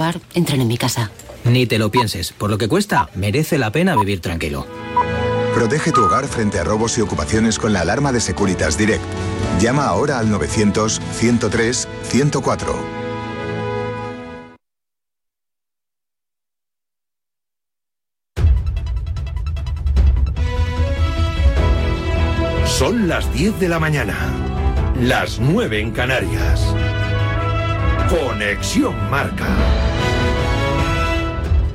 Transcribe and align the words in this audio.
Bar, 0.00 0.20
entren 0.32 0.62
en 0.62 0.68
mi 0.68 0.78
casa. 0.78 1.10
Ni 1.44 1.66
te 1.66 1.78
lo 1.78 1.90
pienses. 1.90 2.32
Por 2.32 2.48
lo 2.48 2.56
que 2.56 2.68
cuesta, 2.68 3.10
merece 3.14 3.58
la 3.58 3.70
pena 3.70 3.94
vivir 3.96 4.22
tranquilo. 4.22 4.66
Protege 5.54 5.92
tu 5.92 6.02
hogar 6.02 6.26
frente 6.26 6.58
a 6.58 6.64
robos 6.64 6.96
y 6.96 7.02
ocupaciones 7.02 7.58
con 7.58 7.74
la 7.74 7.82
alarma 7.82 8.10
de 8.10 8.20
Securitas 8.20 8.78
Direct. 8.78 9.04
Llama 9.60 9.84
ahora 9.84 10.18
al 10.18 10.30
900-103-104. 10.30 12.76
Son 22.64 23.06
las 23.06 23.30
10 23.34 23.60
de 23.60 23.68
la 23.68 23.78
mañana. 23.78 24.16
Las 24.98 25.38
9 25.38 25.78
en 25.78 25.90
Canarias. 25.90 26.74
Conexión 28.10 28.92
Marca. 29.08 29.46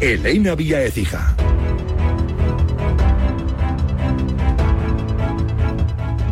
Elena 0.02 0.54
Vía 0.54 0.84
Ecija. 0.84 1.34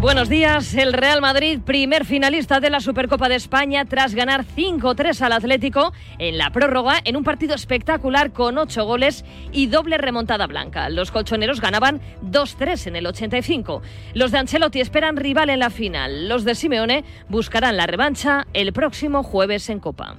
Buenos 0.04 0.28
días. 0.28 0.74
El 0.74 0.92
Real 0.92 1.22
Madrid, 1.22 1.62
primer 1.66 2.04
finalista 2.04 2.60
de 2.60 2.70
la 2.70 2.82
Supercopa 2.82 3.30
de 3.30 3.36
España, 3.36 3.86
tras 3.86 4.14
ganar 4.14 4.46
5-3 4.46 5.22
al 5.22 5.32
Atlético 5.32 5.94
en 6.20 6.38
la 6.38 6.52
prórroga, 6.52 7.00
en 7.06 7.16
un 7.16 7.24
partido 7.24 7.56
espectacular 7.56 8.34
con 8.34 8.58
8 8.58 8.84
goles 8.84 9.24
y 9.54 9.68
doble 9.68 9.98
remontada 9.98 10.46
blanca. 10.46 10.90
Los 10.90 11.10
colchoneros 11.12 11.62
ganaban 11.62 12.02
2-3 12.22 12.88
en 12.88 12.98
el 12.98 13.08
85. 13.08 13.82
Los 14.14 14.32
de 14.34 14.40
Ancelotti 14.40 14.82
esperan 14.82 15.16
rival 15.16 15.50
en 15.50 15.60
la 15.60 15.70
final. 15.70 16.28
Los 16.28 16.44
de 16.44 16.56
Simeone 16.56 17.06
buscarán 17.30 17.78
la 17.78 17.88
revancha 17.88 18.46
el 18.52 18.74
próximo 18.74 19.24
jueves 19.24 19.70
en 19.70 19.80
Copa. 19.80 20.18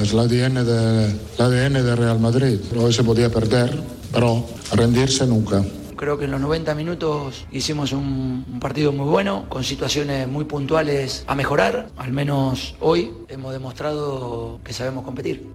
Es 0.00 0.14
el 0.14 0.20
ADN 0.20 0.64
de, 0.64 1.82
de 1.82 1.94
Real 1.94 2.20
Madrid. 2.20 2.58
Hoy 2.74 2.94
se 2.94 3.04
podía 3.04 3.28
perder, 3.28 3.82
pero 4.14 4.46
rendirse 4.72 5.26
nunca. 5.26 5.62
Creo 5.96 6.18
que 6.18 6.26
en 6.26 6.30
los 6.30 6.40
90 6.40 6.74
minutos 6.74 7.46
hicimos 7.50 7.92
un, 7.92 8.58
partido 8.60 8.92
muy 8.92 9.06
bueno, 9.06 9.46
con 9.48 9.64
situaciones 9.64 10.28
muy 10.28 10.44
puntuales 10.44 11.24
a 11.26 11.34
mejorar. 11.34 11.88
Al 11.96 12.12
menos 12.12 12.76
hoy 12.80 13.12
hemos 13.28 13.52
demostrado 13.52 14.60
que 14.62 14.72
sabemos 14.72 15.04
competir. 15.04 15.46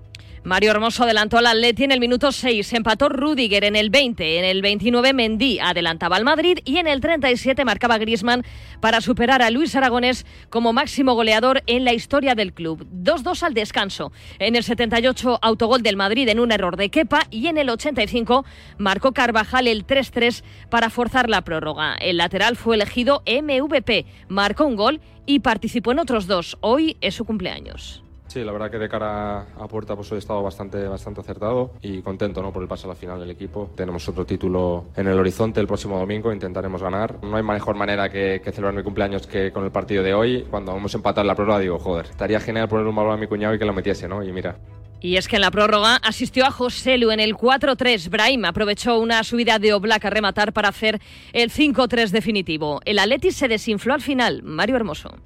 Mario 0.44 0.72
Hermoso 0.72 1.04
adelantó 1.04 1.38
al 1.38 1.46
Atleti 1.46 1.84
en 1.84 1.92
el 1.92 2.00
minuto 2.00 2.32
6, 2.32 2.74
empató 2.74 3.10
Rudiger 3.10 3.64
en 3.64 3.76
el 3.76 3.92
20, 3.92 4.40
en 4.40 4.46
el 4.46 4.64
29 4.64 5.14
Mendy 5.14 5.60
adelantaba 5.60 6.16
al 6.16 6.24
Madrid 6.24 6.58
y 6.66 6.78
en 6.78 6.88
el 6.88 7.00
37 7.00 7.64
marcaba 7.64 8.00
Griezmann 8.00 8.44
para 8.80 9.02
superar 9.02 9.44
a 9.44 9.52
Luis 9.52 9.76
Aragonés 9.76 10.26
como 10.50 10.74
máximo 10.74 11.14
goleador 11.14 11.62
en 11.68 11.86
la 11.86 11.94
historia 11.94 12.34
del 12.34 12.54
club. 12.54 12.88
2-2 12.92 13.44
al 13.44 13.54
descanso. 13.54 14.12
En 14.40 14.56
el 14.56 14.64
78 14.64 15.38
autogol 15.44 15.84
del 15.84 15.96
Madrid 15.96 16.28
en 16.28 16.40
un 16.40 16.52
error 16.52 16.76
de 16.76 16.90
Kepa 16.90 17.28
y 17.30 17.46
en 17.46 17.60
el 17.60 17.70
85 17.70 18.44
marcó 18.80 19.14
Carvajal 19.14 19.68
el 19.68 19.86
3-3 19.86 20.44
para 20.72 20.90
forzar 20.90 21.30
la 21.30 21.44
prórroga. 21.44 21.94
El 22.02 22.18
lateral 22.18 22.56
fue 22.56 22.78
elegido 22.78 23.22
MVP, 23.28 24.08
marcó 24.28 24.66
un 24.66 24.76
gol 24.76 25.02
y 25.28 25.42
participó 25.42 25.92
en 25.92 26.00
otros 26.00 26.26
dos. 26.26 26.58
Hoy 26.62 26.98
es 27.00 27.14
su 27.14 27.26
cumpleaños. 27.26 28.04
Sí, 28.32 28.46
la 28.46 28.54
verdad 28.54 28.72
que 28.72 28.78
de 28.78 28.88
cara 28.88 29.42
a 29.42 29.68
puerta 29.68 29.94
pues 29.94 30.10
he 30.14 30.18
estado 30.18 30.42
bastante, 30.42 30.88
bastante 30.88 31.20
acertado 31.20 31.74
y 31.82 32.02
contento 32.02 32.42
¿no? 32.42 32.54
por 32.54 32.64
el 32.64 32.70
paso 32.70 32.88
a 32.88 32.92
la 32.92 32.96
final 32.96 33.20
del 33.20 33.30
equipo. 33.30 33.72
Tenemos 33.76 34.08
otro 34.08 34.26
título 34.26 34.86
en 34.96 35.08
el 35.08 35.20
horizonte 35.20 35.60
el 35.60 35.68
próximo 35.68 36.00
domingo, 36.00 36.32
intentaremos 36.32 36.82
ganar. 36.82 37.22
No 37.22 37.36
hay 37.36 37.44
mejor 37.44 37.76
manera 37.76 38.08
que, 38.08 38.42
celebrar 38.42 38.74
mi 38.74 38.84
cumpleaños 38.84 39.28
que 39.28 39.52
con 39.52 39.66
el 39.66 39.72
partido 39.72 40.02
de 40.02 40.14
hoy. 40.14 40.48
Cuando 40.50 40.74
hemos 40.78 40.96
empatado 40.96 41.24
en 41.24 41.28
la 41.28 41.36
prórroga 41.36 41.60
digo, 41.60 41.78
joder, 41.78 42.06
estaría 42.06 42.40
genial 42.40 42.70
poner 42.70 42.88
un 42.88 42.96
balón 42.96 43.12
a 43.12 43.18
mi 43.18 43.28
cuñado 43.28 43.54
y 43.54 43.60
que 43.60 43.66
lo 43.66 43.74
metiese, 43.74 44.08
¿no? 44.08 44.24
Y 44.24 44.32
mira, 44.32 44.56
y 45.02 45.18
es 45.18 45.28
que 45.28 45.36
en 45.36 45.42
la 45.42 45.52
prórroga 45.52 45.98
asistió 45.98 46.46
a 46.46 46.52
José 46.52 46.98
Lu 46.98 47.12
en 47.12 47.20
el 47.20 47.36
4-3. 47.36 48.10
Brahim 48.10 48.46
aprovechó 48.46 48.98
una 48.98 49.26
subida 49.26 49.60
de 49.60 49.74
Oblak 49.74 50.06
a 50.06 50.10
rematar 50.10 50.54
para 50.54 50.70
hacer 50.70 51.02
el 51.34 51.52
5-3 51.52 52.12
definitivo. 52.12 52.80
El 52.86 52.98
Atleti 52.98 53.32
se 53.32 53.50
desinfló 53.50 53.94
al 53.94 54.02
final. 54.02 54.42
Mario 54.42 54.78
Hermoso. 54.78 55.18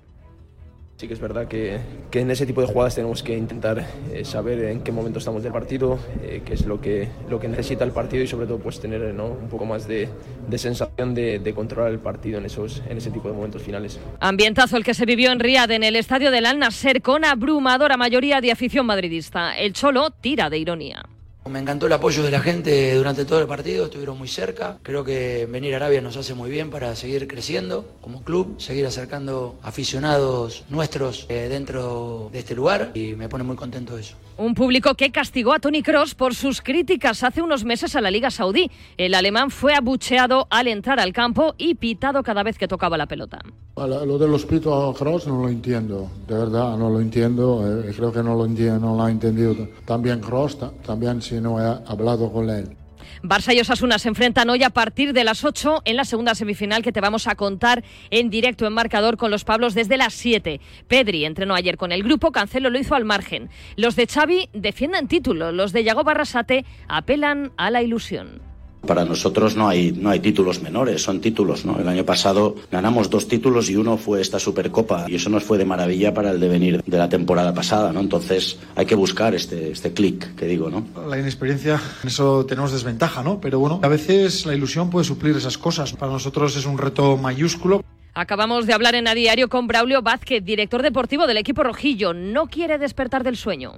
Sí 0.97 1.09
que 1.09 1.13
es 1.13 1.19
verdad 1.19 1.50
que, 1.50 1.78
que, 2.09 2.22
en 2.22 2.31
ese 2.31 2.45
tipo 2.45 2.61
de 2.61 2.67
jugadas 2.67 2.95
tenemos 2.95 3.22
que 3.22 3.38
intentar 3.38 3.85
eh, 4.13 4.23
saber 4.23 4.63
en 4.63 4.79
qué 4.79 4.94
momento 4.94 5.19
estamos 5.19 5.44
del 5.44 5.51
partido, 5.51 6.00
eh, 6.23 6.41
qué 6.45 6.53
es 6.53 6.66
lo 6.66 6.79
que, 6.79 7.09
lo 7.29 7.38
que 7.38 7.50
necesita 7.50 7.83
el 7.83 7.91
partido 7.91 8.23
y 8.23 8.28
sobre 8.28 8.47
todo 8.47 8.59
pues 8.59 8.79
tener 8.79 9.13
¿no? 9.13 9.25
un 9.25 9.50
poco 9.50 9.66
más 9.66 9.89
de, 9.89 10.07
de 10.47 10.57
sensación 10.57 11.13
de, 11.13 11.39
de, 11.39 11.53
controlar 11.53 11.91
el 11.91 12.00
partido 12.00 12.38
en, 12.38 12.45
esos, 12.45 12.81
en 12.88 12.97
ese 12.97 13.11
tipo 13.11 13.28
de 13.28 13.35
momentos 13.35 13.61
finales. 13.61 14.00
Ambientazo 14.22 14.78
el 14.78 14.85
que 14.85 14.94
se 14.94 15.05
vivió 15.05 15.34
en 15.34 15.41
Riad 15.41 15.69
en 15.72 15.84
el 15.84 15.97
estadio 15.97 16.31
del 16.31 16.45
Al 16.45 16.59
Nasser 16.59 17.01
con 17.01 17.25
abrumadora 17.25 17.97
mayoría 17.97 18.39
de 18.39 18.53
afición 18.53 18.85
madridista. 18.85 19.57
El 19.57 19.73
Cholo 19.73 20.11
tira 20.11 20.50
de 20.50 20.59
ironía. 20.59 21.03
Me 21.50 21.59
encantó 21.59 21.85
el 21.85 21.94
apoyo 21.94 22.23
de 22.23 22.31
la 22.31 22.39
gente 22.39 22.95
durante 22.95 23.23
todo 23.23 23.39
el 23.39 23.45
partido, 23.45 23.85
estuvieron 23.85 24.17
muy 24.17 24.28
cerca. 24.28 24.79
Creo 24.81 25.03
que 25.03 25.45
venir 25.45 25.75
a 25.75 25.78
Arabia 25.78 26.01
nos 26.01 26.17
hace 26.17 26.33
muy 26.33 26.50
bien 26.50 26.72
para 26.72 26.95
seguir 26.95 27.28
creciendo 27.28 27.85
como 28.01 28.23
club, 28.23 28.59
seguir 28.59 28.83
acercando 28.88 29.55
aficionados 29.61 30.63
nuestros 30.69 31.28
eh, 31.29 31.47
dentro 31.47 32.29
de 32.34 32.39
este 32.39 32.55
lugar 32.55 32.94
y 32.95 33.13
me 33.13 33.29
pone 33.29 33.44
muy 33.44 33.55
contento 33.55 33.95
eso. 33.95 34.16
Un 34.38 34.55
público 34.55 34.95
que 34.95 35.11
castigó 35.11 35.53
a 35.53 35.59
Tony 35.59 35.84
Cross 35.84 36.16
por 36.16 36.34
sus 36.34 36.61
críticas 36.61 37.23
hace 37.23 37.44
unos 37.44 37.63
meses 37.63 37.95
a 37.95 38.01
la 38.01 38.09
Liga 38.09 38.31
Saudí. 38.31 38.72
El 38.97 39.13
alemán 39.13 39.51
fue 39.51 39.75
abucheado 39.75 40.47
al 40.50 40.67
entrar 40.67 41.00
al 41.00 41.13
campo 41.13 41.53
y 41.59 41.75
pitado 41.75 42.23
cada 42.23 42.41
vez 42.41 42.57
que 42.57 42.67
tocaba 42.67 42.97
la 42.97 43.05
pelota. 43.05 43.39
Lo 43.78 44.17
de 44.17 44.28
los 44.28 44.45
pitos 44.45 44.73
a 44.73 44.97
Cross 44.97 45.28
no 45.28 45.41
lo 45.41 45.50
entiendo, 45.50 46.09
de 46.28 46.34
verdad 46.34 46.78
no 46.78 46.89
lo 46.89 47.01
entiendo. 47.01 47.84
Eh, 47.84 47.94
creo 47.95 48.11
que 48.11 48.23
no 48.23 48.34
lo, 48.34 48.45
entiendo, 48.45 48.79
no 48.79 48.95
lo 48.95 49.03
ha 49.03 49.11
entendido 49.11 49.53
también 49.85 50.22
Cross, 50.22 50.57
también 50.85 51.22
si 51.35 51.41
no 51.41 51.59
he 51.59 51.66
hablado 51.85 52.31
con 52.31 52.50
él. 52.50 52.78
Barça 53.22 53.53
y 53.53 53.59
Osasuna 53.59 53.97
se 54.00 54.07
enfrentan 54.07 54.50
hoy 54.50 54.63
a 54.63 54.69
partir 54.69 55.12
de 55.13 55.23
las 55.23 55.44
8 55.44 55.81
en 55.85 55.96
la 55.96 56.06
segunda 56.06 56.35
semifinal 56.35 56.84
que 56.84 56.91
te 56.91 57.01
vamos 57.01 57.28
a 57.28 57.35
contar 57.35 57.84
en 58.09 58.29
directo 58.29 58.68
en 58.68 58.73
marcador 58.73 59.18
con 59.18 59.31
los 59.31 59.44
Pablos 59.44 59.73
desde 59.73 59.97
las 59.97 60.13
7. 60.13 60.62
Pedri 60.88 61.25
entrenó 61.25 61.56
ayer 61.56 61.78
con 61.78 61.91
el 61.91 62.03
grupo, 62.03 62.31
Cancelo 62.31 62.69
lo 62.69 62.79
hizo 62.79 62.96
al 62.96 63.06
margen. 63.06 63.50
Los 63.75 63.96
de 63.96 64.07
Xavi 64.07 64.50
defienden 64.53 65.07
título, 65.07 65.51
los 65.51 65.73
de 65.73 65.84
Yago 65.84 66.03
Barrasate 66.03 66.66
apelan 66.88 67.52
a 67.57 67.72
la 67.72 67.81
ilusión. 67.81 68.41
Para 68.85 69.06
nosotros 69.06 69.56
no 69.56 69.68
hay, 69.68 69.91
no 69.91 70.09
hay 70.09 70.19
títulos 70.19 70.62
menores, 70.62 71.01
son 71.01 71.22
títulos. 71.22 71.66
¿no? 71.66 71.79
El 71.79 71.88
año 71.88 72.06
pasado 72.06 72.56
ganamos 72.72 73.09
dos 73.09 73.28
títulos 73.28 73.69
y 73.69 73.75
uno 73.75 73.97
fue 73.97 74.22
esta 74.22 74.40
Supercopa 74.40 75.06
y 75.07 75.16
eso 75.16 75.29
nos 75.29 75.44
fue 75.44 75.57
de 75.57 75.66
maravilla 75.66 76.13
para 76.13 76.31
el 76.31 76.40
devenir 76.40 76.84
de 76.84 76.97
la 76.97 77.09
temporada 77.09 77.53
pasada. 77.53 77.91
¿no? 77.91 78.00
Entonces 78.00 78.57
hay 78.75 78.85
que 78.85 78.96
buscar 78.96 79.35
este, 79.35 79.72
este 79.72 79.94
clic 79.94 80.35
que 80.35 80.46
digo. 80.46 80.69
¿no? 80.69 80.85
La 81.07 81.19
inexperiencia, 81.19 81.79
en 82.03 82.07
eso 82.07 82.46
tenemos 82.46 82.72
desventaja, 82.72 83.23
¿no? 83.23 83.40
pero 83.40 83.59
bueno, 83.59 83.79
a 83.84 83.88
veces 83.88 84.46
la 84.46 84.53
ilusión 84.53 84.90
puede 84.90 85.06
suplir 85.06 85.35
esas 85.35 85.57
cosas. 85.57 85.94
Para 85.94 86.12
nosotros 86.12 86.56
es 86.56 86.66
un 86.66 86.78
reto 86.78 87.17
mayúsculo. 87.17 87.84
Acabamos 88.13 88.66
de 88.66 88.73
hablar 88.73 88.96
en 88.96 89.09
A 89.09 89.13
Diario 89.13 89.50
con 89.50 89.67
Braulio 89.67 90.02
Vázquez, 90.02 90.44
director 90.44 90.81
deportivo 90.81 91.28
del 91.28 91.38
equipo 91.38 91.63
rojillo. 91.63 92.13
No 92.13 92.47
quiere 92.47 92.78
despertar 92.78 93.23
del 93.23 93.35
sueño 93.35 93.73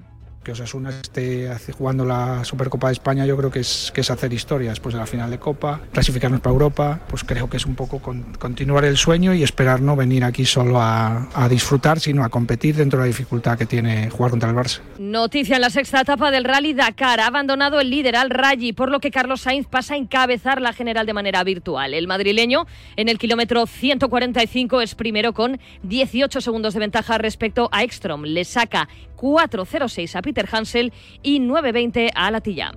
que 0.47 0.53
Osasuna 0.53 0.91
esté 0.91 1.49
jugando 1.77 2.05
la 2.05 2.45
Supercopa 2.45 2.87
de 2.87 2.93
España 2.93 3.25
yo 3.25 3.35
creo 3.35 3.51
que 3.51 3.59
es, 3.59 3.91
que 3.93 3.99
es 3.99 4.09
hacer 4.09 4.31
historia 4.31 4.69
después 4.69 4.93
de 4.93 4.99
la 4.99 5.05
final 5.05 5.29
de 5.29 5.39
Copa, 5.39 5.81
clasificarnos 5.91 6.39
para 6.39 6.53
Europa, 6.53 7.01
pues 7.09 7.25
creo 7.25 7.49
que 7.49 7.57
es 7.57 7.65
un 7.65 7.75
poco 7.75 7.99
con, 7.99 8.23
continuar 8.39 8.85
el 8.85 8.95
sueño 8.95 9.33
y 9.33 9.43
esperar 9.43 9.81
no 9.81 9.97
venir 9.97 10.23
aquí 10.23 10.45
solo 10.45 10.79
a, 10.79 11.27
a, 11.33 11.49
disfrutar, 11.49 11.99
sino 11.99 12.23
a 12.23 12.29
competir 12.29 12.75
dentro 12.75 12.97
de 12.97 13.03
la 13.03 13.07
dificultad 13.07 13.57
que 13.57 13.65
tiene 13.65 14.09
jugar 14.09 14.31
contra 14.31 14.49
el 14.49 14.55
Barça. 14.55 14.79
Noticia 14.99 15.57
en 15.57 15.61
la 15.63 15.69
sexta 15.69 15.99
etapa 15.99 16.31
del 16.31 16.45
Rally 16.45 16.73
Dakar, 16.73 17.19
ha 17.19 17.27
abandonado 17.27 17.81
el 17.81 17.89
líder 17.89 18.15
al 18.15 18.29
Rally, 18.29 18.71
por 18.71 18.89
lo 18.89 19.01
que 19.01 19.11
Carlos 19.11 19.41
Sainz 19.41 19.67
pasa 19.67 19.95
a 19.95 19.97
encabezar 19.97 20.61
la 20.61 20.71
general 20.71 21.05
de 21.05 21.13
manera 21.13 21.43
virtual. 21.43 21.93
El 21.93 22.07
madrileño 22.07 22.67
en 22.95 23.09
el 23.09 23.17
kilómetro 23.17 23.67
145 23.67 24.79
es 24.79 24.95
primero 24.95 25.33
con 25.33 25.59
18 25.83 26.39
segundos 26.39 26.73
de 26.73 26.79
ventaja 26.79 27.17
respecto 27.17 27.67
a 27.73 27.83
Ekstrom. 27.83 28.23
Le 28.23 28.45
saca 28.45 28.87
4.06 29.17 30.15
a 30.15 30.21
Peter 30.21 30.36
Hansel 30.51 30.93
y 31.23 31.39
9.20 31.39 32.11
a 32.13 32.31
Latilla. 32.31 32.73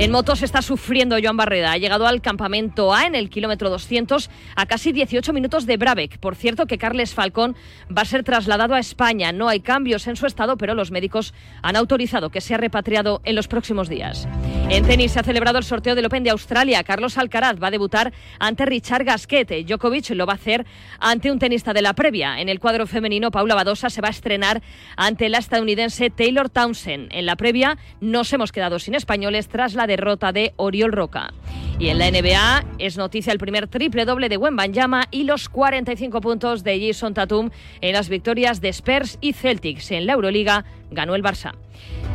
En 0.00 0.12
motos 0.12 0.42
está 0.42 0.62
sufriendo 0.62 1.18
Joan 1.22 1.36
Barreda. 1.36 1.72
Ha 1.72 1.76
llegado 1.76 2.06
al 2.06 2.22
campamento 2.22 2.94
A 2.94 3.04
en 3.04 3.14
el 3.14 3.28
kilómetro 3.28 3.68
200 3.68 4.30
a 4.56 4.64
casi 4.64 4.92
18 4.92 5.34
minutos 5.34 5.66
de 5.66 5.76
Brabec. 5.76 6.18
Por 6.18 6.36
cierto 6.36 6.64
que 6.64 6.78
Carles 6.78 7.12
Falcón 7.12 7.54
va 7.94 8.00
a 8.00 8.06
ser 8.06 8.24
trasladado 8.24 8.74
a 8.74 8.78
España. 8.78 9.30
No 9.30 9.46
hay 9.46 9.60
cambios 9.60 10.06
en 10.06 10.16
su 10.16 10.24
estado, 10.24 10.56
pero 10.56 10.74
los 10.74 10.90
médicos 10.90 11.34
han 11.60 11.76
autorizado 11.76 12.30
que 12.30 12.40
sea 12.40 12.56
repatriado 12.56 13.20
en 13.24 13.36
los 13.36 13.46
próximos 13.46 13.90
días. 13.90 14.26
En 14.70 14.86
tenis 14.86 15.12
se 15.12 15.20
ha 15.20 15.22
celebrado 15.22 15.58
el 15.58 15.64
sorteo 15.64 15.94
del 15.94 16.06
Open 16.06 16.24
de 16.24 16.30
Australia. 16.30 16.82
Carlos 16.82 17.18
Alcaraz 17.18 17.62
va 17.62 17.66
a 17.66 17.70
debutar 17.70 18.14
ante 18.38 18.64
Richard 18.64 19.04
Gasquet. 19.04 19.66
Djokovic 19.66 20.08
lo 20.10 20.24
va 20.24 20.32
a 20.32 20.36
hacer 20.36 20.64
ante 20.98 21.30
un 21.30 21.38
tenista 21.38 21.74
de 21.74 21.82
la 21.82 21.92
previa. 21.92 22.40
En 22.40 22.48
el 22.48 22.58
cuadro 22.58 22.86
femenino, 22.86 23.30
Paula 23.30 23.54
Badosa 23.54 23.90
se 23.90 24.00
va 24.00 24.08
a 24.08 24.12
estrenar 24.12 24.62
ante 24.96 25.28
la 25.28 25.36
estadounidense 25.36 26.08
Taylor 26.08 26.48
Townsend. 26.48 26.89
En 26.94 27.26
la 27.26 27.36
previa 27.36 27.78
nos 28.00 28.32
hemos 28.32 28.52
quedado 28.52 28.78
sin 28.78 28.94
españoles 28.94 29.48
tras 29.48 29.74
la 29.74 29.86
derrota 29.86 30.32
de 30.32 30.52
Oriol 30.56 30.92
Roca. 30.92 31.32
Y 31.78 31.88
en 31.88 31.98
la 31.98 32.10
NBA 32.10 32.64
es 32.78 32.98
noticia 32.98 33.32
el 33.32 33.38
primer 33.38 33.66
triple 33.66 34.04
doble 34.04 34.28
de 34.28 34.36
Wembanyama 34.36 35.04
y 35.10 35.24
los 35.24 35.48
45 35.48 36.20
puntos 36.20 36.62
de 36.62 36.86
Jason 36.86 37.14
Tatum 37.14 37.50
en 37.80 37.92
las 37.94 38.08
victorias 38.08 38.60
de 38.60 38.68
Spurs 38.68 39.18
y 39.20 39.32
Celtics. 39.32 39.90
En 39.90 40.06
la 40.06 40.12
Euroliga 40.12 40.64
ganó 40.90 41.14
el 41.14 41.22
Barça. 41.22 41.54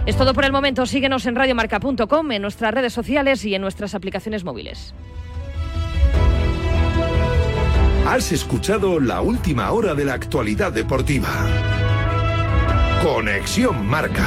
Es 0.06 0.16
todo 0.18 0.34
por 0.34 0.46
el 0.46 0.52
momento. 0.52 0.86
Síguenos 0.86 1.26
en 1.26 1.36
radiomarca.com, 1.36 2.32
en 2.32 2.42
nuestras 2.42 2.74
redes 2.74 2.94
sociales 2.94 3.44
y 3.44 3.56
en 3.56 3.62
nuestras 3.62 3.96
aplicaciones 3.96 4.44
móviles. 4.44 4.94
Has 8.08 8.32
escuchado 8.32 9.00
la 9.00 9.22
última 9.22 9.72
hora 9.72 9.96
de 9.96 10.06
la 10.06 10.14
actualidad 10.14 10.72
deportiva. 10.72 11.85
Conexión 13.06 13.86
Marca. 13.86 14.26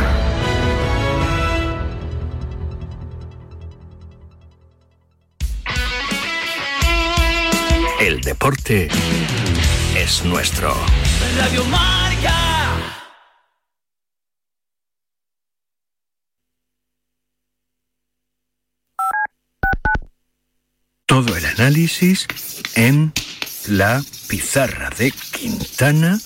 El 8.00 8.20
deporte 8.20 8.88
es 9.96 10.24
nuestro. 10.24 10.72
Radio 11.36 11.64
Marca. 11.64 13.08
Todo 21.04 21.36
el 21.36 21.44
análisis 21.46 22.28
en 22.76 23.12
la 23.66 24.00
pizarra 24.28 24.90
de 24.90 25.10
Quintana 25.10 26.20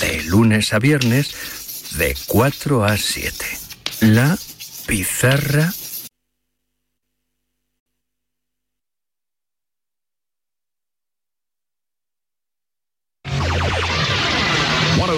de 0.00 0.22
lunes 0.22 0.72
a 0.72 0.78
viernes 0.78 1.59
de 1.96 2.16
4 2.26 2.84
a 2.84 2.96
7. 2.96 3.58
La 4.00 4.36
pizarra 4.86 5.72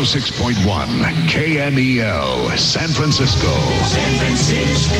106.1 0.02 1.26
KMEL, 1.30 2.58
San 2.58 2.88
Francisco. 2.88 3.52
San 3.86 4.18
Francisco. 4.18 4.94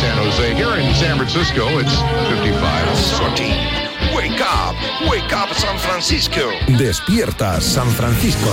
San 0.00 0.18
Jose. 0.18 0.54
Here 0.54 0.76
in 0.80 0.94
San 0.94 1.16
Francisco, 1.16 1.78
it's 1.78 2.00
55 2.28 3.90
Wake 4.14 4.40
up, 4.40 4.74
wake 5.08 5.32
up 5.32 5.54
San 5.54 5.78
Francisco. 5.78 6.50
Despierta 6.66 7.60
San 7.60 7.88
Francisco. 7.88 8.50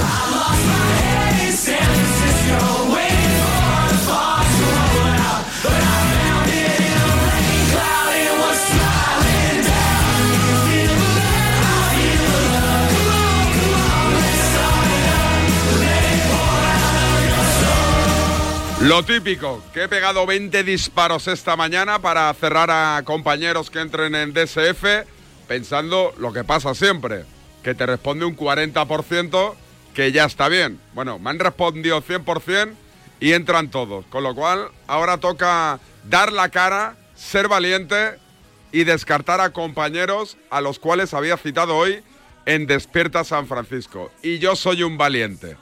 Lo 18.87 19.03
típico, 19.03 19.61
que 19.73 19.83
he 19.83 19.87
pegado 19.89 20.25
20 20.25 20.63
disparos 20.63 21.27
esta 21.27 21.57
mañana 21.57 21.99
para 21.99 22.33
cerrar 22.33 22.71
a 22.71 23.01
compañeros 23.03 23.69
que 23.69 23.81
entren 23.81 24.15
en 24.15 24.33
DSF, 24.33 25.05
pensando 25.45 26.13
lo 26.17 26.31
que 26.31 26.45
pasa 26.45 26.73
siempre, 26.73 27.25
que 27.63 27.75
te 27.75 27.85
responde 27.85 28.23
un 28.23 28.37
40% 28.37 29.55
que 29.97 30.11
ya 30.11 30.25
está 30.25 30.47
bien. 30.47 30.79
Bueno, 30.93 31.17
me 31.17 31.31
han 31.31 31.39
respondido 31.39 32.03
100% 32.03 32.69
y 33.19 33.33
entran 33.33 33.71
todos, 33.71 34.05
con 34.05 34.21
lo 34.21 34.35
cual 34.35 34.69
ahora 34.85 35.17
toca 35.17 35.79
dar 36.03 36.31
la 36.31 36.49
cara, 36.49 36.95
ser 37.15 37.47
valiente 37.47 38.19
y 38.71 38.83
descartar 38.83 39.41
a 39.41 39.49
compañeros 39.49 40.37
a 40.51 40.61
los 40.61 40.77
cuales 40.77 41.15
había 41.15 41.35
citado 41.35 41.75
hoy 41.75 42.03
en 42.45 42.67
Despierta 42.67 43.23
San 43.23 43.47
Francisco. 43.47 44.11
Y 44.21 44.37
yo 44.37 44.55
soy 44.55 44.83
un 44.83 44.99
valiente. 44.99 45.57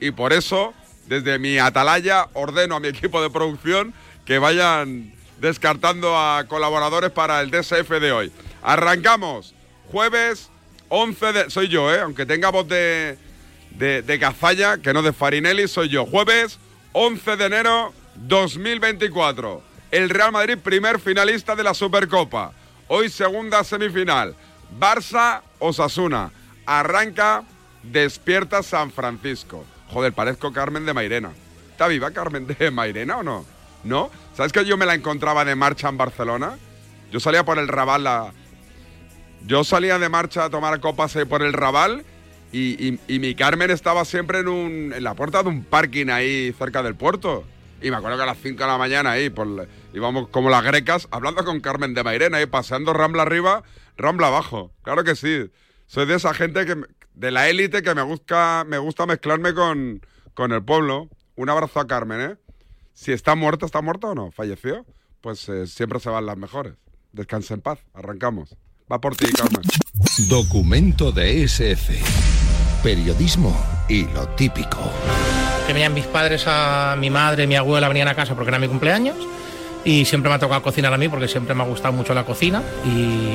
Y 0.00 0.12
por 0.12 0.32
eso 0.32 0.72
desde 1.08 1.40
mi 1.40 1.58
atalaya 1.58 2.28
ordeno 2.34 2.76
a 2.76 2.80
mi 2.80 2.88
equipo 2.96 3.20
de 3.20 3.28
producción 3.28 3.92
que 4.24 4.38
vayan 4.38 5.12
descartando 5.40 6.16
a 6.16 6.46
colaboradores 6.46 7.10
para 7.10 7.40
el 7.40 7.50
DSF 7.50 7.90
de 8.00 8.12
hoy. 8.12 8.32
Arrancamos 8.62 9.52
jueves 9.90 10.48
11 10.90 11.32
de... 11.32 11.50
Soy 11.50 11.66
yo, 11.66 11.92
¿eh? 11.92 11.98
Aunque 12.02 12.24
tenga 12.24 12.50
voz 12.50 12.68
de, 12.68 13.18
de, 13.70 14.02
de 14.02 14.18
Gazalla, 14.18 14.78
que 14.78 14.92
no 14.92 15.02
de 15.02 15.12
Farinelli, 15.12 15.68
soy 15.68 15.88
yo. 15.88 16.06
Jueves 16.06 16.58
11 16.92 17.36
de 17.36 17.44
enero 17.46 17.92
2024. 18.16 19.62
El 19.90 20.10
Real 20.10 20.32
Madrid 20.32 20.58
primer 20.58 21.00
finalista 21.00 21.56
de 21.56 21.64
la 21.64 21.74
Supercopa. 21.74 22.52
Hoy 22.88 23.08
segunda 23.08 23.64
semifinal. 23.64 24.34
Barça-Osasuna. 24.78 26.30
Arranca 26.66 27.44
Despierta 27.82 28.62
San 28.62 28.90
Francisco. 28.90 29.64
Joder, 29.88 30.12
parezco 30.12 30.52
Carmen 30.52 30.84
de 30.84 30.92
Mairena. 30.92 31.32
¿Está 31.70 31.88
viva 31.88 32.10
Carmen 32.10 32.46
de 32.46 32.70
Mairena 32.70 33.18
o 33.18 33.22
no? 33.22 33.44
¿No? 33.84 34.10
¿Sabes 34.36 34.52
que 34.52 34.64
yo 34.64 34.76
me 34.76 34.86
la 34.86 34.94
encontraba 34.94 35.44
de 35.44 35.54
marcha 35.54 35.88
en 35.88 35.96
Barcelona? 35.96 36.58
Yo 37.10 37.20
salía 37.20 37.44
por 37.44 37.58
el 37.58 37.68
Raval, 37.68 38.04
la... 38.04 38.32
yo 39.46 39.64
salía 39.64 39.98
de 39.98 40.08
marcha 40.08 40.44
a 40.44 40.50
tomar 40.50 40.78
copas 40.80 41.16
por 41.28 41.42
el 41.42 41.52
Raval 41.52 42.04
y, 42.52 42.98
mi 43.18 43.34
Carmen 43.34 43.70
estaba 43.70 44.04
siempre 44.04 44.40
en, 44.40 44.48
un, 44.48 44.92
en 44.94 45.04
la 45.04 45.14
puerta 45.14 45.42
de 45.42 45.48
un 45.48 45.64
parking 45.64 46.08
ahí 46.08 46.52
cerca 46.58 46.82
del 46.82 46.96
puerto. 46.96 47.44
Y 47.82 47.90
me 47.90 47.96
acuerdo 47.96 48.16
que 48.18 48.24
a 48.24 48.26
las 48.26 48.38
5 48.38 48.58
de 48.58 48.66
la 48.66 48.76
mañana 48.76 49.12
ahí, 49.12 49.30
por, 49.30 49.68
íbamos 49.94 50.28
como 50.28 50.50
las 50.50 50.62
grecas, 50.62 51.08
hablando 51.10 51.44
con 51.44 51.60
Carmen 51.60 51.94
de 51.94 52.02
Mairena 52.02 52.42
y 52.42 52.46
paseando 52.46 52.92
Rambla 52.92 53.22
arriba, 53.22 53.62
Rambla 53.96 54.26
abajo. 54.26 54.72
Claro 54.82 55.04
que 55.04 55.16
sí. 55.16 55.50
Soy 55.86 56.06
de 56.06 56.16
esa 56.16 56.34
gente 56.34 56.66
que, 56.66 56.76
de 57.14 57.30
la 57.30 57.48
élite 57.48 57.82
que 57.82 57.94
me 57.94 58.02
gusta, 58.02 58.64
me 58.66 58.78
gusta 58.78 59.06
mezclarme 59.06 59.54
con, 59.54 60.00
con 60.34 60.52
el 60.52 60.62
pueblo. 60.62 61.08
Un 61.36 61.48
abrazo 61.48 61.80
a 61.80 61.86
Carmen, 61.86 62.20
¿eh? 62.20 62.36
Si 62.92 63.12
está 63.12 63.34
muerta, 63.34 63.64
¿está 63.64 63.80
muerta 63.80 64.08
o 64.08 64.14
no? 64.14 64.30
¿Falleció? 64.30 64.84
Pues 65.20 65.48
eh, 65.48 65.66
siempre 65.66 66.00
se 66.00 66.10
van 66.10 66.26
las 66.26 66.36
mejores. 66.36 66.74
Descansa 67.12 67.54
en 67.54 67.60
paz. 67.62 67.78
Arrancamos. 67.94 68.56
Va 68.90 69.00
por 69.00 69.14
ti, 69.14 69.26
Carmen. 69.32 69.62
Documento 70.28 71.12
de 71.12 71.44
SF. 71.44 71.92
Periodismo 72.82 73.56
y 73.88 74.02
lo 74.06 74.26
típico. 74.30 74.78
Que 75.66 75.72
venían 75.72 75.94
mis 75.94 76.06
padres, 76.06 76.44
a 76.46 76.96
mi 76.98 77.08
madre, 77.08 77.46
mi 77.46 77.54
abuela 77.54 77.86
venían 77.86 78.08
a 78.08 78.16
casa 78.16 78.34
porque 78.34 78.48
era 78.48 78.58
mi 78.58 78.66
cumpleaños 78.66 79.16
y 79.84 80.04
siempre 80.04 80.28
me 80.28 80.36
ha 80.36 80.38
tocado 80.38 80.62
cocinar 80.62 80.92
a 80.92 80.98
mí 80.98 81.08
porque 81.08 81.28
siempre 81.28 81.54
me 81.54 81.62
ha 81.62 81.66
gustado 81.66 81.92
mucho 81.92 82.14
la 82.14 82.24
cocina 82.24 82.62
y 82.84 83.34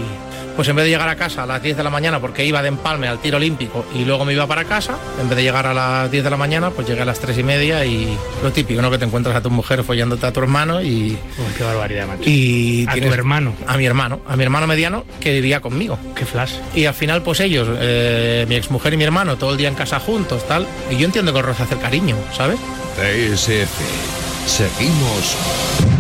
pues 0.56 0.70
en 0.70 0.76
vez 0.76 0.86
de 0.86 0.92
llegar 0.92 1.10
a 1.10 1.16
casa 1.16 1.44
a 1.44 1.46
las 1.46 1.62
10 1.62 1.76
de 1.78 1.84
la 1.84 1.90
mañana 1.90 2.20
porque 2.20 2.46
iba 2.46 2.62
de 2.62 2.70
empalme 2.70 3.08
al 3.08 3.20
tiro 3.20 3.38
olímpico 3.38 3.86
y 3.94 4.06
luego 4.06 4.24
me 4.24 4.34
iba 4.34 4.48
para 4.48 4.64
casa, 4.64 4.98
en 5.20 5.28
vez 5.28 5.36
de 5.36 5.44
llegar 5.44 5.68
a 5.68 5.74
las 5.74 6.10
10 6.10 6.24
de 6.24 6.30
la 6.30 6.38
mañana 6.38 6.70
pues 6.72 6.88
llegué 6.88 7.02
a 7.02 7.06
las 7.06 7.20
3 7.20 7.38
y 7.38 7.44
media 7.44 7.86
y 7.86 8.18
lo 8.42 8.52
típico, 8.52 8.82
¿no? 8.82 8.90
Que 8.90 8.98
te 8.98 9.06
encuentras 9.06 9.36
a 9.36 9.42
tu 9.42 9.50
mujer 9.50 9.84
follándote 9.84 10.26
a 10.26 10.32
tu 10.32 10.40
hermano 10.40 10.82
y... 10.82 11.18
qué 11.58 11.64
barbaridad, 11.64 12.08
macho. 12.08 12.24
Y 12.26 12.86
a 12.88 12.94
tu 12.94 13.14
hermano. 13.14 13.54
A 13.68 13.78
mi 13.78 13.86
hermano, 13.86 14.22
a 14.28 14.36
mi 14.36 14.44
hermano 14.44 14.68
mediano 14.68 15.04
que 15.20 15.34
vivía 15.34 15.60
conmigo. 15.60 15.98
Qué 16.16 16.26
flash. 16.26 16.54
Y 16.74 16.86
al 16.86 16.94
final 16.94 17.22
pues 17.22 17.42
ellos, 17.42 17.68
eh, 17.80 18.46
mi 18.48 18.56
exmujer 18.56 18.94
y 18.94 18.98
mi 18.98 19.04
hermano, 19.04 19.38
todo 19.38 19.52
el 19.52 19.58
día 19.58 19.68
en 19.68 19.76
casa 19.76 20.00
juntos, 20.00 20.48
tal. 20.48 20.66
Y 20.90 20.96
yo 20.96 21.06
entiendo 21.06 21.34
que 21.34 21.40
os 21.40 21.60
hacer 21.60 21.78
cariño, 21.80 22.16
¿sabes? 22.34 22.60
TSF. 22.96 24.48
Seguimos 24.48 25.95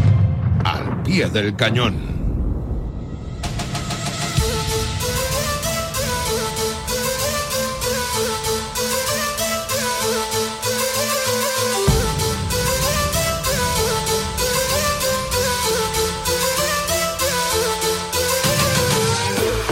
al 0.65 1.03
pie 1.03 1.29
del 1.29 1.55
cañón. 1.55 1.93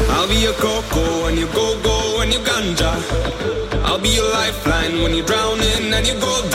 I'll 0.10 0.28
be 0.30 0.36
your 0.36 0.54
coco 0.54 1.24
when 1.24 1.38
you 1.38 1.48
go 1.48 1.66
go 1.82 2.18
when 2.18 2.32
you 2.32 2.40
ganja. 2.40 2.92
I'll 3.84 4.00
be 4.00 4.10
your 4.10 4.30
lifeline 4.32 5.02
when 5.02 5.14
you're 5.16 5.26
drowning 5.26 5.94
and 5.94 6.08
you 6.08 6.14
go 6.20 6.53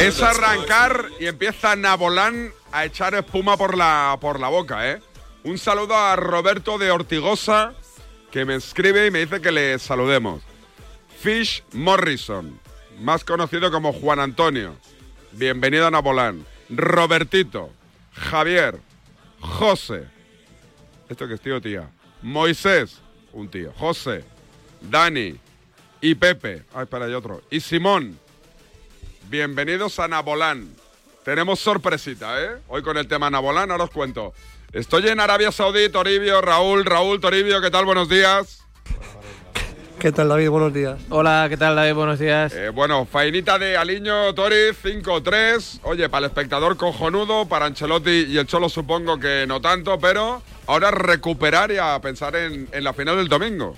Es 0.00 0.20
arrancar 0.22 1.08
y 1.20 1.26
empieza 1.26 1.76
Nabolán 1.76 2.52
a 2.72 2.84
echar 2.84 3.14
espuma 3.14 3.56
por 3.56 3.76
la, 3.76 4.16
por 4.20 4.40
la 4.40 4.48
boca, 4.48 4.90
¿eh? 4.90 5.00
Un 5.44 5.58
saludo 5.58 5.94
a 5.94 6.16
Roberto 6.16 6.78
de 6.78 6.90
Ortigosa, 6.90 7.74
que 8.30 8.44
me 8.44 8.56
escribe 8.56 9.06
y 9.06 9.10
me 9.10 9.20
dice 9.20 9.40
que 9.40 9.52
le 9.52 9.78
saludemos. 9.78 10.42
Fish 11.20 11.62
Morrison, 11.72 12.58
más 13.00 13.24
conocido 13.24 13.70
como 13.70 13.92
Juan 13.92 14.18
Antonio. 14.18 14.76
Bienvenido 15.32 15.86
a 15.86 15.90
Nabolán. 15.90 16.44
Robertito, 16.68 17.70
Javier, 18.12 18.80
José. 19.40 20.08
¿Esto 21.08 21.28
que 21.28 21.34
es 21.34 21.40
tío 21.40 21.60
tía? 21.60 21.88
Moisés, 22.22 22.98
un 23.32 23.48
tío. 23.48 23.72
José, 23.76 24.24
Dani 24.80 25.38
y 26.02 26.16
Pepe. 26.16 26.64
Ay, 26.74 26.82
espera, 26.82 27.06
hay 27.06 27.14
otro. 27.14 27.40
Y 27.48 27.60
Simón. 27.60 28.18
Bienvenidos 29.30 29.98
a 29.98 30.08
Nabolán. 30.08 30.68
Tenemos 31.24 31.60
sorpresita, 31.60 32.42
¿eh? 32.42 32.50
Hoy 32.68 32.82
con 32.82 32.98
el 32.98 33.06
tema 33.06 33.30
Nabolán, 33.30 33.70
ahora 33.70 33.84
os 33.84 33.90
cuento. 33.90 34.34
Estoy 34.72 35.08
en 35.08 35.20
Arabia 35.20 35.52
Saudí, 35.52 35.88
Toribio, 35.88 36.42
Raúl, 36.42 36.84
Raúl, 36.84 37.20
Toribio, 37.20 37.60
¿qué 37.62 37.70
tal? 37.70 37.86
Buenos 37.86 38.08
días. 38.08 38.58
¿Qué 40.00 40.10
tal, 40.10 40.28
David? 40.28 40.48
Buenos 40.48 40.74
días. 40.74 40.98
Hola, 41.10 41.46
¿qué 41.48 41.56
tal, 41.56 41.76
David? 41.76 41.94
Buenos 41.94 42.18
días. 42.18 42.52
Eh, 42.52 42.70
bueno, 42.70 43.06
fainita 43.06 43.56
de 43.56 43.76
Aliño 43.76 44.34
Toriz, 44.34 44.76
5-3. 44.82 45.78
Oye, 45.84 46.08
para 46.08 46.26
el 46.26 46.30
espectador 46.30 46.76
cojonudo, 46.76 47.46
para 47.46 47.66
Ancelotti 47.66 48.26
y 48.28 48.36
el 48.36 48.48
Cholo 48.48 48.68
supongo 48.68 49.20
que 49.20 49.44
no 49.46 49.60
tanto, 49.60 50.00
pero 50.00 50.42
ahora 50.66 50.90
recuperar 50.90 51.70
y 51.70 51.78
a 51.78 52.00
pensar 52.00 52.34
en, 52.34 52.68
en 52.72 52.82
la 52.82 52.92
final 52.92 53.16
del 53.16 53.28
domingo. 53.28 53.76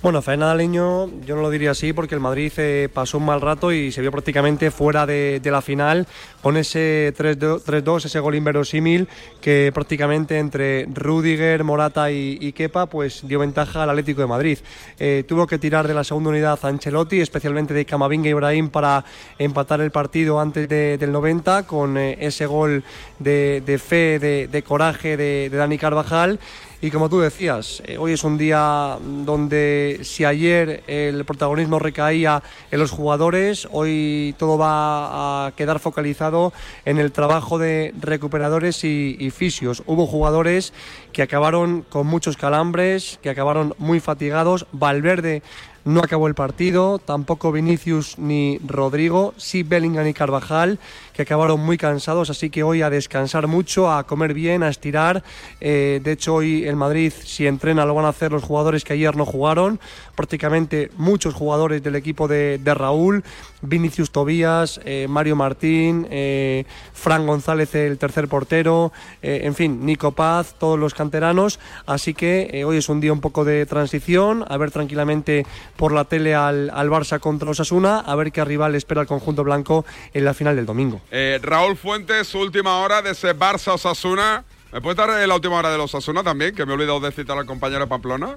Bueno, 0.00 0.22
faena 0.22 0.54
de 0.54 0.72
yo 0.72 1.08
no 1.26 1.42
lo 1.42 1.50
diría 1.50 1.72
así 1.72 1.92
porque 1.92 2.14
el 2.14 2.20
Madrid 2.20 2.52
eh, 2.56 2.88
pasó 2.92 3.18
un 3.18 3.26
mal 3.26 3.40
rato 3.40 3.72
y 3.72 3.90
se 3.90 4.00
vio 4.00 4.12
prácticamente 4.12 4.70
fuera 4.70 5.06
de, 5.06 5.40
la 5.44 5.60
final 5.60 6.06
con 6.40 6.56
ese 6.56 7.12
3-2, 7.18 7.64
3-2, 7.64 8.04
ese 8.04 8.20
gol 8.20 8.36
inverosímil 8.36 9.08
que 9.40 9.72
prácticamente 9.74 10.38
entre 10.38 10.86
Rudiger, 10.94 11.64
Morata 11.64 12.12
y, 12.12 12.38
y 12.40 12.52
Kepa 12.52 12.86
pues 12.86 13.26
dio 13.26 13.40
ventaja 13.40 13.82
al 13.82 13.90
Atlético 13.90 14.20
de 14.20 14.28
Madrid. 14.28 14.58
Eh, 15.00 15.24
tuvo 15.26 15.48
que 15.48 15.58
tirar 15.58 15.88
de 15.88 15.94
la 15.94 16.04
segunda 16.04 16.30
unidad 16.30 16.60
a 16.62 16.68
Ancelotti, 16.68 17.20
especialmente 17.20 17.74
de 17.74 17.84
Camavinga 17.84 18.28
e 18.28 18.30
Ibrahim 18.30 18.68
para 18.68 19.04
empatar 19.36 19.80
el 19.80 19.90
partido 19.90 20.38
antes 20.38 20.68
de- 20.68 20.96
del 20.96 21.10
90 21.10 21.66
con 21.66 21.98
eh, 21.98 22.16
ese 22.20 22.46
gol 22.46 22.84
de, 23.18 23.80
fe, 23.84 24.20
de, 24.20 24.46
de 24.46 24.62
coraje 24.62 25.16
de 25.16 25.48
Dani 25.48 25.76
Carvajal. 25.76 26.38
Y 26.80 26.92
como 26.92 27.08
tú 27.08 27.18
decías, 27.18 27.82
eh, 27.86 27.98
hoy 27.98 28.12
es 28.12 28.22
un 28.22 28.38
día 28.38 28.98
donde 29.02 29.98
si 30.04 30.24
ayer 30.24 30.84
el 30.86 31.24
protagonismo 31.24 31.80
recaía 31.80 32.40
en 32.70 32.78
los 32.78 32.92
jugadores, 32.92 33.66
hoy 33.72 34.36
todo 34.38 34.58
va 34.58 35.46
a 35.46 35.50
quedar 35.56 35.80
focalizado 35.80 36.52
en 36.84 36.98
el 36.98 37.10
trabajo 37.10 37.58
de 37.58 37.92
recuperadores 38.00 38.84
y, 38.84 39.16
y 39.18 39.30
fisios. 39.30 39.82
Hubo 39.86 40.06
jugadores 40.06 40.72
que 41.12 41.22
acabaron 41.22 41.82
con 41.82 42.06
muchos 42.06 42.36
calambres, 42.36 43.18
que 43.22 43.30
acabaron 43.30 43.74
muy 43.78 43.98
fatigados. 43.98 44.68
Valverde 44.70 45.42
no 45.88 46.00
acabó 46.00 46.28
el 46.28 46.34
partido, 46.34 46.98
tampoco 46.98 47.50
Vinicius 47.50 48.18
ni 48.18 48.58
Rodrigo, 48.58 49.32
sí 49.38 49.62
Bellingham 49.62 50.06
y 50.06 50.12
Carvajal, 50.12 50.78
que 51.14 51.22
acabaron 51.22 51.60
muy 51.60 51.78
cansados, 51.78 52.28
así 52.28 52.50
que 52.50 52.62
hoy 52.62 52.82
a 52.82 52.90
descansar 52.90 53.46
mucho, 53.46 53.90
a 53.90 54.04
comer 54.04 54.34
bien, 54.34 54.62
a 54.62 54.68
estirar. 54.68 55.24
Eh, 55.60 56.00
de 56.04 56.12
hecho, 56.12 56.34
hoy 56.34 56.64
el 56.66 56.76
Madrid, 56.76 57.12
si 57.24 57.46
entrena, 57.46 57.86
lo 57.86 57.94
van 57.94 58.04
a 58.04 58.10
hacer 58.10 58.32
los 58.32 58.44
jugadores 58.44 58.84
que 58.84 58.92
ayer 58.92 59.16
no 59.16 59.24
jugaron. 59.24 59.80
Prácticamente 60.14 60.90
muchos 60.98 61.32
jugadores 61.32 61.82
del 61.82 61.96
equipo 61.96 62.28
de, 62.28 62.60
Raúl, 62.64 63.24
Vinicius 63.62 64.10
Tobías, 64.10 64.80
eh, 64.84 65.06
Mario 65.08 65.36
Martín, 65.36 66.06
eh, 66.10 66.66
Fran 66.92 67.26
González, 67.26 67.74
el 67.74 67.96
tercer 67.96 68.28
portero, 68.28 68.92
en 69.22 69.54
fin, 69.54 69.86
Nico 69.86 70.12
Paz, 70.12 70.54
todos 70.58 70.78
los 70.78 70.92
canteranos. 70.92 71.58
Así 71.86 72.12
que 72.12 72.62
hoy 72.66 72.76
es 72.76 72.90
un 72.90 73.00
día 73.00 73.12
un 73.12 73.20
poco 73.20 73.44
de 73.44 73.64
transición, 73.64 74.44
a 74.46 74.56
ver 74.58 74.70
tranquilamente 74.70 75.46
por 75.78 75.92
la 75.92 76.04
tele 76.04 76.34
al, 76.34 76.70
al 76.74 76.90
Barça 76.90 77.20
contra 77.20 77.48
Osasuna, 77.48 78.00
a 78.00 78.16
ver 78.16 78.32
qué 78.32 78.44
rival 78.44 78.74
espera 78.74 79.00
el 79.00 79.06
conjunto 79.06 79.44
blanco 79.44 79.86
en 80.12 80.24
la 80.24 80.34
final 80.34 80.56
del 80.56 80.66
domingo. 80.66 81.00
Eh, 81.12 81.38
Raúl 81.40 81.76
Fuentes, 81.76 82.34
última 82.34 82.78
hora 82.78 83.00
de 83.00 83.12
ese 83.12 83.34
Barça 83.34 83.74
Osasuna. 83.74 84.44
¿Me 84.72 84.80
puedes 84.80 84.96
dar 84.96 85.08
eh, 85.10 85.26
la 85.26 85.36
última 85.36 85.56
hora 85.56 85.70
de 85.70 85.78
los 85.78 85.94
Osasuna 85.94 86.24
también? 86.24 86.52
Que 86.52 86.66
me 86.66 86.72
he 86.72 86.74
olvidado 86.74 86.98
de 86.98 87.12
citar 87.12 87.38
al 87.38 87.46
compañero 87.46 87.86
Pamplona. 87.86 88.36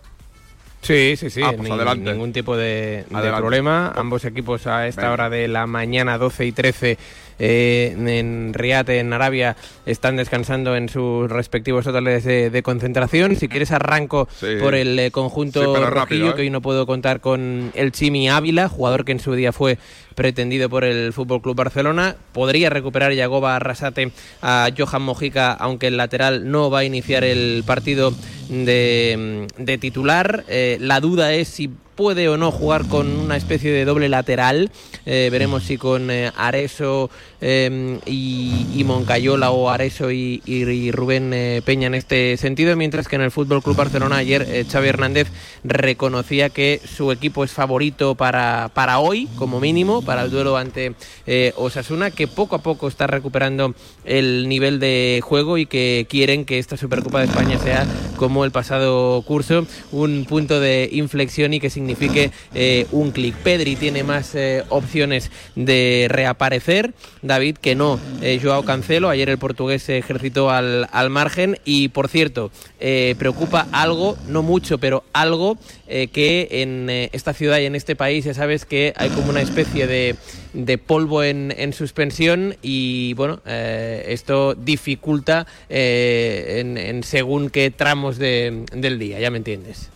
Sí, 0.81 1.15
sí, 1.15 1.29
sí. 1.29 1.41
Ah, 1.43 1.53
pues 1.55 1.69
ni- 1.69 1.75
adelante. 1.75 2.11
Ningún 2.11 2.33
tipo 2.33 2.57
de, 2.57 3.05
problema. 3.38 3.91
Ambos 3.95 4.25
equipos 4.25 4.65
a 4.67 4.88
esta 4.88 5.01
Venga. 5.03 5.13
hora 5.13 5.29
de 5.29 5.47
la 5.47 5.67
mañana, 5.67 6.17
12 6.17 6.45
y 6.47 6.51
13, 6.51 6.97
eh, 7.38 7.93
en 7.95 8.51
Riyadh, 8.53 8.89
en 8.89 9.13
Arabia, 9.13 9.55
están 9.85 10.15
descansando 10.15 10.75
en 10.75 10.89
sus 10.89 11.29
respectivos 11.29 11.85
hoteles 11.85 12.23
de, 12.23 12.50
de 12.50 12.63
concentración. 12.63 13.35
Si 13.35 13.47
quieres, 13.47 13.71
arranco 13.71 14.27
Sí. 14.39 14.55
por 14.59 14.73
el 14.73 14.97
eh, 14.97 15.11
conjunto 15.11 15.59
Sí, 15.61 15.65
pero 15.71 15.85
rojillo, 15.89 15.95
rápido, 16.01 16.29
¿eh? 16.31 16.35
que 16.35 16.41
hoy 16.41 16.50
no 16.50 16.61
puedo 16.61 16.85
contar 16.88 17.19
con 17.21 17.71
el 17.75 17.91
Chimi 17.91 18.27
Ávila, 18.29 18.67
jugador 18.67 19.05
que 19.05 19.11
en 19.11 19.19
su 19.19 19.33
día 19.33 19.51
fue 19.51 19.77
pretendido 20.15 20.69
por 20.69 20.83
el 20.83 21.13
Fútbol 21.13 21.41
Club 21.41 21.55
Barcelona. 21.55 22.15
Podría 22.33 22.69
recuperar 22.69 23.13
Yagoba 23.13 23.55
Arrasate 23.55 24.11
a 24.41 24.69
Johan 24.77 25.01
Mojica, 25.01 25.53
aunque 25.53 25.87
el 25.87 25.97
lateral 25.97 26.49
no 26.49 26.69
va 26.69 26.79
a 26.79 26.83
iniciar 26.83 27.23
el 27.23 27.63
partido 27.65 28.13
de, 28.49 29.47
de 29.57 29.77
titular. 29.77 30.43
Eh, 30.47 30.77
la 30.79 30.99
duda 30.99 31.33
es 31.33 31.47
si 31.47 31.69
puede 32.01 32.29
o 32.29 32.37
no 32.37 32.51
jugar 32.51 32.87
con 32.87 33.07
una 33.07 33.37
especie 33.37 33.71
de 33.71 33.85
doble 33.85 34.09
lateral. 34.09 34.71
Eh, 35.05 35.29
veremos 35.31 35.63
si 35.63 35.77
con 35.77 36.09
eh, 36.09 36.31
Areso 36.35 37.11
eh, 37.41 38.00
y, 38.05 38.67
y 38.75 38.83
Moncayola 38.83 39.51
o 39.51 39.69
Areso 39.69 40.12
y, 40.12 40.41
y- 40.45 40.91
Rubén 40.91 41.31
eh, 41.33 41.62
Peña 41.65 41.88
en 41.88 41.95
este 41.95 42.38
sentido, 42.38 42.75
mientras 42.75 43.07
que 43.07 43.15
en 43.15 43.21
el 43.24 43.31
Fútbol 43.31 43.62
Club 43.63 43.75
Barcelona 43.75 44.17
ayer 44.17 44.45
eh, 44.48 44.65
Xavi 44.69 44.88
Hernández 44.88 45.27
reconocía 45.63 46.50
que 46.50 46.79
su 46.86 47.12
equipo 47.12 47.43
es 47.43 47.51
favorito 47.51 48.15
para, 48.15 48.69
para 48.74 49.00
hoy, 49.00 49.27
como 49.36 49.60
mínimo, 49.60 50.01
para 50.01 50.24
el 50.24 50.31
duelo 50.31 50.57
ante 50.57 50.93
eh, 51.25 51.53
Osasuna, 51.55 52.12
que 52.12 52.27
poco 52.27 52.55
a 52.55 52.62
poco 52.62 52.88
está 52.88 53.07
recuperando 53.07 53.74
el 54.05 54.48
nivel 54.48 54.79
de 54.79 55.21
juego 55.24 55.57
y 55.57 55.65
que 55.65 56.05
quieren 56.10 56.45
que 56.45 56.60
esta 56.60 56.77
Supercopa 56.77 57.19
de 57.19 57.25
España 57.25 57.57
sea 57.60 57.86
como 58.17 58.45
el 58.45 58.51
pasado 58.51 59.21
curso, 59.24 59.65
un 59.91 60.25
punto 60.27 60.60
de 60.60 60.89
inflexión 60.91 61.53
y 61.53 61.60
que 61.60 61.69
signifique 61.69 62.31
eh, 62.53 62.86
un 62.91 63.12
clic. 63.12 63.36
Pedri 63.36 63.75
tiene 63.75 64.03
más 64.03 64.36
opciones 64.69 65.31
de 65.55 66.07
reaparecer, 66.10 66.93
David 67.31 67.57
que 67.57 67.75
no, 67.75 67.97
eh, 68.21 68.39
Joao 68.43 68.63
Cancelo, 68.65 69.07
ayer 69.09 69.29
el 69.29 69.38
portugués 69.38 69.83
se 69.83 69.97
ejercitó 69.97 70.50
al, 70.51 70.88
al 70.91 71.09
margen 71.09 71.57
y 71.63 71.88
por 71.88 72.09
cierto, 72.09 72.51
eh, 72.81 73.15
preocupa 73.17 73.67
algo, 73.71 74.17
no 74.27 74.43
mucho, 74.43 74.77
pero 74.79 75.05
algo 75.13 75.57
eh, 75.88 76.07
que 76.09 76.47
en 76.51 76.89
eh, 76.89 77.09
esta 77.13 77.33
ciudad 77.33 77.59
y 77.59 77.65
en 77.65 77.75
este 77.75 77.95
país 77.95 78.25
ya 78.25 78.33
sabes 78.33 78.65
que 78.65 78.93
hay 78.97 79.09
como 79.09 79.29
una 79.29 79.41
especie 79.41 79.88
de, 79.88 80.15
de 80.53 80.77
polvo 80.77 81.23
en, 81.23 81.53
en 81.57 81.71
suspensión 81.71 82.57
y 82.61 83.13
bueno, 83.13 83.41
esto 83.45 84.53
dificulta 84.55 85.47
en, 85.69 86.77
en 86.77 87.03
según 87.03 87.50
qué 87.50 87.71
tramos 87.71 88.17
de- 88.17 88.65
del 88.73 89.00
día, 89.00 89.19
ya 89.19 89.31
me 89.31 89.38
entiendes. 89.38 89.89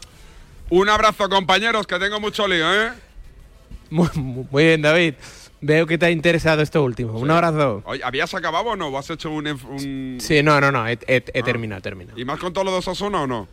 Un 0.70 0.90
abrazo, 0.90 1.28
compañeros, 1.30 1.86
que 1.86 2.00
tengo 2.00 2.20
mucho 2.20 2.48
lío, 2.48 2.66
¿eh? 2.74 2.92
Muy, 3.90 4.08
muy 4.16 4.64
bien, 4.64 4.82
David. 4.82 5.14
Veo 5.68 5.88
que 5.88 5.98
te 5.98 6.06
ha 6.06 6.12
interesado 6.12 6.62
esto 6.62 6.84
último. 6.84 7.14
Un 7.18 7.32
abrazo. 7.32 7.82
Oye, 7.86 8.02
¿habías 8.04 8.32
acabado 8.36 8.66
o 8.66 8.76
no? 8.76 8.90
¿O 8.90 8.98
has 9.00 9.10
hecho 9.10 9.32
un...? 9.32 10.18
Sí, 10.22 10.44
no, 10.44 10.62
no, 10.62 10.72
no, 10.72 10.88
he, 10.88 10.94
he- 11.08 11.24
he 11.34 11.40
Ah. 11.40 11.44
terminado, 11.44 11.80
he 11.80 11.82
terminado. 11.82 12.20
¿Y 12.20 12.24
más 12.24 12.38
con 12.40 12.54
todo 12.54 12.66
lo 12.66 12.72
de 12.72 12.78
Osasuna 12.78 13.22
o 13.24 13.28
no? 13.28 13.48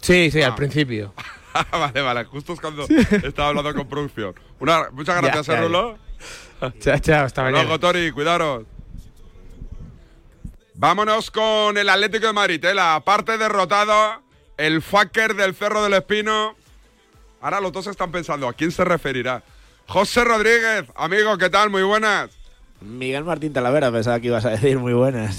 Sí, 0.00 0.30
sí, 0.30 0.40
Ah. 0.42 0.46
al 0.48 0.54
principio. 0.54 1.12
vale, 1.72 2.00
vale, 2.00 2.24
justo 2.26 2.52
es 2.52 2.60
cuando 2.60 2.86
estaba 2.86 3.48
hablando 3.48 3.74
con 3.74 3.88
producción. 3.88 4.34
Una, 4.60 4.88
muchas 4.92 5.20
gracias, 5.20 5.46
Ya, 5.46 5.52
¿eh, 5.52 5.56
ya, 5.56 5.60
ya. 5.62 5.66
Rulo? 5.66 5.98
Chao, 6.78 6.98
chao, 7.00 7.24
hasta 7.24 7.42
mañana. 7.42 7.64
Luego, 7.64 7.80
Tori, 7.80 8.12
cuidaros. 8.12 8.64
Vámonos 10.74 11.30
con 11.32 11.76
el 11.76 11.88
Atlético 11.88 12.28
de 12.28 12.32
Madrid, 12.34 12.64
¿eh? 12.64 12.74
la 12.74 13.00
parte 13.04 13.36
derrotada, 13.36 14.20
el 14.58 14.80
fucker 14.80 15.34
del 15.34 15.54
Cerro 15.56 15.82
del 15.82 15.94
Espino. 15.94 16.54
Ahora 17.40 17.60
los 17.60 17.72
dos 17.72 17.86
están 17.88 18.12
pensando, 18.12 18.46
¿a 18.46 18.52
quién 18.52 18.70
se 18.70 18.84
referirá? 18.84 19.42
José 19.88 20.24
Rodríguez, 20.24 20.84
amigo, 20.96 21.38
¿qué 21.38 21.48
tal? 21.48 21.70
Muy 21.70 21.82
buenas. 21.82 22.30
Miguel 22.80 23.24
Martín 23.24 23.52
Talavera, 23.52 23.90
pensaba 23.92 24.20
que 24.20 24.26
ibas 24.26 24.44
a 24.44 24.50
decir 24.50 24.78
muy 24.78 24.92
buenas. 24.92 25.36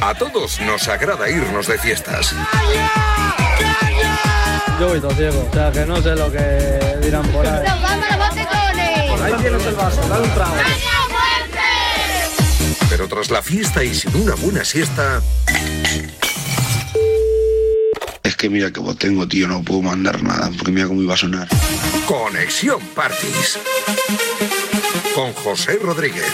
A 0.00 0.14
todos 0.14 0.60
nos 0.60 0.88
agrada 0.88 1.30
irnos 1.30 1.66
de 1.68 1.78
fiestas. 1.78 2.34
Yo 4.80 4.88
voy 4.88 5.00
todo 5.00 5.12
ciego, 5.12 5.48
o 5.48 5.54
sea 5.54 5.70
que 5.70 5.86
no 5.86 6.02
sé 6.02 6.16
lo 6.16 6.30
que 6.30 6.98
dirán 7.02 7.26
por 7.28 7.46
ahí. 7.46 7.62
¡Nos 7.66 7.82
vamos 7.82 8.06
a 8.10 8.16
los 8.16 8.28
botecones! 8.28 9.20
Ahí 9.22 9.34
tienes 9.40 9.66
el 9.66 9.74
vaso, 9.74 10.08
dale 10.08 10.24
un 10.24 10.34
trago. 10.34 10.54
Pero 12.90 13.08
tras 13.08 13.30
la 13.30 13.42
fiesta 13.42 13.84
y 13.84 13.94
sin 13.94 14.14
una 14.16 14.34
buena 14.34 14.64
siesta, 14.64 15.22
Es 18.32 18.38
que 18.38 18.48
mira 18.48 18.72
que 18.72 18.80
vos 18.80 18.96
tengo, 18.96 19.28
tío, 19.28 19.46
no 19.46 19.62
puedo 19.62 19.82
mandar 19.82 20.22
nada, 20.22 20.50
porque 20.56 20.72
mira 20.72 20.86
cómo 20.86 21.02
iba 21.02 21.12
a 21.12 21.18
sonar. 21.18 21.46
Conexión 22.06 22.80
Parties. 22.94 23.58
Con 25.14 25.34
José 25.34 25.78
Rodríguez. 25.82 26.32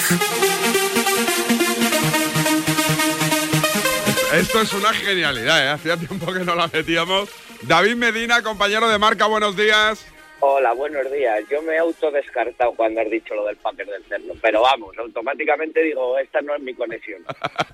Esto 4.32 4.60
es 4.60 4.72
una 4.74 4.92
genialidad, 4.92 5.66
¿eh? 5.66 5.70
Hacía 5.70 5.96
tiempo 5.96 6.32
que 6.32 6.44
no 6.44 6.54
la 6.54 6.68
metíamos. 6.68 7.30
David 7.62 7.96
Medina, 7.96 8.44
compañero 8.44 8.88
de 8.88 8.96
marca, 8.96 9.26
buenos 9.26 9.56
días. 9.56 10.06
Hola, 10.38 10.74
buenos 10.74 11.10
días. 11.10 11.42
Yo 11.50 11.60
me 11.62 11.74
he 11.74 11.78
autodescartado 11.78 12.74
cuando 12.74 13.00
has 13.00 13.10
dicho 13.10 13.34
lo 13.34 13.44
del 13.44 13.56
Packer 13.56 13.88
del 13.88 14.04
Cerno, 14.04 14.34
pero 14.40 14.62
vamos, 14.62 14.96
automáticamente 14.98 15.82
digo, 15.82 16.16
esta 16.16 16.42
no 16.42 16.54
es 16.54 16.62
mi 16.62 16.74
conexión. 16.74 17.24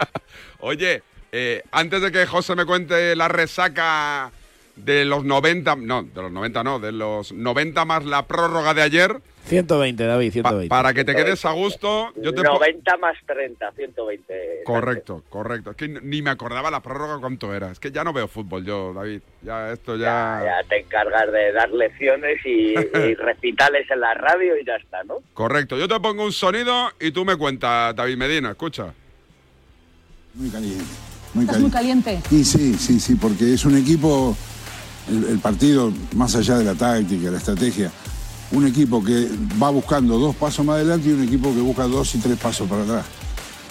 Oye, 0.60 1.02
eh, 1.36 1.62
antes 1.72 2.00
de 2.00 2.12
que 2.12 2.26
José 2.26 2.54
me 2.54 2.64
cuente 2.64 3.16
la 3.16 3.26
resaca 3.26 4.30
de 4.76 5.04
los 5.04 5.24
90, 5.24 5.74
no, 5.74 6.04
de 6.04 6.22
los 6.22 6.30
90 6.30 6.62
no, 6.62 6.78
de 6.78 6.92
los 6.92 7.32
90 7.32 7.84
más 7.84 8.04
la 8.04 8.24
prórroga 8.26 8.72
de 8.72 8.82
ayer, 8.82 9.20
120, 9.46 10.04
David, 10.04 10.32
120. 10.32 10.68
Para 10.68 10.94
que 10.94 11.04
te 11.04 11.12
quedes 11.12 11.44
a 11.44 11.50
gusto, 11.50 12.12
yo 12.16 12.32
te 12.32 12.42
pongo... 12.42 12.60
90 12.60 12.96
más 12.98 13.16
30, 13.26 13.72
120. 13.72 14.62
Correcto, 14.64 15.24
correcto. 15.28 15.72
Es 15.72 15.76
que 15.76 15.88
ni 15.88 16.22
me 16.22 16.30
acordaba 16.30 16.70
la 16.70 16.80
prórroga 16.80 17.18
cuánto 17.18 17.52
era. 17.52 17.72
Es 17.72 17.80
que 17.80 17.90
ya 17.90 18.04
no 18.04 18.12
veo 18.12 18.28
fútbol 18.28 18.64
yo, 18.64 18.94
David. 18.94 19.20
Ya 19.42 19.72
esto 19.72 19.96
ya... 19.96 20.40
Ya, 20.40 20.62
ya 20.62 20.68
te 20.68 20.80
encargas 20.80 21.32
de 21.32 21.52
dar 21.52 21.70
lecciones 21.72 22.38
y, 22.46 22.74
y 22.98 23.14
recitales 23.16 23.90
en 23.90 24.00
la 24.00 24.14
radio 24.14 24.56
y 24.56 24.64
ya 24.64 24.76
está, 24.76 25.02
¿no? 25.02 25.16
Correcto. 25.34 25.76
Yo 25.76 25.88
te 25.88 25.98
pongo 25.98 26.24
un 26.24 26.32
sonido 26.32 26.92
y 27.00 27.10
tú 27.10 27.24
me 27.24 27.36
cuentas, 27.36 27.94
David 27.94 28.16
Medina. 28.16 28.52
Escucha. 28.52 28.94
Muy 30.34 30.48
caliente. 30.48 30.84
Muy 31.34 31.44
¿Estás 31.44 31.60
muy 31.60 31.70
caliente. 31.70 32.20
caliente? 32.22 32.34
Y 32.34 32.44
sí, 32.44 32.74
sí, 32.74 33.00
sí, 33.00 33.16
porque 33.16 33.52
es 33.54 33.64
un 33.64 33.76
equipo, 33.76 34.36
el, 35.08 35.24
el 35.24 35.38
partido, 35.40 35.92
más 36.14 36.34
allá 36.36 36.58
de 36.58 36.64
la 36.64 36.74
táctica, 36.74 37.30
la 37.30 37.38
estrategia, 37.38 37.90
un 38.52 38.66
equipo 38.66 39.02
que 39.02 39.28
va 39.60 39.70
buscando 39.70 40.18
dos 40.18 40.36
pasos 40.36 40.64
más 40.64 40.76
adelante 40.76 41.08
y 41.08 41.12
un 41.12 41.24
equipo 41.24 41.52
que 41.52 41.60
busca 41.60 41.84
dos 41.84 42.14
y 42.14 42.18
tres 42.18 42.38
pasos 42.38 42.68
para 42.68 42.82
atrás. 42.82 43.06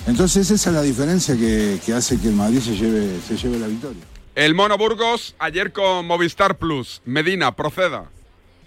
Entonces 0.08 0.52
esa 0.52 0.70
es 0.70 0.76
la 0.76 0.82
diferencia 0.82 1.36
que, 1.38 1.80
que 1.86 1.94
hace 1.94 2.20
que 2.20 2.28
el 2.28 2.34
Madrid 2.34 2.60
se 2.60 2.76
lleve, 2.76 3.20
se 3.22 3.38
lleve 3.38 3.58
la 3.60 3.68
victoria. 3.68 4.04
El 4.36 4.56
Mono 4.56 4.78
Burgos, 4.78 5.36
ayer 5.40 5.72
con 5.72 6.06
Movistar 6.08 6.58
Plus. 6.58 7.02
Medina, 7.06 7.56
proceda. 7.56 8.10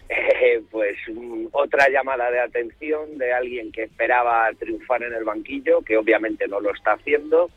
Eh, 0.09 0.63
pues 0.71 0.97
mm, 1.13 1.47
otra 1.53 1.89
llamada 1.91 2.31
de 2.31 2.41
atención 2.41 3.19
de 3.19 3.35
alguien 3.35 3.73
que 3.73 3.83
esperaba 3.83 4.49
triunfar 4.59 5.03
en 5.03 5.13
el 5.13 5.25
banquillo, 5.25 5.83
que 5.83 5.99
obviamente 5.99 6.47
no 6.49 6.61
lo 6.61 6.73
está 6.73 6.93
haciendo, 6.93 7.51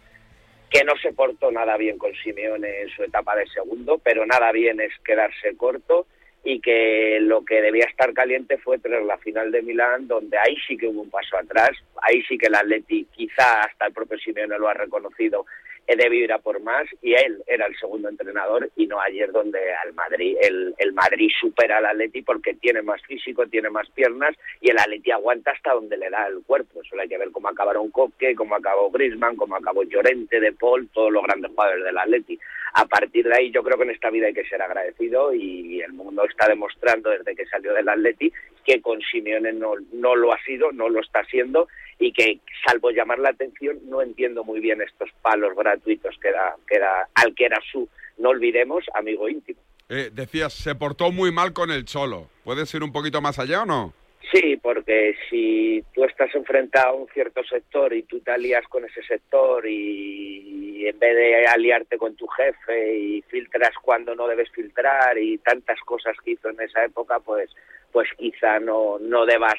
que 0.70 0.84
no 0.84 0.96
se 1.02 1.14
portó 1.14 1.52
nada 1.52 1.78
bien 1.78 1.98
con 1.98 2.14
Simeone 2.14 2.82
en 2.82 2.90
su 2.90 3.04
etapa 3.04 3.36
de 3.36 3.48
segundo, 3.48 3.98
pero 3.98 4.26
nada 4.26 4.52
bien 4.52 4.80
es 4.80 4.92
quedarse 5.04 5.56
corto 5.58 6.08
y 6.44 6.62
que 6.62 7.20
lo 7.22 7.44
que 7.44 7.62
debía 7.62 7.86
estar 7.86 8.14
caliente 8.14 8.58
fue 8.58 8.78
tras 8.80 9.04
la 9.04 9.18
final 9.18 9.52
de 9.52 9.62
Milán, 9.62 10.08
donde 10.08 10.38
ahí 10.38 10.56
sí 10.68 10.78
que 10.78 10.88
hubo 10.88 11.02
un 11.02 11.10
paso 11.10 11.38
atrás, 11.38 11.72
ahí 12.02 12.22
sí 12.24 12.38
que 12.38 12.48
el 12.48 12.56
Atleti, 12.56 13.06
quizá 13.12 13.62
hasta 13.62 13.88
el 13.88 13.94
propio 13.94 14.18
Simeone 14.18 14.58
lo 14.58 14.68
ha 14.68 14.74
reconocido, 14.74 15.46
eh, 15.90 15.96
debió 15.96 16.24
ir 16.24 16.32
a 16.32 16.38
por 16.38 16.62
más 16.62 16.86
y 17.02 17.14
él 17.14 17.42
era 17.48 17.66
el 17.66 17.76
segundo 17.78 18.10
entrenador 18.10 18.70
y 18.76 18.86
no 18.86 19.02
ayer 19.02 19.32
donde 19.32 19.60
al 19.74 19.92
Madrid 19.94 20.38
el, 20.40 20.76
el 20.78 20.94
Madrid 20.94 21.32
supera 21.42 21.80
al 21.80 21.88
Atleti 21.88 22.22
porque 22.22 22.54
tiene 22.54 22.84
más 22.84 23.02
físico, 23.02 23.48
tiene 23.48 23.72
más 23.72 23.90
piernas 23.90 24.36
y 24.62 24.70
el 24.70 24.78
Atleti 24.78 25.10
aguanta 25.10 25.50
hasta 25.50 25.74
donde 25.74 25.98
le 25.98 26.12
da 26.12 26.28
el 26.28 26.44
cuerpo. 26.46 26.84
Solo 26.88 27.02
hay 27.02 27.10
que 27.10 27.18
ver 27.18 27.32
cómo 27.32 27.50
acabaron 27.50 27.90
Coque, 27.90 28.36
cómo 28.36 28.56
acabó 28.56 28.92
Griezmann, 28.92 29.36
cómo 29.36 29.56
acabó 29.56 29.82
Llorente, 29.82 30.40
De 30.40 30.54
Paul, 30.54 30.88
todos 30.94 31.12
los 31.12 31.24
grandes 31.24 31.50
jugadores 31.50 31.84
del 31.84 31.98
Atleti. 31.98 32.40
A 32.74 32.86
partir 32.86 33.28
de 33.28 33.36
ahí 33.36 33.52
yo 33.52 33.64
creo 33.64 33.78
que 33.78 33.86
en 33.86 33.90
esta 33.90 34.12
vida 34.12 34.28
hay 34.28 34.34
que 34.36 34.46
ser 34.46 34.62
agradecido 34.62 35.34
y 35.34 35.82
el 35.82 35.94
mundo 35.94 36.24
está 36.26 36.48
demostrando 36.48 37.10
desde 37.10 37.36
que 37.36 37.48
salió 37.48 37.74
del 37.74 37.90
Atleti 37.90 38.32
que 38.70 38.82
con 38.82 39.02
Simeone 39.02 39.52
no, 39.52 39.74
no 39.94 40.16
lo 40.16 40.32
ha 40.32 40.38
sido, 40.44 40.72
no 40.72 40.90
lo 40.90 41.02
está 41.02 41.24
siendo 41.26 41.68
y 41.98 42.12
que 42.14 42.40
salvo 42.64 42.92
llamar 42.92 43.18
la 43.18 43.30
atención 43.30 43.80
no 43.86 44.04
entiendo 44.04 44.44
muy 44.44 44.60
bien 44.60 44.80
estos 44.80 45.10
palos 45.24 45.56
gratuitos 45.56 46.16
que 46.22 46.32
da, 46.32 46.56
que 46.68 46.78
da 46.78 47.10
al 47.16 47.34
que 47.34 47.46
era 47.46 47.60
su, 47.72 47.90
no 48.20 48.30
olvidemos, 48.30 48.86
amigo 48.94 49.28
íntimo. 49.28 49.60
Eh, 49.90 50.12
decías, 50.14 50.54
se 50.54 50.76
portó 50.76 51.12
muy 51.12 51.32
mal 51.32 51.52
con 51.52 51.72
el 51.72 51.84
Cholo. 51.86 52.30
¿Puedes 52.44 52.72
ir 52.76 52.84
un 52.84 52.92
poquito 52.92 53.22
más 53.22 53.40
allá 53.40 53.64
o 53.64 53.66
no? 53.66 53.94
Sí, 54.32 54.58
porque 54.62 55.16
si 55.28 55.84
tú 55.96 56.04
estás 56.04 56.34
enfrentado 56.36 56.90
a 56.90 56.94
un 56.94 57.08
cierto 57.08 57.44
sector 57.44 57.92
y 57.92 58.04
tú 58.04 58.20
te 58.20 58.30
alías 58.32 58.68
con 58.68 58.86
ese 58.86 59.02
sector 59.02 59.68
y, 59.68 60.78
y 60.78 60.88
en 60.88 61.00
vez 61.00 61.16
de 61.16 61.48
aliarte 61.48 61.98
con 61.98 62.16
tu 62.16 62.28
jefe 62.28 62.96
y 62.96 63.22
filtras 63.24 63.72
cuando 63.82 64.14
no 64.14 64.28
debes 64.28 64.52
filtrar 64.52 65.18
y 65.18 65.40
tantas 65.40 65.80
cosas 65.80 66.16
que 66.24 66.32
hizo 66.32 66.50
en 66.50 66.62
esa 66.62 66.86
época, 66.86 67.20
pues, 67.20 67.50
pues 67.92 68.10
quizá 68.18 68.60
no, 68.60 68.98
no 69.00 69.26
debas 69.26 69.56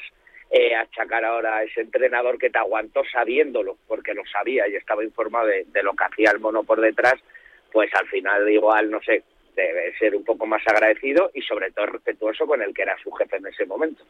eh, 0.49 0.75
achacar 0.75 1.23
ahora 1.23 1.57
a 1.57 1.63
ese 1.63 1.79
entrenador 1.81 2.37
que 2.37 2.49
te 2.49 2.57
aguantó 2.57 3.03
sabiéndolo, 3.11 3.77
porque 3.87 4.13
lo 4.13 4.23
sabía 4.25 4.67
y 4.67 4.75
estaba 4.75 5.03
informado 5.03 5.47
de, 5.47 5.83
lo 5.83 5.93
que 5.93 6.03
hacía 6.03 6.31
el 6.31 6.41
mono 6.41 6.63
por 6.63 6.81
detrás, 6.81 7.15
pues 7.71 7.89
al 7.95 8.07
final 8.07 8.49
igual, 8.49 8.91
no 8.91 9.01
sé, 9.01 9.23
debe 9.55 9.97
ser 9.97 10.13
un 10.13 10.25
poco 10.25 10.45
más 10.45 10.61
agradecido 10.67 11.31
y 11.33 11.41
sobre 11.41 11.71
todo 11.71 11.85
respetuoso 11.85 12.45
con 12.45 12.61
el 12.61 12.73
que 12.73 12.81
era 12.81 12.97
su 13.01 13.11
jefe 13.11 13.37
en 13.37 13.47
ese 13.47 13.65
momento. 13.65 14.03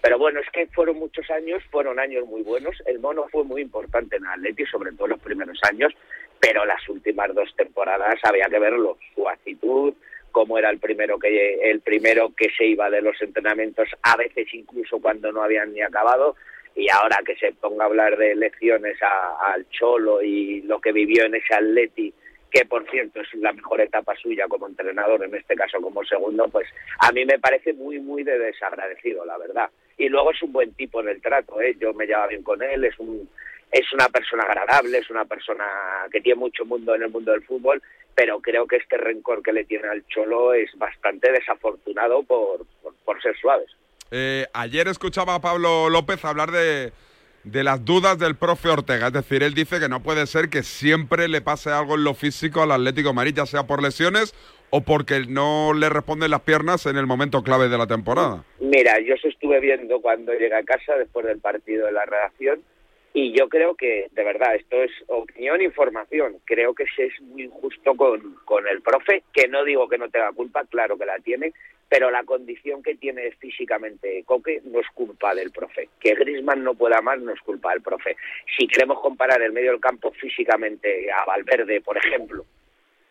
Pero 0.00 0.16
bueno, 0.18 0.38
es 0.38 0.50
que 0.50 0.66
fueron 0.68 0.98
muchos 0.98 1.28
años, 1.30 1.62
fueron 1.70 1.98
años 1.98 2.24
muy 2.26 2.42
buenos. 2.42 2.76
El 2.86 3.00
mono 3.00 3.26
fue 3.32 3.42
muy 3.42 3.62
importante 3.62 4.16
en 4.16 4.26
Atleti, 4.26 4.66
sobre 4.66 4.92
todo 4.92 5.08
los 5.08 5.20
primeros 5.20 5.58
años, 5.68 5.92
pero 6.38 6.64
las 6.66 6.86
últimas 6.88 7.34
dos 7.34 7.52
temporadas 7.56 8.14
había 8.22 8.46
que 8.48 8.58
verlo. 8.58 8.98
Su 9.14 9.28
actitud, 9.28 9.94
cómo 10.34 10.58
era 10.58 10.68
el 10.68 10.80
primero 10.80 11.16
que 11.16 11.70
el 11.70 11.80
primero 11.80 12.34
que 12.36 12.50
se 12.58 12.66
iba 12.66 12.90
de 12.90 13.00
los 13.00 13.14
entrenamientos, 13.22 13.88
a 14.02 14.16
veces 14.16 14.52
incluso 14.52 14.98
cuando 15.00 15.30
no 15.30 15.44
habían 15.44 15.72
ni 15.72 15.80
acabado. 15.80 16.34
Y 16.74 16.90
ahora 16.90 17.18
que 17.24 17.36
se 17.36 17.52
ponga 17.52 17.84
a 17.84 17.86
hablar 17.86 18.16
de 18.16 18.32
elecciones 18.32 18.98
al 19.00 19.64
Cholo 19.70 20.20
y 20.20 20.60
lo 20.62 20.80
que 20.80 20.90
vivió 20.90 21.24
en 21.24 21.36
ese 21.36 21.54
Atleti, 21.54 22.12
que 22.50 22.64
por 22.64 22.84
cierto 22.90 23.20
es 23.20 23.32
la 23.34 23.52
mejor 23.52 23.80
etapa 23.80 24.16
suya 24.16 24.46
como 24.48 24.66
entrenador, 24.66 25.22
en 25.22 25.36
este 25.36 25.54
caso 25.54 25.80
como 25.80 26.04
segundo, 26.04 26.48
pues 26.48 26.66
a 26.98 27.12
mí 27.12 27.24
me 27.24 27.38
parece 27.38 27.72
muy, 27.72 28.00
muy 28.00 28.24
de 28.24 28.36
desagradecido, 28.36 29.24
la 29.24 29.38
verdad. 29.38 29.70
Y 29.96 30.08
luego 30.08 30.32
es 30.32 30.42
un 30.42 30.52
buen 30.52 30.74
tipo 30.74 31.00
en 31.00 31.10
el 31.10 31.22
trato, 31.22 31.60
¿eh? 31.60 31.76
yo 31.78 31.94
me 31.94 32.06
llevaba 32.06 32.26
bien 32.26 32.42
con 32.42 32.60
él, 32.60 32.84
es 32.84 32.98
un 32.98 33.28
es 33.74 33.92
una 33.92 34.08
persona 34.08 34.44
agradable, 34.44 34.98
es 34.98 35.10
una 35.10 35.24
persona 35.24 35.64
que 36.10 36.20
tiene 36.20 36.38
mucho 36.38 36.64
mundo 36.64 36.94
en 36.94 37.02
el 37.02 37.10
mundo 37.10 37.32
del 37.32 37.42
fútbol, 37.42 37.82
pero 38.14 38.40
creo 38.40 38.66
que 38.66 38.76
este 38.76 38.96
rencor 38.96 39.42
que 39.42 39.52
le 39.52 39.64
tiene 39.64 39.88
al 39.88 40.06
Cholo 40.06 40.54
es 40.54 40.70
bastante 40.76 41.32
desafortunado 41.32 42.22
por, 42.22 42.66
por, 42.82 42.94
por 43.04 43.22
ser 43.22 43.36
suaves. 43.36 43.70
Eh, 44.10 44.46
ayer 44.52 44.88
escuchaba 44.88 45.34
a 45.34 45.40
Pablo 45.40 45.90
López 45.90 46.24
hablar 46.24 46.50
de, 46.50 46.92
de 47.44 47.64
las 47.64 47.84
dudas 47.84 48.18
del 48.18 48.36
profe 48.36 48.68
Ortega. 48.68 49.08
Es 49.08 49.12
decir, 49.12 49.42
él 49.42 49.54
dice 49.54 49.80
que 49.80 49.88
no 49.88 50.02
puede 50.02 50.26
ser 50.26 50.48
que 50.48 50.62
siempre 50.62 51.28
le 51.28 51.40
pase 51.40 51.70
algo 51.70 51.94
en 51.94 52.04
lo 52.04 52.14
físico 52.14 52.62
al 52.62 52.72
Atlético 52.72 53.08
de 53.08 53.14
Madrid, 53.14 53.34
ya 53.36 53.46
sea 53.46 53.64
por 53.64 53.82
lesiones 53.82 54.34
o 54.70 54.80
porque 54.80 55.24
no 55.28 55.72
le 55.72 55.88
responden 55.88 56.30
las 56.30 56.40
piernas 56.40 56.86
en 56.86 56.96
el 56.96 57.06
momento 57.06 57.42
clave 57.42 57.68
de 57.68 57.78
la 57.78 57.86
temporada. 57.86 58.44
Mira, 58.60 58.98
yo 59.00 59.16
se 59.16 59.28
estuve 59.28 59.60
viendo 59.60 60.00
cuando 60.00 60.32
llegué 60.32 60.54
a 60.54 60.64
casa 60.64 60.96
después 60.96 61.26
del 61.26 61.38
partido 61.38 61.86
de 61.86 61.92
la 61.92 62.04
redacción 62.04 62.60
y 63.16 63.32
yo 63.32 63.48
creo 63.48 63.76
que, 63.76 64.08
de 64.10 64.24
verdad, 64.24 64.56
esto 64.56 64.82
es 64.82 64.90
opinión 65.06 65.60
e 65.60 65.64
información. 65.64 66.40
Creo 66.44 66.74
que 66.74 66.84
se 66.96 67.06
es 67.06 67.20
muy 67.20 67.44
injusto 67.44 67.94
con, 67.94 68.34
con 68.44 68.66
el 68.66 68.82
profe, 68.82 69.22
que 69.32 69.46
no 69.46 69.62
digo 69.62 69.88
que 69.88 69.98
no 69.98 70.10
tenga 70.10 70.32
culpa, 70.32 70.64
claro 70.64 70.98
que 70.98 71.06
la 71.06 71.20
tiene, 71.20 71.52
pero 71.88 72.10
la 72.10 72.24
condición 72.24 72.82
que 72.82 72.96
tiene 72.96 73.30
físicamente 73.38 74.24
Coque 74.26 74.62
no 74.64 74.80
es 74.80 74.88
culpa 74.94 75.32
del 75.32 75.52
profe. 75.52 75.90
Que 76.00 76.16
Griezmann 76.16 76.64
no 76.64 76.74
pueda 76.74 77.00
más 77.02 77.20
no 77.20 77.32
es 77.32 77.40
culpa 77.42 77.70
del 77.70 77.82
profe. 77.82 78.16
Si 78.58 78.66
queremos 78.66 79.00
comparar 79.00 79.40
el 79.42 79.52
medio 79.52 79.70
del 79.70 79.80
campo 79.80 80.10
físicamente 80.10 81.06
a 81.12 81.24
Valverde, 81.24 81.82
por 81.82 81.96
ejemplo, 81.96 82.44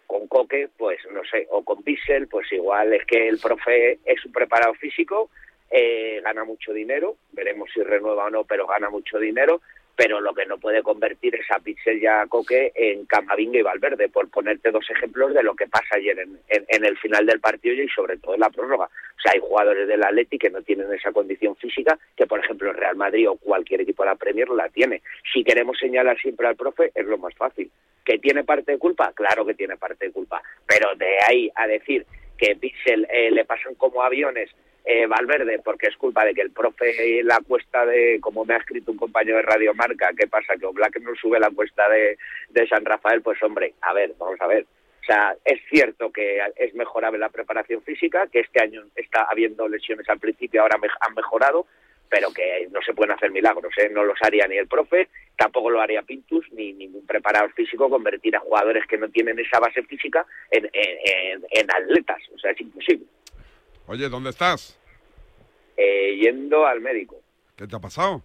con 0.05 0.27
Coque, 0.27 0.67
pues 0.77 0.99
no 1.13 1.23
sé, 1.23 1.47
o 1.49 1.63
con 1.63 1.81
Pixel, 1.81 2.27
pues 2.27 2.51
igual 2.51 2.93
es 2.93 3.05
que 3.05 3.29
el 3.29 3.39
profe 3.39 3.99
es 4.03 4.25
un 4.25 4.33
preparado 4.33 4.73
físico, 4.73 5.29
eh, 5.71 6.19
gana 6.21 6.43
mucho 6.43 6.73
dinero, 6.73 7.15
veremos 7.31 7.69
si 7.73 7.81
renueva 7.81 8.25
o 8.25 8.29
no, 8.29 8.43
pero 8.43 8.67
gana 8.67 8.89
mucho 8.89 9.17
dinero, 9.17 9.61
pero 9.95 10.19
lo 10.21 10.33
que 10.33 10.45
no 10.45 10.57
puede 10.57 10.81
convertir 10.81 11.35
es 11.35 11.49
a 11.51 11.59
Pixel 11.59 12.01
y 12.01 12.07
a 12.07 12.25
Coque 12.27 12.71
en 12.75 13.05
Camavinga 13.05 13.59
y 13.59 13.61
Valverde, 13.61 14.09
por 14.09 14.29
ponerte 14.29 14.71
dos 14.71 14.89
ejemplos 14.89 15.33
de 15.33 15.43
lo 15.43 15.55
que 15.55 15.67
pasa 15.67 15.95
ayer 15.95 16.17
en, 16.19 16.39
en- 16.49 16.65
en 16.67 16.85
el 16.85 16.97
final 16.97 17.25
del 17.25 17.39
partido 17.39 17.75
y 17.81 17.87
sobre 17.89 18.17
todo 18.17 18.33
en 18.33 18.39
la 18.41 18.49
prórroga. 18.49 18.85
O 18.85 19.21
sea, 19.21 19.33
hay 19.33 19.39
jugadores 19.39 19.87
del 19.87 20.03
Atleti 20.03 20.37
que 20.39 20.49
no 20.49 20.61
tienen 20.63 20.91
esa 20.93 21.11
condición 21.11 21.55
física 21.57 21.97
que, 22.17 22.25
por 22.25 22.39
ejemplo, 22.39 22.71
el 22.71 22.77
Real 22.77 22.95
Madrid 22.95 23.29
o 23.29 23.35
cualquier 23.37 23.81
equipo 23.81 24.03
de 24.03 24.09
la 24.09 24.15
Premier 24.15 24.49
la 24.49 24.69
tiene. 24.69 25.01
Si 25.31 25.43
queremos 25.43 25.77
señalar 25.77 26.17
siempre 26.19 26.47
al 26.47 26.55
profe, 26.55 26.91
es 26.95 27.05
lo 27.05 27.17
más 27.17 27.33
fácil. 27.35 27.69
¿Que 28.03 28.17
tiene 28.19 28.43
parte 28.43 28.71
de 28.73 28.77
culpa? 28.79 29.13
Claro 29.13 29.45
que 29.45 29.53
tiene 29.53 29.77
parte 29.77 30.07
de 30.07 30.11
culpa. 30.11 30.41
Pero 30.67 30.93
de 30.95 31.17
ahí 31.27 31.49
a 31.55 31.67
decir 31.67 32.05
que 32.37 32.55
Pixel 32.55 33.07
eh, 33.11 33.31
le 33.31 33.45
pasan 33.45 33.75
como 33.75 34.01
aviones 34.03 34.49
eh, 34.85 35.05
Valverde 35.07 35.59
porque 35.63 35.87
es 35.87 35.95
culpa 35.97 36.25
de 36.25 36.33
que 36.33 36.41
el 36.41 36.51
profe 36.51 37.21
la 37.23 37.39
cuesta 37.47 37.85
de, 37.85 38.19
como 38.21 38.43
me 38.45 38.53
ha 38.53 38.57
escrito 38.57 38.91
un 38.91 38.97
compañero 38.97 39.37
de 39.37 39.43
Radio 39.43 39.73
Marca, 39.73 40.09
¿qué 40.17 40.27
pasa? 40.27 40.55
Que 40.57 40.65
Oblak 40.65 40.99
no 40.99 41.15
sube 41.15 41.39
la 41.39 41.49
cuesta 41.51 41.87
de, 41.89 42.17
San 42.67 42.83
Rafael, 42.85 43.21
pues 43.21 43.41
hombre, 43.43 43.73
a 43.81 43.93
ver, 43.93 44.13
vamos 44.17 44.39
a 44.41 44.47
ver. 44.47 44.63
O 45.01 45.05
sea, 45.05 45.35
es 45.43 45.59
cierto 45.69 46.11
que 46.11 46.39
es 46.55 46.73
mejorable 46.75 47.19
la 47.19 47.29
preparación 47.29 47.81
física, 47.83 48.27
que 48.31 48.39
este 48.39 48.61
año 48.61 48.83
está 48.95 49.23
habiendo 49.29 49.67
lesiones 49.67 50.07
al 50.09 50.19
principio, 50.19 50.61
ahora 50.61 50.77
me- 50.77 50.87
han 51.01 51.13
mejorado, 51.13 51.65
pero 52.09 52.31
que 52.33 52.67
no 52.71 52.81
se 52.81 52.93
pueden 52.93 53.11
hacer 53.11 53.31
milagros, 53.31 53.73
¿eh? 53.77 53.89
no 53.91 54.03
los 54.05 54.17
haría 54.21 54.47
ni 54.47 54.55
el 54.57 54.67
profe, 54.67 55.09
tampoco 55.35 55.69
lo 55.71 55.81
haría 55.81 56.03
Pintus, 56.03 56.45
ni 56.53 56.71
ningún 56.73 57.05
preparador 57.05 57.51
físico 57.53 57.89
convertir 57.89 58.35
a 58.35 58.39
jugadores 58.39 58.85
que 58.87 58.97
no 58.97 59.09
tienen 59.09 59.37
esa 59.39 59.59
base 59.59 59.81
física 59.83 60.25
en- 60.51 60.69
en 61.51 61.71
atletas, 61.71 62.21
o 62.33 62.37
sea, 62.37 62.51
es 62.51 62.61
imposible. 62.61 63.05
Oye, 63.87 64.09
¿dónde 64.09 64.29
estás? 64.29 64.79
Eh, 65.77 66.17
yendo 66.21 66.65
al 66.65 66.81
médico, 66.81 67.19
¿Qué 67.55 67.67
te 67.67 67.75
ha 67.75 67.79
pasado? 67.79 68.21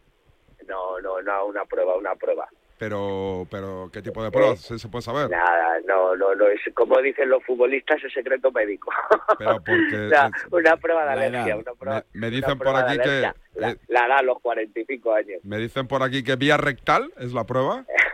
no, 0.67 1.01
no, 1.01 1.23
no, 1.23 1.47
una 1.47 1.65
prueba, 1.65 1.97
una 1.97 2.15
prueba. 2.15 2.49
Pero, 2.79 3.47
pero 3.51 3.91
¿qué 3.93 4.03
tipo 4.03 4.23
de 4.23 4.31
pruebas? 4.31 4.61
¿Sí 4.61 4.79
¿Se 4.79 4.89
puede 4.89 5.03
saber? 5.03 5.29
Nada, 5.31 5.81
no, 5.87 6.15
no, 6.15 6.35
no, 6.35 6.47
es 6.47 6.61
como 6.75 7.01
dicen 7.01 7.29
los 7.29 7.43
futbolistas, 7.45 8.03
es 8.05 8.13
secreto 8.13 8.53
médico. 8.53 8.93
Pero 9.39 9.57
porque... 9.65 10.07
O 10.07 10.09
sea, 10.09 10.31
una 10.53 10.77
prueba 10.77 11.05
de 11.07 11.11
alergia, 11.11 11.57
una 11.57 11.73
prueba, 11.73 12.05
Me, 12.13 12.21
me 12.21 12.31
dicen 12.31 12.57
por 12.57 12.69
prueba 12.69 12.81
aquí 12.89 12.99
que... 12.99 13.33
La, 13.55 13.71
eh, 13.71 13.77
la 13.89 14.07
edad 14.07 14.19
a 14.19 14.23
los 14.23 14.39
45 14.41 15.13
años. 15.13 15.41
me 15.43 15.59
dicen 15.59 15.89
por 15.89 16.05
aquí 16.05 16.23
que 16.23 16.37
vía 16.37 16.57
rectal 16.57 17.13
es 17.19 17.33
la 17.33 17.45
prueba. 17.45 17.85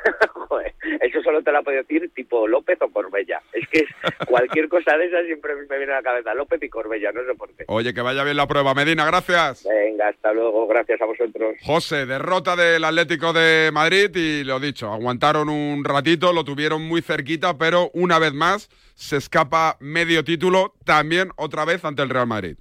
Joder, 0.49 0.75
eso 1.01 1.23
solo 1.23 1.43
te 1.43 1.53
lo 1.53 1.59
ha 1.59 1.63
podido 1.63 1.83
decir 1.83 2.11
tipo 2.15 2.47
López 2.47 2.79
o 2.83 2.91
Corbella. 2.91 3.41
Es 3.53 3.69
que 3.69 3.79
es 3.81 3.89
cualquier 4.27 4.69
cosa 4.69 4.97
de 4.97 5.07
esas 5.07 5.27
siempre 5.27 5.55
me 5.55 5.79
viene 5.79 5.93
a 5.93 5.97
la 5.97 6.03
cabeza. 6.03 6.35
López 6.35 6.63
y 6.63 6.69
Corbella, 6.69 7.13
no 7.13 7.23
sé 7.25 7.35
por 7.35 7.55
qué. 7.55 7.65
Oye, 7.69 7.95
que 7.95 8.01
vaya 8.01 8.25
bien 8.25 8.37
la 8.37 8.47
prueba. 8.47 8.75
Medina, 8.75 9.07
gracias. 9.07 9.67
Venga, 9.69 10.09
hasta 10.09 10.33
luego, 10.33 10.67
gracias 10.67 11.01
a 11.01 11.07
vosotros. 11.07 11.57
José, 11.63 12.07
derrota 12.07 12.57
del 12.57 12.85
Atlético 12.85 13.33
de 13.33 13.71
Madrid 13.73 14.15
y 14.15 14.45
lo 14.45 14.61
dicho, 14.61 14.93
aguantaron 14.93 15.49
un 15.49 15.85
ratito, 15.85 16.33
lo 16.33 16.45
tuvieron 16.45 16.83
muy 16.83 17.03
cerquita, 17.03 17.57
pero 17.57 17.91
una 17.95 18.19
vez 18.19 18.33
más 18.33 18.69
se 18.95 19.17
escapa 19.17 19.77
medio 19.81 20.25
título, 20.25 20.75
también 20.85 21.31
otra 21.37 21.65
vez 21.65 21.85
ante 21.85 22.03
el 22.03 22.11
Real 22.11 22.27
Madrid. 22.27 22.57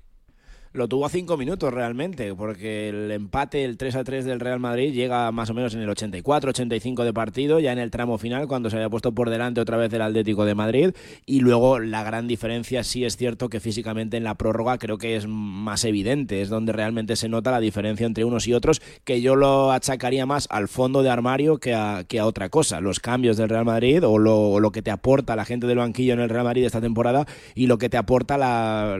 Lo 0.73 0.87
tuvo 0.87 1.05
a 1.05 1.09
cinco 1.09 1.37
minutos 1.37 1.71
realmente, 1.71 2.33
porque 2.33 2.89
el 2.89 3.11
empate, 3.11 3.63
el 3.63 3.77
3 3.77 3.95
a 3.95 4.03
3 4.03 4.25
del 4.25 4.39
Real 4.39 4.59
Madrid, 4.59 4.91
llega 4.91 5.31
más 5.31 5.51
o 5.51 5.53
menos 5.53 5.75
en 5.75 5.81
el 5.81 5.89
84-85 5.89 7.03
de 7.03 7.13
partido, 7.13 7.59
ya 7.59 7.71
en 7.71 7.77
el 7.77 7.91
tramo 7.91 8.17
final, 8.17 8.47
cuando 8.47 8.71
se 8.71 8.77
había 8.77 8.89
puesto 8.89 9.11
por 9.11 9.29
delante 9.29 9.61
otra 9.61 9.77
vez 9.77 9.93
el 9.93 10.01
Atlético 10.01 10.45
de 10.45 10.55
Madrid. 10.55 10.91
Y 11.27 11.41
luego 11.41 11.77
la 11.77 12.01
gran 12.03 12.27
diferencia, 12.27 12.83
sí 12.83 13.05
es 13.05 13.17
cierto 13.17 13.49
que 13.49 13.59
físicamente 13.59 14.17
en 14.17 14.23
la 14.23 14.33
prórroga 14.33 14.79
creo 14.79 14.97
que 14.97 15.15
es 15.15 15.27
más 15.27 15.85
evidente, 15.85 16.41
es 16.41 16.49
donde 16.49 16.71
realmente 16.73 17.15
se 17.17 17.29
nota 17.29 17.51
la 17.51 17.59
diferencia 17.59 18.07
entre 18.07 18.25
unos 18.25 18.47
y 18.47 18.53
otros, 18.55 18.81
que 19.03 19.21
yo 19.21 19.35
lo 19.35 19.71
achacaría 19.71 20.25
más 20.25 20.47
al 20.49 20.67
fondo 20.67 21.03
de 21.03 21.09
armario 21.11 21.59
que 21.59 21.75
a, 21.75 22.03
que 22.07 22.19
a 22.19 22.25
otra 22.25 22.49
cosa. 22.49 22.81
Los 22.81 22.99
cambios 22.99 23.37
del 23.37 23.49
Real 23.49 23.65
Madrid 23.65 24.03
o 24.03 24.17
lo, 24.17 24.59
lo 24.59 24.71
que 24.71 24.81
te 24.81 24.89
aporta 24.89 25.35
la 25.35 25.45
gente 25.45 25.67
del 25.67 25.77
banquillo 25.77 26.13
en 26.13 26.19
el 26.19 26.29
Real 26.29 26.45
Madrid 26.45 26.65
esta 26.65 26.81
temporada 26.81 27.27
y 27.53 27.67
lo 27.67 27.77
que 27.77 27.89
te 27.89 27.97
aporta 27.97 28.39
la- 28.39 28.97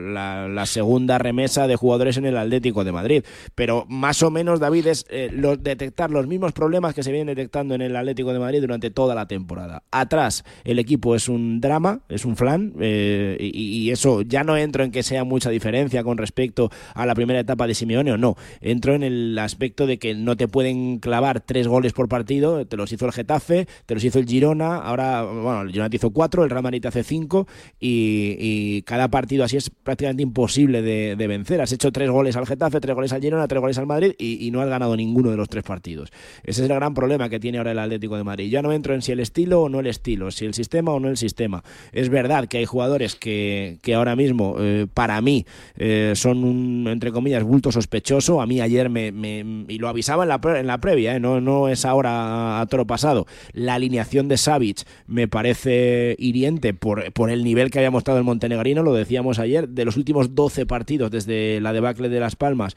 la 0.48 0.66
segunda 0.66 1.18
remesa 1.18 1.63
de 1.66 1.76
jugadores 1.76 2.16
en 2.16 2.26
el 2.26 2.36
Atlético 2.36 2.84
de 2.84 2.92
Madrid. 2.92 3.24
Pero 3.54 3.84
más 3.88 4.22
o 4.22 4.30
menos, 4.30 4.60
David, 4.60 4.86
es 4.86 5.06
eh, 5.10 5.30
lo- 5.32 5.56
detectar 5.56 6.10
los 6.10 6.26
mismos 6.26 6.52
problemas 6.52 6.94
que 6.94 7.02
se 7.02 7.10
vienen 7.10 7.34
detectando 7.34 7.74
en 7.74 7.82
el 7.82 7.96
Atlético 7.96 8.32
de 8.32 8.38
Madrid 8.38 8.60
durante 8.60 8.90
toda 8.90 9.14
la 9.14 9.26
temporada. 9.26 9.82
Atrás, 9.90 10.44
el 10.64 10.78
equipo 10.78 11.14
es 11.14 11.28
un 11.28 11.60
drama, 11.60 12.00
es 12.08 12.24
un 12.24 12.36
flan, 12.36 12.74
eh, 12.80 13.36
y, 13.40 13.90
eso 13.90 14.22
ya 14.22 14.42
no 14.44 14.56
entro 14.56 14.82
en 14.82 14.90
que 14.90 15.02
sea 15.02 15.24
mucha 15.24 15.50
diferencia 15.50 16.02
con 16.02 16.18
respecto 16.18 16.70
a 16.94 17.06
la 17.06 17.14
primera 17.14 17.38
etapa 17.40 17.66
de 17.66 17.74
Simeone 17.74 18.12
o 18.12 18.16
no. 18.16 18.36
Entro 18.60 18.94
en 18.94 19.02
el 19.02 19.38
aspecto 19.38 19.86
de 19.86 19.98
que 19.98 20.14
no 20.14 20.36
te 20.36 20.48
pueden 20.48 20.98
clavar 20.98 21.40
tres 21.40 21.68
goles 21.68 21.92
por 21.92 22.08
partido, 22.08 22.66
te 22.66 22.76
los 22.76 22.90
hizo 22.92 23.06
el 23.06 23.12
Getafe, 23.12 23.66
te 23.86 23.94
los 23.94 24.02
hizo 24.02 24.18
el 24.18 24.26
Girona, 24.26 24.76
ahora, 24.76 25.22
bueno, 25.22 25.62
el 25.62 25.70
Girona 25.70 25.90
te 25.90 25.96
hizo 25.96 26.10
cuatro, 26.10 26.44
el 26.44 26.50
Real 26.50 26.62
Madrid 26.62 26.84
hace 26.86 27.04
cinco, 27.04 27.46
y, 27.78 28.82
cada 28.82 29.08
partido 29.08 29.44
así 29.44 29.56
es 29.56 29.70
prácticamente 29.70 30.22
imposible 30.22 30.82
de 30.82 31.26
vencer. 31.26 31.53
Has 31.60 31.72
hecho 31.72 31.92
tres 31.92 32.10
goles 32.10 32.36
al 32.36 32.46
Getafe, 32.46 32.80
tres 32.80 32.94
goles 32.94 33.12
al 33.12 33.20
Girona, 33.20 33.46
tres 33.48 33.60
goles 33.60 33.78
al 33.78 33.86
Madrid 33.86 34.12
y, 34.18 34.50
no 34.50 34.60
has 34.60 34.68
ganado 34.68 34.96
ninguno 34.96 35.30
de 35.30 35.36
los 35.36 35.48
tres 35.48 35.64
partidos. 35.64 36.10
Ese 36.44 36.62
es 36.64 36.70
el 36.70 36.74
gran 36.76 36.94
problema 36.94 37.28
que 37.28 37.40
tiene 37.40 37.58
ahora 37.58 37.72
el 37.72 37.78
Atlético 37.78 38.16
de 38.16 38.24
Madrid. 38.24 38.50
Ya 38.50 38.62
no 38.62 38.72
entro 38.72 38.94
en 38.94 39.02
si 39.02 39.12
el 39.12 39.20
estilo 39.20 39.62
o 39.62 39.68
no 39.68 39.80
el 39.80 39.86
estilo, 39.86 40.30
si 40.30 40.44
el 40.44 40.54
sistema 40.54 40.92
o 40.92 41.00
no 41.00 41.08
el 41.08 41.16
sistema. 41.16 41.64
Es 41.92 42.08
verdad 42.08 42.46
que 42.46 42.58
hay 42.58 42.64
jugadores 42.64 43.14
que, 43.16 43.78
que 43.82 43.94
ahora 43.94 44.14
mismo, 44.16 44.56
eh, 44.60 44.86
para 44.92 45.20
mí, 45.20 45.44
eh, 45.76 46.12
son 46.14 46.44
un, 46.44 46.86
entre 46.88 47.10
comillas, 47.12 47.42
bulto 47.42 47.72
sospechoso. 47.72 48.40
A 48.40 48.46
mí 48.46 48.60
ayer 48.60 48.90
me, 48.90 49.10
me- 49.12 49.64
y 49.68 49.78
lo 49.78 49.88
avisaba 49.88 50.22
en 50.24 50.28
la, 50.28 50.40
pre- 50.40 50.60
en 50.60 50.66
la 50.66 50.78
previa, 50.78 51.16
eh, 51.16 51.20
no, 51.20 51.40
no 51.40 51.68
es 51.68 51.84
ahora 51.84 52.60
a 52.60 52.66
toro 52.66 52.86
pasado. 52.86 53.26
La 53.52 53.74
alineación 53.74 54.28
de 54.28 54.36
Savic 54.36 54.82
me 55.06 55.26
parece 55.28 56.16
hiriente 56.18 56.74
por, 56.74 57.12
por 57.12 57.30
el 57.30 57.44
nivel 57.44 57.70
que 57.70 57.78
había 57.78 57.90
mostrado 57.90 58.18
el 58.18 58.24
montenegrino, 58.24 58.82
lo 58.82 58.94
decíamos 58.94 59.38
ayer, 59.38 59.68
de 59.68 59.84
los 59.84 59.96
últimos 59.96 60.34
12 60.34 60.66
partidos 60.66 61.10
desde 61.10 61.43
la 61.60 61.72
debacle 61.72 62.08
de 62.08 62.20
Las 62.20 62.36
Palmas, 62.36 62.76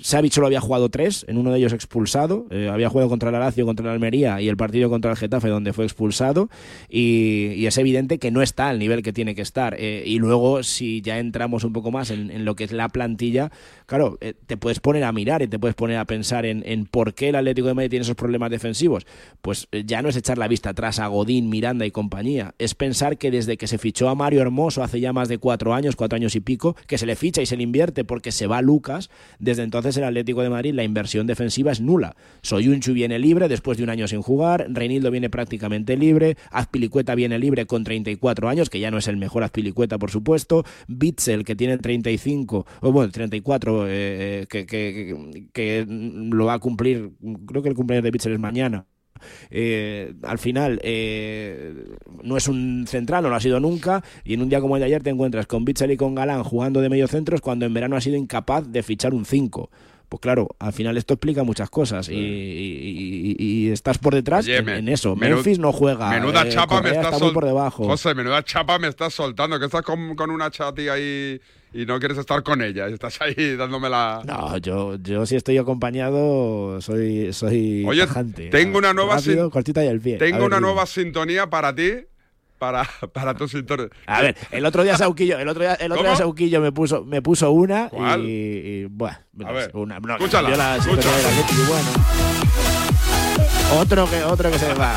Savic 0.00 0.32
solo 0.32 0.46
había 0.46 0.60
jugado 0.60 0.88
tres, 0.88 1.24
en 1.28 1.38
uno 1.38 1.52
de 1.52 1.58
ellos 1.58 1.72
expulsado, 1.72 2.46
eh, 2.50 2.68
había 2.72 2.88
jugado 2.88 3.08
contra 3.08 3.30
el 3.30 3.38
Lazio, 3.38 3.66
contra 3.66 3.86
el 3.86 3.92
Almería 3.92 4.40
y 4.40 4.48
el 4.48 4.56
partido 4.56 4.90
contra 4.90 5.10
el 5.10 5.16
Getafe 5.16 5.48
donde 5.48 5.72
fue 5.72 5.84
expulsado 5.84 6.48
y, 6.88 7.66
es 7.70 7.78
evidente 7.78 8.18
que 8.18 8.32
no 8.32 8.42
está 8.42 8.68
al 8.68 8.80
nivel 8.80 9.02
que 9.02 9.12
tiene 9.12 9.36
que 9.36 9.42
estar. 9.42 9.76
Eh, 9.78 10.02
y 10.04 10.18
luego 10.18 10.64
si 10.64 11.02
ya 11.02 11.20
entramos 11.20 11.62
un 11.62 11.72
poco 11.72 11.92
más 11.92 12.10
en, 12.10 12.44
lo 12.44 12.56
que 12.56 12.64
es 12.64 12.72
la 12.72 12.88
plantilla, 12.88 13.52
claro, 13.86 14.18
eh, 14.20 14.34
te 14.46 14.56
puedes 14.56 14.80
poner 14.80 15.04
a 15.04 15.12
mirar 15.12 15.40
y 15.42 15.46
te 15.46 15.60
puedes 15.60 15.76
poner 15.76 15.98
a 15.98 16.04
pensar 16.04 16.46
en, 16.46 16.64
en 16.66 16.86
por 16.86 17.14
qué 17.14 17.28
el 17.28 17.36
Atlético 17.36 17.68
de 17.68 17.74
Madrid 17.74 17.90
tiene 17.90 18.02
esos 18.02 18.16
problemas 18.16 18.50
defensivos. 18.50 19.06
Pues 19.40 19.68
ya 19.84 20.02
no 20.02 20.08
es 20.08 20.16
echar 20.16 20.36
la 20.36 20.48
vista 20.48 20.70
atrás 20.70 20.98
a 20.98 21.06
Godín, 21.06 21.48
Miranda 21.48 21.86
y 21.86 21.92
compañía, 21.92 22.54
es 22.58 22.74
pensar 22.74 23.18
que 23.18 23.30
desde 23.30 23.56
que 23.56 23.68
se 23.68 23.78
fichó 23.78 24.08
a 24.08 24.16
Mario 24.16 24.42
Hermoso 24.42 24.82
hace 24.82 24.98
ya 24.98 25.12
más 25.12 25.28
de 25.28 25.38
cuatro 25.38 25.74
años, 25.74 25.94
cuatro 25.94 26.16
años 26.16 26.34
y 26.34 26.40
pico, 26.40 26.74
que 26.88 26.98
se 26.98 27.06
le 27.06 27.14
ficha 27.14 27.40
y 27.40 27.46
se 27.46 27.56
le 27.56 27.62
invierte 27.62 27.99
porque 28.04 28.32
se 28.32 28.46
va 28.46 28.62
Lucas, 28.62 29.10
desde 29.38 29.62
entonces 29.62 29.96
el 29.96 30.04
Atlético 30.04 30.42
de 30.42 30.50
Madrid 30.50 30.74
la 30.74 30.84
inversión 30.84 31.26
defensiva 31.26 31.72
es 31.72 31.80
nula. 31.80 32.16
Soyunchu 32.42 32.92
viene 32.92 33.18
libre 33.18 33.48
después 33.48 33.78
de 33.78 33.84
un 33.84 33.90
año 33.90 34.08
sin 34.08 34.22
jugar, 34.22 34.66
Reinildo 34.70 35.10
viene 35.10 35.30
prácticamente 35.30 35.96
libre, 35.96 36.36
Azpilicueta 36.50 37.14
viene 37.14 37.38
libre 37.38 37.66
con 37.66 37.84
34 37.84 38.48
años, 38.48 38.70
que 38.70 38.80
ya 38.80 38.90
no 38.90 38.98
es 38.98 39.08
el 39.08 39.16
mejor 39.16 39.42
Azpilicueta 39.44 39.98
por 39.98 40.10
supuesto, 40.10 40.64
Bitzel 40.88 41.44
que 41.44 41.56
tiene 41.56 41.78
35, 41.78 42.66
o 42.80 42.92
bueno, 42.92 43.10
34, 43.12 43.86
eh, 43.88 43.90
eh, 44.42 44.46
que, 44.48 44.66
que, 44.66 45.16
que- 45.32 45.50
que 45.52 45.86
lo 45.88 46.46
va 46.46 46.54
a 46.54 46.58
cumplir, 46.58 47.10
creo 47.46 47.62
que 47.62 47.68
el 47.68 47.74
cumpleaños 47.74 48.04
de 48.04 48.10
Bitzel 48.10 48.32
es 48.32 48.38
mañana. 48.40 48.86
Eh, 49.50 50.12
al 50.22 50.38
final 50.38 50.80
eh, 50.82 51.74
no 52.22 52.36
es 52.36 52.48
un 52.48 52.86
central, 52.86 53.22
no 53.22 53.30
lo 53.30 53.36
ha 53.36 53.40
sido 53.40 53.60
nunca, 53.60 54.02
y 54.24 54.34
en 54.34 54.42
un 54.42 54.48
día 54.48 54.60
como 54.60 54.76
el 54.76 54.80
de 54.80 54.86
ayer 54.86 55.02
te 55.02 55.10
encuentras 55.10 55.46
con 55.46 55.64
Bitzel 55.64 55.90
y 55.92 55.96
con 55.96 56.14
Galán 56.14 56.42
jugando 56.44 56.80
de 56.80 56.88
medio 56.88 57.08
centros 57.08 57.40
cuando 57.40 57.66
en 57.66 57.74
verano 57.74 57.96
ha 57.96 58.00
sido 58.00 58.16
incapaz 58.16 58.64
de 58.68 58.82
fichar 58.82 59.14
un 59.14 59.24
5. 59.24 59.70
Pues 60.08 60.20
claro, 60.20 60.48
al 60.58 60.72
final 60.72 60.96
esto 60.96 61.14
explica 61.14 61.44
muchas 61.44 61.70
cosas 61.70 62.08
y, 62.08 62.14
y- 62.14 63.36
y- 63.38 63.44
y 63.66 63.70
estás 63.70 63.98
por 63.98 64.12
detrás 64.12 64.44
Oye, 64.44 64.56
en, 64.56 64.88
eso. 64.88 65.14
Memphis 65.14 65.60
no 65.60 65.72
juega. 65.72 66.10
Menuda 66.10 66.42
eh, 66.42 66.48
chapa 66.48 66.82
me 66.82 66.88
estás 66.90 67.04
está 67.06 67.18
sol- 67.18 67.32
por 67.32 67.44
debajo. 67.44 67.84
José, 67.84 68.12
menuda 68.16 68.42
chapa 68.42 68.78
me 68.80 68.88
estás 68.88 69.14
soltando, 69.14 69.58
que 69.60 69.66
estás 69.66 69.82
con, 69.82 70.16
con 70.16 70.30
una 70.30 70.50
chati 70.50 70.88
ahí 70.88 71.40
y 71.72 71.86
no 71.86 71.98
quieres 72.00 72.18
estar 72.18 72.42
con 72.42 72.62
ella, 72.62 72.86
estás 72.88 73.20
ahí 73.20 73.56
dándome 73.56 73.88
la... 73.88 74.22
No, 74.26 74.56
yo, 74.58 74.96
yo 74.96 75.24
si 75.26 75.36
estoy 75.36 75.56
acompañado 75.58 76.80
soy, 76.80 77.32
soy 77.32 77.84
Oye, 77.86 78.06
tajante. 78.06 78.48
tengo 78.50 78.78
una 78.78 78.92
nueva 78.92 79.16
Rápido, 79.16 79.44
sin- 79.44 79.50
cortita 79.50 79.84
y 79.84 79.88
al 79.88 80.00
pie. 80.00 80.16
Tengo 80.18 80.38
ver, 80.38 80.46
una 80.46 80.56
dime. 80.56 80.66
nueva 80.68 80.86
sintonía 80.86 81.48
para 81.48 81.74
ti, 81.74 81.92
para, 82.58 82.88
para 83.12 83.34
tus 83.34 83.52
sintonía. 83.52 83.88
A 84.06 84.20
ver, 84.22 84.36
el 84.50 84.66
otro 84.66 84.82
día 84.82 84.96
Sauquillo, 84.96 85.38
el 85.38 85.48
otro 85.48 85.62
día, 85.62 85.74
el 85.74 85.92
otro 85.92 86.04
día. 86.04 86.16
Sauquillo 86.16 86.60
me 86.60 86.72
puso, 86.72 87.04
me 87.04 87.22
puso 87.22 87.52
una 87.52 87.88
¿Cuál? 87.88 88.22
y, 88.26 88.28
y, 88.28 88.84
bueno, 88.86 89.16
A 89.44 89.52
ver, 89.52 89.70
una, 89.74 90.00
no, 90.00 90.14
escúchala, 90.16 90.50
la 90.56 90.74
sintonía 90.82 91.16
del 91.16 91.26
Atleti, 91.26 91.54
bueno. 91.68 91.88
Otro 93.80 94.10
que, 94.10 94.22
otro 94.24 94.50
que 94.50 94.58
se 94.58 94.74
va. 94.74 94.94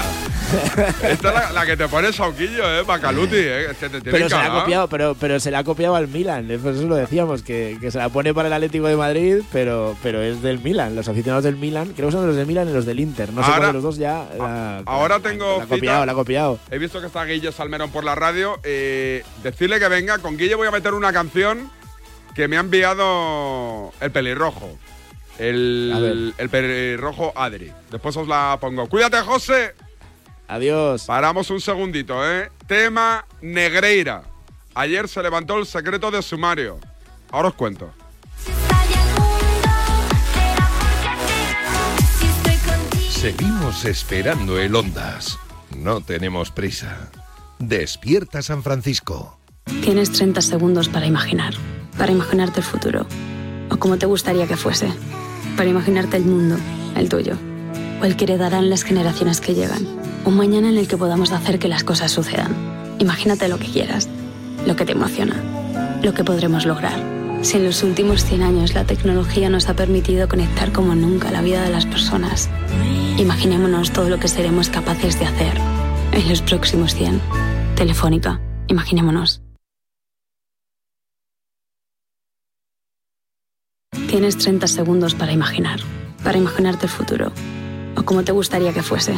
Esta 0.54 1.12
es 1.12 1.24
la, 1.24 1.52
la 1.52 1.66
que 1.66 1.76
te 1.78 1.88
pone 1.88 2.12
Sauquillo, 2.14 2.80
¿eh? 2.80 2.84
Bacaluti, 2.84 3.36
¿eh? 3.38 3.72
Es 3.72 3.78
que 3.78 3.90
te 3.90 4.02
Pero 4.02 4.30
se, 4.30 4.36
la 4.36 4.46
ha 4.46 4.60
copiado, 4.62 4.88
pero, 4.88 5.16
pero 5.20 5.40
se 5.40 5.52
la 5.52 5.60
ha 5.60 5.64
copiado 5.64 5.96
al 5.96 6.08
Milan, 6.08 6.50
eso 6.52 6.72
lo 6.72 6.96
decíamos, 6.96 7.44
que, 7.44 7.78
que 7.82 7.92
se 7.92 7.98
la 7.98 8.10
pone 8.10 8.34
para 8.34 8.48
el 8.48 8.54
Atlético 8.54 8.88
de 8.88 8.96
Madrid, 8.96 9.42
pero, 9.52 9.96
pero 10.04 10.22
es 10.22 10.42
del 10.42 10.60
Milan. 10.60 10.96
Los 10.96 11.08
aficionados 11.08 11.44
del 11.44 11.56
Milan, 11.58 11.94
creo 11.96 12.08
que 12.10 12.14
son 12.14 12.28
los 12.28 12.36
del 12.36 12.46
Milan 12.46 12.70
y 12.70 12.74
los 12.74 12.86
del 12.86 13.00
Inter. 13.00 13.32
No 13.34 13.42
sé 13.44 13.46
Ahora- 13.48 13.58
cuál 13.58 13.68
de 13.70 13.74
los 13.74 13.84
dos 13.84 13.98
ya. 13.98 14.26
la- 14.38 14.84
Ahora 14.86 15.18
la- 15.18 15.24
tengo 15.30 15.58
La 15.58 15.64
ha 15.64 15.68
copiado, 15.68 16.06
la 16.06 16.12
ha 16.12 16.16
copiado. 16.16 16.60
He 16.72 16.78
visto 16.78 17.00
que 17.02 17.08
está 17.08 17.24
Guille 17.26 17.52
Salmerón 17.52 17.92
por 17.92 18.04
la 18.04 18.16
radio. 18.16 18.60
eh, 18.64 19.24
decirle 19.44 19.80
que 19.80 19.88
venga. 19.88 20.18
Con 20.20 20.38
Guille 20.38 20.56
voy 20.56 20.68
a 20.68 20.72
meter 20.72 20.94
una 20.94 21.12
canción 21.14 21.70
que 22.36 22.48
me 22.48 22.58
ha 22.58 22.62
enviado 22.62 23.92
el 24.02 24.12
pelirrojo. 24.12 24.78
El, 25.40 26.34
el 26.38 26.50
pelirrojo 26.50 27.34
Adri. 27.36 27.72
Después 27.92 28.16
os 28.18 28.28
la 28.28 28.58
pongo. 28.62 28.88
Cuídate, 28.88 29.18
José. 29.22 29.74
Adiós. 30.48 31.06
Paramos 31.06 31.50
un 31.50 31.62
segundito, 31.62 32.30
¿eh? 32.30 32.52
Tema 32.68 33.26
Negreira. 33.42 34.24
Ayer 34.76 35.08
se 35.08 35.22
levantó 35.22 35.58
el 35.58 35.66
secreto 35.66 36.12
de 36.12 36.22
sumario. 36.22 36.80
Ahora 37.32 37.50
os 37.50 37.54
cuento. 37.56 37.92
Seguimos 43.10 43.86
esperando 43.86 44.60
el 44.60 44.76
Ondas. 44.76 45.40
No 45.78 46.02
tenemos 46.02 46.52
prisa. 46.52 47.10
Despierta 47.58 48.42
San 48.42 48.64
Francisco. 48.64 49.40
Tienes 49.82 50.12
30 50.12 50.42
segundos 50.42 50.90
para 50.90 51.06
imaginar, 51.06 51.54
para 51.98 52.12
imaginarte 52.12 52.60
el 52.60 52.66
futuro, 52.66 53.06
o 53.70 53.78
como 53.78 53.98
te 53.98 54.06
gustaría 54.06 54.46
que 54.46 54.58
fuese, 54.58 54.92
para 55.56 55.70
imaginarte 55.70 56.18
el 56.18 56.26
mundo, 56.26 56.58
el 56.98 57.08
tuyo, 57.08 57.38
o 58.02 58.06
el 58.06 58.18
que 58.18 58.26
heredarán 58.26 58.70
las 58.70 58.84
generaciones 58.84 59.40
que 59.40 59.54
llegan, 59.54 59.88
un 60.26 60.38
mañana 60.38 60.70
en 60.70 60.78
el 60.78 60.88
que 60.88 60.98
podamos 60.98 61.32
hacer 61.32 61.60
que 61.60 61.68
las 61.68 61.84
cosas 61.84 62.12
sucedan. 62.12 62.56
Imagínate 63.00 63.48
lo 63.48 63.60
que 63.60 63.68
quieras, 63.68 64.08
lo 64.66 64.76
que 64.76 64.86
te 64.86 64.94
emociona, 64.94 65.36
lo 66.02 66.14
que 66.14 66.24
podremos 66.24 66.66
lograr. 66.66 66.98
Si 67.42 67.58
en 67.58 67.66
los 67.66 67.84
últimos 67.84 68.24
100 68.24 68.42
años 68.42 68.74
la 68.74 68.86
tecnología 68.86 69.50
nos 69.50 69.68
ha 69.68 69.76
permitido 69.76 70.30
conectar 70.30 70.72
como 70.72 70.96
nunca 70.96 71.30
la 71.30 71.42
vida 71.42 71.62
de 71.64 71.72
las 71.72 71.86
personas, 71.86 72.50
imaginémonos 73.18 73.92
todo 73.92 74.10
lo 74.10 74.20
que 74.20 74.30
seremos 74.30 74.70
capaces 74.70 75.20
de 75.20 75.26
hacer 75.26 75.58
en 76.14 76.30
los 76.30 76.42
próximos 76.42 76.96
100. 76.96 77.20
Telefónica, 77.76 78.40
imaginémonos. 78.68 79.42
Tienes 84.08 84.38
30 84.38 84.68
segundos 84.68 85.16
para 85.16 85.34
imaginar, 85.34 85.80
para 86.24 86.38
imaginarte 86.38 86.86
el 86.86 86.92
futuro, 86.92 87.34
o 87.98 88.04
como 88.04 88.24
te 88.24 88.32
gustaría 88.32 88.72
que 88.72 88.84
fuese, 88.84 89.16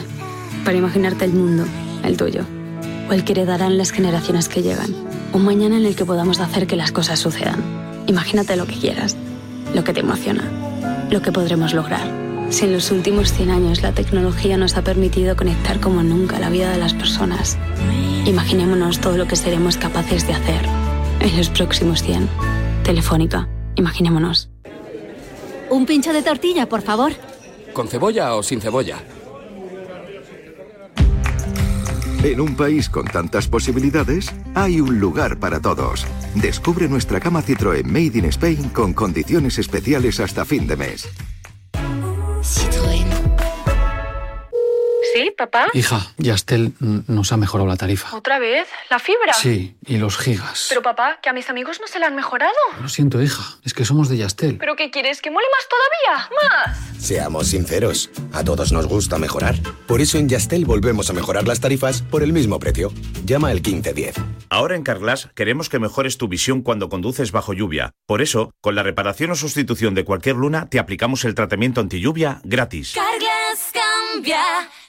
para 0.63 0.77
imaginarte 0.77 1.25
el 1.25 1.33
mundo, 1.33 1.65
el 2.03 2.17
tuyo, 2.17 2.45
o 3.09 3.13
el 3.13 3.23
que 3.23 3.33
heredarán 3.33 3.77
las 3.77 3.91
generaciones 3.91 4.49
que 4.49 4.61
llegan, 4.61 4.93
un 5.33 5.43
mañana 5.43 5.77
en 5.77 5.85
el 5.85 5.95
que 5.95 6.05
podamos 6.05 6.39
hacer 6.39 6.67
que 6.67 6.75
las 6.75 6.91
cosas 6.91 7.19
sucedan. 7.19 7.61
Imagínate 8.07 8.55
lo 8.55 8.65
que 8.65 8.75
quieras, 8.75 9.17
lo 9.73 9.83
que 9.83 9.93
te 9.93 9.99
emociona, 9.99 10.43
lo 11.09 11.21
que 11.21 11.31
podremos 11.31 11.73
lograr. 11.73 12.25
Si 12.49 12.65
en 12.65 12.73
los 12.73 12.91
últimos 12.91 13.33
100 13.33 13.49
años 13.49 13.81
la 13.81 13.91
tecnología 13.91 14.57
nos 14.57 14.77
ha 14.77 14.83
permitido 14.83 15.35
conectar 15.35 15.79
como 15.79 16.03
nunca 16.03 16.39
la 16.39 16.49
vida 16.49 16.71
de 16.71 16.77
las 16.77 16.93
personas, 16.93 17.57
imaginémonos 18.25 18.99
todo 18.99 19.17
lo 19.17 19.27
que 19.27 19.35
seremos 19.35 19.77
capaces 19.77 20.27
de 20.27 20.33
hacer 20.33 20.61
en 21.19 21.37
los 21.37 21.49
próximos 21.49 22.03
100. 22.03 22.29
Telefónica, 22.83 23.49
imaginémonos. 23.75 24.49
Un 25.69 25.85
pincho 25.85 26.13
de 26.13 26.21
tortilla, 26.21 26.69
por 26.69 26.81
favor. 26.81 27.13
¿Con 27.73 27.87
cebolla 27.87 28.35
o 28.35 28.43
sin 28.43 28.61
cebolla? 28.61 28.97
En 32.25 32.41
un 32.41 32.55
país 32.55 32.89
con 32.89 33.05
tantas 33.05 33.47
posibilidades, 33.47 34.33
hay 34.55 34.81
un 34.81 34.99
lugar 34.99 35.37
para 35.37 35.59
todos. 35.59 36.07
Descubre 36.33 36.87
nuestra 36.87 37.19
cama 37.19 37.43
Citroën 37.43 37.85
Made 37.85 38.17
in 38.17 38.25
Spain 38.25 38.69
con 38.69 38.93
condiciones 38.93 39.59
especiales 39.59 40.19
hasta 40.19 40.43
fin 40.43 40.65
de 40.65 40.75
mes. 40.75 41.07
¿Sí, 45.15 45.31
papá? 45.37 45.67
Hija, 45.73 46.07
Yastel 46.17 46.73
nos 46.79 47.31
ha 47.31 47.37
mejorado 47.37 47.69
la 47.69 47.77
tarifa. 47.77 48.13
¿Otra 48.13 48.37
vez? 48.37 48.67
¿La 48.89 48.99
fibra? 48.99 49.31
Sí, 49.31 49.77
y 49.85 49.95
los 49.95 50.17
gigas. 50.17 50.65
Pero 50.67 50.81
papá, 50.81 51.19
que 51.23 51.29
a 51.29 51.33
mis 51.33 51.49
amigos 51.49 51.79
no 51.79 51.87
se 51.87 51.99
la 51.99 52.07
han 52.07 52.17
mejorado. 52.17 52.51
Lo 52.81 52.89
siento, 52.89 53.21
hija, 53.21 53.41
es 53.63 53.73
que 53.73 53.85
somos 53.85 54.09
de 54.09 54.17
Yastel. 54.17 54.57
¿Pero 54.57 54.75
qué 54.75 54.91
quieres? 54.91 55.21
¿Que 55.21 55.31
mole 55.31 55.45
más 55.53 55.69
todavía? 55.69 56.29
¿Más? 56.35 57.01
Seamos 57.01 57.47
sinceros, 57.47 58.09
a 58.33 58.43
todos 58.43 58.73
nos 58.73 58.87
gusta 58.87 59.17
mejorar. 59.17 59.55
Por 59.87 60.01
eso 60.01 60.17
en 60.17 60.27
Yastel 60.27 60.65
volvemos 60.65 61.09
a 61.09 61.13
mejorar 61.13 61.47
las 61.47 61.61
tarifas 61.61 62.01
por 62.01 62.21
el 62.21 62.33
mismo 62.33 62.59
precio. 62.59 62.91
Llama 63.23 63.47
al 63.47 63.61
1510. 63.61 64.15
Ahora 64.49 64.75
en 64.75 64.83
Carglass 64.83 65.29
queremos 65.33 65.69
que 65.69 65.79
mejores 65.79 66.17
tu 66.17 66.27
visión 66.27 66.61
cuando 66.61 66.89
conduces 66.89 67.31
bajo 67.31 67.53
lluvia. 67.53 67.93
Por 68.05 68.21
eso, 68.21 68.51
con 68.59 68.75
la 68.75 68.83
reparación 68.83 69.31
o 69.31 69.35
sustitución 69.35 69.95
de 69.95 70.03
cualquier 70.03 70.35
luna, 70.35 70.67
te 70.69 70.77
aplicamos 70.77 71.23
el 71.23 71.35
tratamiento 71.35 71.79
anti 71.79 72.01
lluvia 72.01 72.41
gratis. 72.43 72.93
Carglass 72.95 73.71
cambia. 74.15 74.39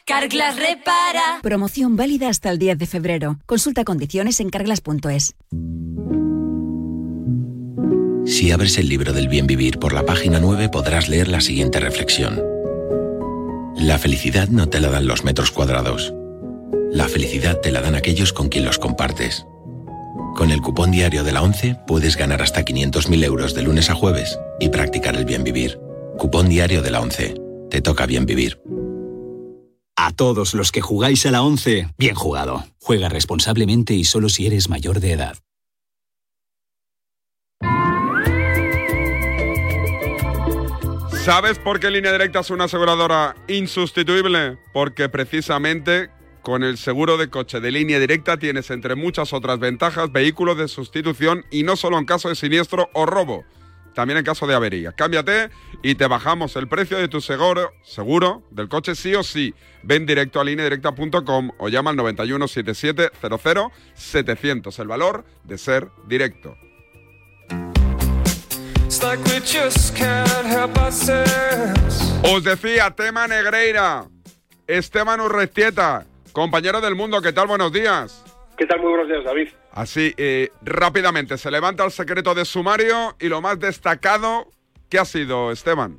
Carglass 0.04 0.56
repara. 0.56 1.40
Promoción 1.42 1.96
válida 1.96 2.28
hasta 2.28 2.50
el 2.50 2.58
10 2.58 2.78
de 2.78 2.86
febrero. 2.86 3.38
Consulta 3.46 3.84
condiciones 3.84 4.40
en 4.40 4.50
carglass.es. 4.50 5.34
Si 8.26 8.50
abres 8.50 8.78
el 8.78 8.88
libro 8.88 9.12
del 9.12 9.28
bien 9.28 9.46
vivir 9.46 9.78
por 9.78 9.92
la 9.92 10.04
página 10.04 10.40
9 10.40 10.68
podrás 10.68 11.08
leer 11.08 11.28
la 11.28 11.40
siguiente 11.40 11.80
reflexión. 11.80 12.42
La 13.76 13.98
felicidad 13.98 14.48
no 14.48 14.68
te 14.68 14.80
la 14.80 14.88
dan 14.88 15.06
los 15.06 15.22
metros 15.22 15.50
cuadrados. 15.50 16.12
La 16.90 17.08
felicidad 17.08 17.60
te 17.60 17.72
la 17.72 17.80
dan 17.80 17.94
aquellos 17.94 18.32
con 18.32 18.48
quien 18.48 18.64
los 18.64 18.78
compartes. 18.78 19.46
Con 20.34 20.50
el 20.50 20.60
cupón 20.60 20.90
diario 20.90 21.24
de 21.24 21.32
la 21.32 21.42
11 21.42 21.76
puedes 21.86 22.16
ganar 22.16 22.42
hasta 22.42 22.64
500.000 22.64 23.24
euros 23.24 23.54
de 23.54 23.62
lunes 23.62 23.90
a 23.90 23.94
jueves 23.94 24.38
y 24.60 24.68
practicar 24.68 25.16
el 25.16 25.24
bien 25.24 25.44
vivir. 25.44 25.78
Cupón 26.18 26.48
diario 26.48 26.82
de 26.82 26.90
la 26.90 27.00
11. 27.00 27.34
Te 27.70 27.80
toca 27.80 28.06
bien 28.06 28.26
vivir. 28.26 28.60
A 30.06 30.12
todos 30.12 30.54
los 30.54 30.70
que 30.70 30.80
jugáis 30.80 31.26
a 31.26 31.32
la 31.32 31.42
11, 31.42 31.88
bien 31.98 32.14
jugado. 32.14 32.64
Juega 32.80 33.08
responsablemente 33.08 33.92
y 33.92 34.04
solo 34.04 34.28
si 34.28 34.46
eres 34.46 34.68
mayor 34.68 35.00
de 35.00 35.10
edad. 35.10 35.36
¿Sabes 41.24 41.58
por 41.58 41.80
qué 41.80 41.90
Línea 41.90 42.12
Directa 42.12 42.38
es 42.38 42.50
una 42.50 42.66
aseguradora 42.66 43.34
insustituible? 43.48 44.56
Porque 44.72 45.08
precisamente 45.08 46.08
con 46.40 46.62
el 46.62 46.78
seguro 46.78 47.16
de 47.16 47.28
coche 47.28 47.58
de 47.58 47.72
línea 47.72 47.98
directa 47.98 48.36
tienes 48.36 48.70
entre 48.70 48.94
muchas 48.94 49.32
otras 49.32 49.58
ventajas 49.58 50.12
vehículos 50.12 50.56
de 50.56 50.68
sustitución 50.68 51.44
y 51.50 51.64
no 51.64 51.74
solo 51.74 51.98
en 51.98 52.04
caso 52.04 52.28
de 52.28 52.36
siniestro 52.36 52.90
o 52.92 53.06
robo, 53.06 53.44
también 53.96 54.18
en 54.18 54.24
caso 54.24 54.46
de 54.46 54.54
avería. 54.54 54.92
Cámbiate 54.92 55.48
y 55.82 55.94
te 55.94 56.06
bajamos 56.06 56.54
el 56.56 56.68
precio 56.68 56.98
de 56.98 57.08
tu 57.08 57.22
seguro, 57.22 57.72
seguro 57.82 58.42
del 58.50 58.68
coche 58.68 58.94
sí 58.94 59.14
o 59.14 59.22
sí. 59.22 59.54
Ven 59.82 60.04
directo 60.04 60.38
a 60.38 60.44
lineadirecta.com 60.44 61.50
o 61.58 61.68
llama 61.70 61.90
al 61.90 61.96
91 61.96 62.46
77 62.46 63.10
00 63.18 63.72
700. 63.94 64.78
El 64.78 64.86
valor 64.86 65.24
de 65.44 65.56
ser 65.56 65.88
directo. 66.06 66.54
Os 72.22 72.44
decía, 72.44 72.90
tema 72.90 73.26
Negreira. 73.26 74.04
Esteban 74.66 75.20
Urrestieta, 75.20 76.04
compañero 76.32 76.82
del 76.82 76.96
mundo, 76.96 77.22
¿qué 77.22 77.32
tal? 77.32 77.46
Buenos 77.46 77.72
días. 77.72 78.35
¿Qué 78.56 78.64
tal? 78.64 78.80
Muy 78.80 78.88
buenos 78.88 79.08
días, 79.08 79.22
David. 79.22 79.48
Así, 79.72 80.14
eh, 80.16 80.48
rápidamente, 80.62 81.36
se 81.36 81.50
levanta 81.50 81.84
el 81.84 81.90
secreto 81.90 82.34
de 82.34 82.46
sumario 82.46 83.14
y 83.20 83.28
lo 83.28 83.42
más 83.42 83.60
destacado, 83.60 84.46
¿qué 84.88 84.98
ha 84.98 85.04
sido, 85.04 85.52
Esteban? 85.52 85.98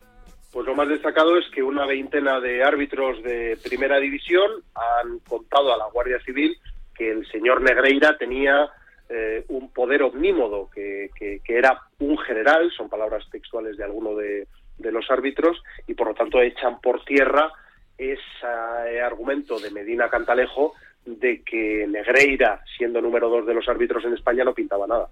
Pues 0.52 0.66
lo 0.66 0.74
más 0.74 0.90
destacado 0.90 1.38
es 1.38 1.46
que 1.54 1.62
una 1.62 1.86
veintena 1.86 2.40
de 2.40 2.64
árbitros 2.64 3.22
de 3.22 3.60
primera 3.64 4.00
división 4.00 4.50
han 4.74 5.20
contado 5.20 5.72
a 5.72 5.78
la 5.78 5.86
Guardia 5.86 6.20
Civil 6.26 6.58
que 6.96 7.12
el 7.12 7.28
señor 7.28 7.62
Negreira 7.62 8.18
tenía 8.18 8.68
eh, 9.08 9.46
un 9.50 9.72
poder 9.72 10.02
omnímodo, 10.02 10.72
que, 10.74 11.12
que, 11.16 11.42
que, 11.46 11.58
era 11.60 11.80
un 12.00 12.18
general, 12.18 12.72
son 12.76 12.90
palabras 12.90 13.24
textuales 13.30 13.78
de 13.78 13.84
alguno 13.84 14.16
de, 14.16 14.48
de 14.80 14.92
los 14.92 15.10
árbitros, 15.12 15.62
y 15.86 15.94
por 15.94 16.08
lo 16.08 16.14
tanto 16.16 16.42
echan 16.42 16.82
por 16.82 17.06
tierra 17.06 17.52
ese 18.00 19.02
argumento 19.02 19.60
de 19.60 19.70
Medina 19.70 20.10
Cantalejo 20.10 20.74
de 21.08 21.42
que 21.42 21.88
Negreira, 21.88 22.62
siendo 22.78 23.02
número 23.02 23.30
dos 23.30 23.46
de 23.46 23.54
los 23.54 23.68
árbitros 23.68 24.04
en 24.06 24.14
España, 24.14 24.44
no 24.44 24.54
pintaba 24.54 24.86
nada. 24.86 25.08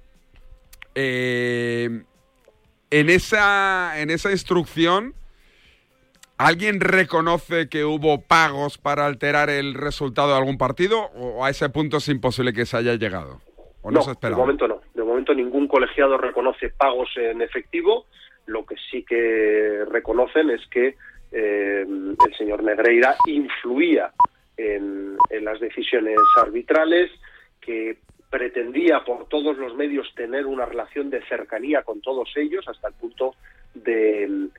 Eh, 0.93 1.89
en, 2.91 3.09
esa, 3.09 3.99
en 3.99 4.09
esa 4.09 4.31
instrucción, 4.31 5.13
¿alguien 6.37 6.81
reconoce 6.81 7.69
que 7.69 7.85
hubo 7.85 8.21
pagos 8.21 8.77
para 8.77 9.05
alterar 9.05 9.49
el 9.49 9.73
resultado 9.73 10.29
de 10.29 10.37
algún 10.37 10.57
partido 10.57 11.09
o 11.15 11.45
a 11.45 11.49
ese 11.49 11.69
punto 11.69 11.97
es 11.97 12.09
imposible 12.09 12.53
que 12.53 12.65
se 12.65 12.77
haya 12.77 12.95
llegado? 12.95 13.41
¿O 13.81 13.91
no, 13.91 13.99
no 13.99 14.01
se 14.01 14.11
esperaba? 14.11 14.37
de 14.37 14.41
momento 14.41 14.67
no. 14.67 14.81
De 14.93 15.03
momento 15.03 15.33
ningún 15.33 15.67
colegiado 15.67 16.17
reconoce 16.17 16.69
pagos 16.69 17.09
en 17.15 17.41
efectivo. 17.41 18.05
Lo 18.47 18.65
que 18.65 18.75
sí 18.91 19.03
que 19.03 19.83
reconocen 19.89 20.49
es 20.49 20.61
que 20.67 20.95
eh, 21.31 21.85
el 21.85 22.37
señor 22.37 22.63
Negreira 22.63 23.15
influía 23.27 24.11
decisiones 25.67 26.17
arbitrales, 26.37 27.11
que 27.61 27.97
pretendía 28.29 29.03
por 29.03 29.27
todos 29.27 29.57
los 29.57 29.75
medios 29.75 30.13
tener 30.15 30.45
una 30.45 30.65
relación 30.65 31.09
de 31.09 31.21
cercanía 31.25 31.83
con 31.83 32.01
todos 32.01 32.29
ellos, 32.35 32.67
hasta 32.67 32.89
el 32.89 32.93
punto 32.95 33.35
de, 33.73 34.49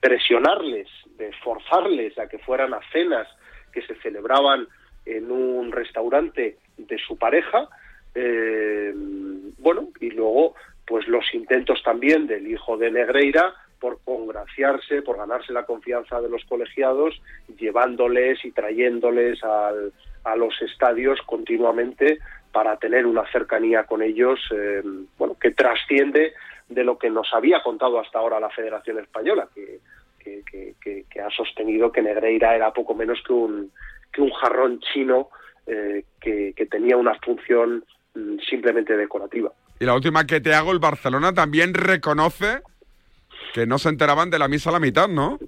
presionarles, 0.00 0.88
de 1.16 1.32
forzarles 1.44 2.18
a 2.18 2.28
que 2.28 2.38
fueran 2.38 2.74
a 2.74 2.80
cenas 2.92 3.28
que 3.72 3.82
se 3.82 3.94
celebraban 3.96 4.66
en 5.04 5.30
un 5.30 5.72
restaurante 5.72 6.56
de 6.76 6.98
su 6.98 7.16
pareja. 7.16 7.68
Eh, 8.14 8.92
bueno, 9.58 9.88
y 10.00 10.10
luego, 10.10 10.54
pues 10.86 11.06
los 11.08 11.24
intentos 11.34 11.82
también 11.82 12.26
del 12.26 12.46
hijo 12.46 12.76
de 12.76 12.90
Negreira 12.90 13.54
por 13.80 14.00
congraciarse, 14.04 15.02
por 15.02 15.16
ganarse 15.16 15.52
la 15.52 15.64
confianza 15.64 16.20
de 16.20 16.28
los 16.28 16.44
colegiados, 16.44 17.20
llevándoles 17.58 18.44
y 18.44 18.50
trayéndoles 18.52 19.42
al, 19.44 19.92
a 20.24 20.36
los 20.36 20.60
estadios 20.62 21.20
continuamente 21.26 22.18
para 22.52 22.76
tener 22.76 23.06
una 23.06 23.30
cercanía 23.30 23.84
con 23.84 24.02
ellos, 24.02 24.40
eh, 24.52 24.82
bueno, 25.18 25.36
que 25.40 25.50
trasciende 25.52 26.32
de 26.68 26.84
lo 26.84 26.98
que 26.98 27.10
nos 27.10 27.32
había 27.32 27.62
contado 27.62 28.00
hasta 28.00 28.18
ahora 28.18 28.40
la 28.40 28.50
Federación 28.50 28.98
Española, 28.98 29.48
que, 29.54 29.80
que, 30.22 31.20
ha 31.20 31.30
sostenido 31.30 31.90
que 31.90 32.02
Negreira 32.02 32.54
era 32.54 32.72
poco 32.72 32.94
menos 32.94 33.18
que 33.26 33.32
un, 33.32 33.72
que 34.12 34.20
un 34.20 34.30
jarrón 34.30 34.80
chino 34.80 35.30
eh, 35.66 36.04
que, 36.20 36.54
tenía 36.70 36.96
una 36.96 37.14
función 37.20 37.84
mm, 38.14 38.38
simplemente 38.48 38.96
decorativa. 38.96 39.50
Y 39.80 39.84
la 39.84 39.94
última 39.94 40.26
que 40.26 40.40
te 40.40 40.54
hago, 40.54 40.72
el 40.72 40.78
Barcelona 40.78 41.32
también 41.32 41.72
reconoce 41.72 42.60
que 43.52 43.66
no 43.66 43.78
se 43.78 43.88
enteraban 43.88 44.30
de 44.30 44.38
la 44.38 44.48
misa 44.48 44.70
a 44.70 44.74
la 44.74 44.80
mitad, 44.80 45.08
¿no? 45.08 45.38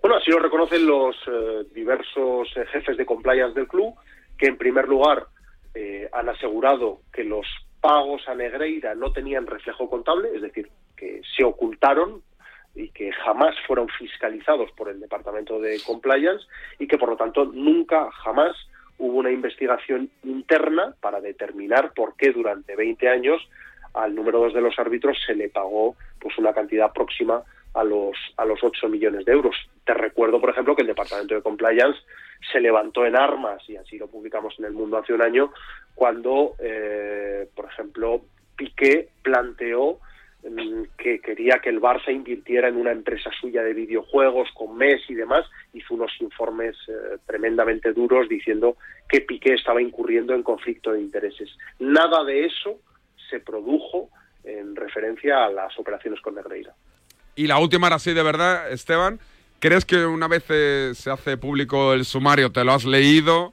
Bueno, 0.00 0.16
así 0.16 0.30
lo 0.30 0.38
reconocen 0.38 0.86
los 0.86 1.16
eh, 1.26 1.64
diversos 1.74 2.48
jefes 2.72 2.96
de 2.96 3.04
compliance 3.04 3.54
del 3.54 3.68
club, 3.68 3.94
que 4.38 4.46
en 4.46 4.56
primer 4.56 4.88
lugar 4.88 5.26
eh, 5.74 6.08
han 6.12 6.28
asegurado 6.28 7.00
que 7.12 7.24
los 7.24 7.46
pagos 7.80 8.26
a 8.28 8.34
Negreira 8.34 8.94
no 8.94 9.12
tenían 9.12 9.46
reflejo 9.46 9.88
contable, 9.88 10.30
es 10.34 10.42
decir, 10.42 10.68
que 10.96 11.20
se 11.36 11.44
ocultaron 11.44 12.22
y 12.74 12.88
que 12.90 13.12
jamás 13.12 13.54
fueron 13.66 13.88
fiscalizados 13.88 14.70
por 14.72 14.88
el 14.88 15.00
Departamento 15.00 15.58
de 15.60 15.80
Compliance 15.84 16.46
y 16.78 16.86
que 16.86 16.98
por 16.98 17.10
lo 17.10 17.16
tanto 17.16 17.44
nunca, 17.44 18.10
jamás 18.12 18.56
hubo 18.98 19.18
una 19.18 19.30
investigación 19.30 20.10
interna 20.22 20.94
para 21.00 21.20
determinar 21.20 21.92
por 21.94 22.16
qué 22.16 22.32
durante 22.32 22.76
20 22.76 23.08
años 23.08 23.40
al 23.94 24.14
número 24.14 24.40
dos 24.40 24.54
de 24.54 24.60
los 24.60 24.78
árbitros 24.78 25.18
se 25.26 25.34
le 25.34 25.48
pagó 25.48 25.96
pues 26.20 26.36
una 26.38 26.52
cantidad 26.52 26.92
próxima 26.92 27.42
a 27.74 27.84
los 27.84 28.16
a 28.36 28.44
los 28.44 28.62
8 28.62 28.88
millones 28.88 29.24
de 29.24 29.32
euros. 29.32 29.56
Te 29.84 29.94
recuerdo, 29.94 30.40
por 30.40 30.50
ejemplo, 30.50 30.74
que 30.74 30.82
el 30.82 30.88
Departamento 30.88 31.34
de 31.34 31.42
Compliance 31.42 31.98
se 32.52 32.60
levantó 32.60 33.04
en 33.04 33.16
armas, 33.16 33.62
y 33.68 33.76
así 33.76 33.98
lo 33.98 34.08
publicamos 34.08 34.58
en 34.58 34.64
El 34.64 34.72
Mundo 34.72 34.98
hace 34.98 35.12
un 35.12 35.22
año, 35.22 35.52
cuando, 35.94 36.54
eh, 36.58 37.48
por 37.54 37.66
ejemplo, 37.66 38.22
Piqué 38.56 39.08
planteó 39.22 40.00
mm, 40.42 40.82
que 40.96 41.20
quería 41.20 41.58
que 41.62 41.68
el 41.68 41.80
Barça 41.80 42.12
invirtiera 42.12 42.68
en 42.68 42.76
una 42.76 42.92
empresa 42.92 43.30
suya 43.40 43.62
de 43.62 43.74
videojuegos 43.74 44.48
con 44.54 44.76
Messi 44.76 45.12
y 45.12 45.16
demás, 45.16 45.46
hizo 45.74 45.94
unos 45.94 46.12
informes 46.20 46.76
eh, 46.88 47.18
tremendamente 47.26 47.92
duros 47.92 48.28
diciendo 48.28 48.76
que 49.08 49.20
Piqué 49.20 49.54
estaba 49.54 49.82
incurriendo 49.82 50.34
en 50.34 50.42
conflicto 50.42 50.92
de 50.92 51.00
intereses. 51.00 51.50
Nada 51.78 52.24
de 52.24 52.46
eso 52.46 52.80
se 53.30 53.40
produjo 53.40 54.10
en 54.44 54.76
referencia 54.76 55.44
a 55.44 55.50
las 55.50 55.78
operaciones 55.78 56.20
con 56.20 56.34
Negreira. 56.34 56.74
Y 57.36 57.46
la 57.46 57.58
última 57.58 57.86
ahora 57.86 57.98
sí, 57.98 58.12
de 58.12 58.22
verdad, 58.22 58.70
Esteban, 58.70 59.20
¿crees 59.60 59.84
que 59.84 60.04
una 60.04 60.28
vez 60.28 60.44
eh, 60.48 60.92
se 60.94 61.10
hace 61.10 61.36
público 61.36 61.92
el 61.92 62.04
sumario, 62.04 62.50
te 62.50 62.64
lo 62.64 62.72
has 62.72 62.84
leído, 62.84 63.52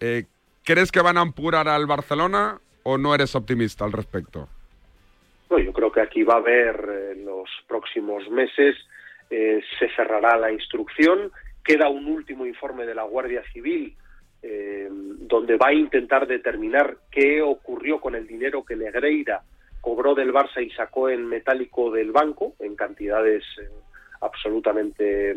eh, 0.00 0.24
¿crees 0.64 0.90
que 0.90 1.00
van 1.00 1.18
a 1.18 1.22
apurar 1.22 1.68
al 1.68 1.86
Barcelona 1.86 2.58
o 2.82 2.98
no 2.98 3.14
eres 3.14 3.34
optimista 3.34 3.84
al 3.84 3.92
respecto? 3.92 4.48
No, 5.50 5.58
yo 5.58 5.72
creo 5.72 5.92
que 5.92 6.00
aquí 6.00 6.22
va 6.22 6.34
a 6.34 6.38
haber 6.38 6.88
eh, 6.88 7.12
en 7.12 7.24
los 7.26 7.48
próximos 7.68 8.28
meses, 8.30 8.74
eh, 9.30 9.60
se 9.78 9.88
cerrará 9.94 10.36
la 10.38 10.50
instrucción, 10.50 11.30
queda 11.62 11.88
un 11.88 12.06
último 12.06 12.46
informe 12.46 12.86
de 12.86 12.94
la 12.94 13.04
Guardia 13.04 13.42
Civil 13.52 13.94
eh, 14.42 14.88
donde 14.90 15.56
va 15.56 15.68
a 15.68 15.74
intentar 15.74 16.26
determinar 16.26 16.96
qué 17.10 17.40
ocurrió 17.42 18.00
con 18.00 18.14
el 18.14 18.26
dinero 18.26 18.64
que 18.64 18.76
Negreira 18.76 19.42
cobró 19.80 20.14
del 20.14 20.32
Barça 20.32 20.64
y 20.64 20.70
sacó 20.70 21.08
en 21.08 21.26
metálico 21.26 21.90
del 21.90 22.12
banco 22.12 22.54
en 22.60 22.76
cantidades 22.76 23.44
eh, 23.60 23.68
absolutamente 24.20 25.34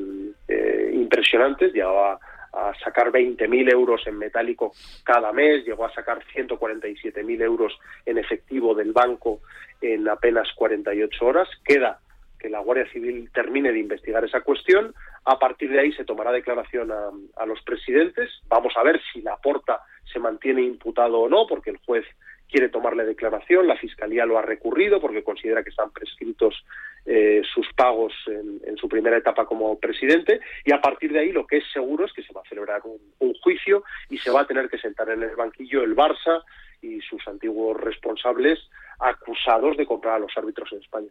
eh, 0.48 0.92
impresionantes. 0.94 1.74
Llegó 1.74 2.06
a, 2.06 2.20
a 2.54 2.74
sacar 2.84 3.12
20.000 3.12 3.72
euros 3.72 4.02
en 4.08 4.18
metálico 4.18 4.72
cada 5.04 5.34
mes, 5.34 5.66
llegó 5.66 5.86
a 5.86 5.94
sacar 5.94 6.24
147.000 6.34 7.42
euros 7.42 7.78
en 8.06 8.18
efectivo 8.18 8.74
del 8.74 8.94
banco 8.94 9.42
en 9.82 10.08
apenas 10.08 10.48
48 10.56 11.26
horas. 11.26 11.50
Queda 11.64 12.00
que 12.40 12.50
la 12.50 12.60
Guardia 12.60 12.90
Civil 12.92 13.30
termine 13.34 13.72
de 13.72 13.80
investigar 13.80 14.24
esa 14.24 14.42
cuestión. 14.42 14.94
A 15.26 15.40
partir 15.40 15.72
de 15.72 15.80
ahí 15.80 15.92
se 15.94 16.06
tomará 16.06 16.32
declaración 16.32 16.92
a, 16.92 17.46
los 17.46 17.62
presidentes. 17.64 18.30
Vamos 18.48 18.74
a 18.78 18.84
ver 18.84 19.02
si 19.12 19.22
la 19.22 19.38
porta 19.38 19.82
se 20.12 20.20
mantiene 20.20 20.62
imputado 20.62 21.20
o 21.20 21.30
no, 21.30 21.48
porque 21.48 21.72
el 21.72 21.78
juez 21.78 22.06
quiere 22.48 22.70
tomarle 22.70 23.06
declaración, 23.06 23.68
la 23.68 23.76
Fiscalía 23.76 24.26
lo 24.26 24.38
ha 24.38 24.44
recurrido 24.44 25.02
porque 25.02 25.24
considera 25.24 25.64
que 25.64 25.72
están 25.72 25.92
prescritos 25.92 26.64
eh, 27.06 27.42
sus 27.54 27.68
pagos 27.74 28.14
en, 28.28 28.62
en, 28.66 28.78
su 28.78 28.88
primera 28.88 29.18
etapa 29.18 29.46
como 29.46 29.80
presidente 29.80 30.40
y 30.64 30.72
a 30.72 30.80
partir 30.80 31.12
de 31.12 31.20
ahí 31.20 31.32
lo 31.32 31.48
que 31.48 31.58
es 31.58 31.64
seguro 31.74 32.06
es 32.06 32.14
que 32.14 32.24
se 32.24 32.34
va 32.34 32.42
a 32.42 32.50
celebrar 32.50 32.82
un, 32.86 33.00
un 33.20 33.34
juicio 33.42 33.84
y 34.10 34.20
se 34.20 34.32
va 34.32 34.42
a 34.42 34.48
tener 34.48 34.70
que 34.70 34.78
sentar 34.78 35.10
en 35.10 35.24
el 35.24 35.36
banquillo 35.36 35.84
el 35.84 35.96
Barça 35.96 36.44
y 36.82 37.02
sus 37.02 37.28
antiguos 37.28 37.80
responsables 37.82 38.60
acusados 39.00 39.76
de 39.78 39.86
comprar 39.86 40.16
a 40.16 40.20
los 40.20 40.38
árbitros 40.38 40.72
en 40.72 40.80
España. 40.80 41.10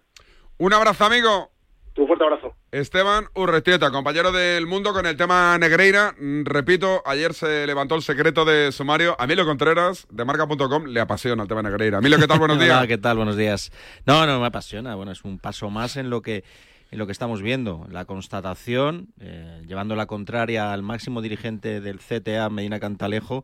Un 0.58 0.72
abrazo, 0.72 1.04
amigo. 1.04 1.53
Un 1.96 2.06
fuerte 2.08 2.24
abrazo. 2.24 2.54
Esteban 2.72 3.26
Urretieta, 3.34 3.92
compañero 3.92 4.32
del 4.32 4.66
Mundo 4.66 4.92
con 4.92 5.06
el 5.06 5.16
tema 5.16 5.56
Negreira. 5.58 6.12
Mm, 6.18 6.44
Repito, 6.44 7.02
ayer 7.06 7.32
se 7.34 7.66
levantó 7.68 7.94
el 7.94 8.02
secreto 8.02 8.44
de 8.44 8.72
sumario. 8.72 9.14
A 9.18 9.24
Emilio 9.24 9.44
Contreras, 9.46 10.06
de 10.10 10.24
marca.com, 10.24 10.86
le 10.86 11.00
apasiona 11.00 11.42
el 11.44 11.48
tema 11.48 11.62
Negreira. 11.62 11.98
Emilio, 11.98 12.18
¿qué 12.18 12.26
tal? 12.26 12.40
Buenos 12.40 12.58
días. 12.60 12.76
Hola, 12.78 12.86
¿qué 12.88 12.98
tal? 12.98 13.16
Buenos 13.16 13.36
días. 13.36 13.70
No, 14.06 14.26
no 14.26 14.40
me 14.40 14.46
apasiona. 14.46 14.96
Bueno, 14.96 15.12
es 15.12 15.22
un 15.22 15.38
paso 15.38 15.70
más 15.70 15.96
en 15.96 16.10
lo 16.10 16.20
que 16.20 16.42
en 16.90 16.98
lo 16.98 17.06
que 17.06 17.12
estamos 17.12 17.42
viendo, 17.42 17.86
la 17.90 18.04
constatación, 18.04 19.08
eh, 19.18 19.62
llevando 19.66 19.96
la 19.96 20.06
contraria 20.06 20.72
al 20.72 20.82
máximo 20.84 21.22
dirigente 21.22 21.80
del 21.80 21.98
CTA, 21.98 22.48
Medina 22.50 22.78
Cantalejo, 22.78 23.42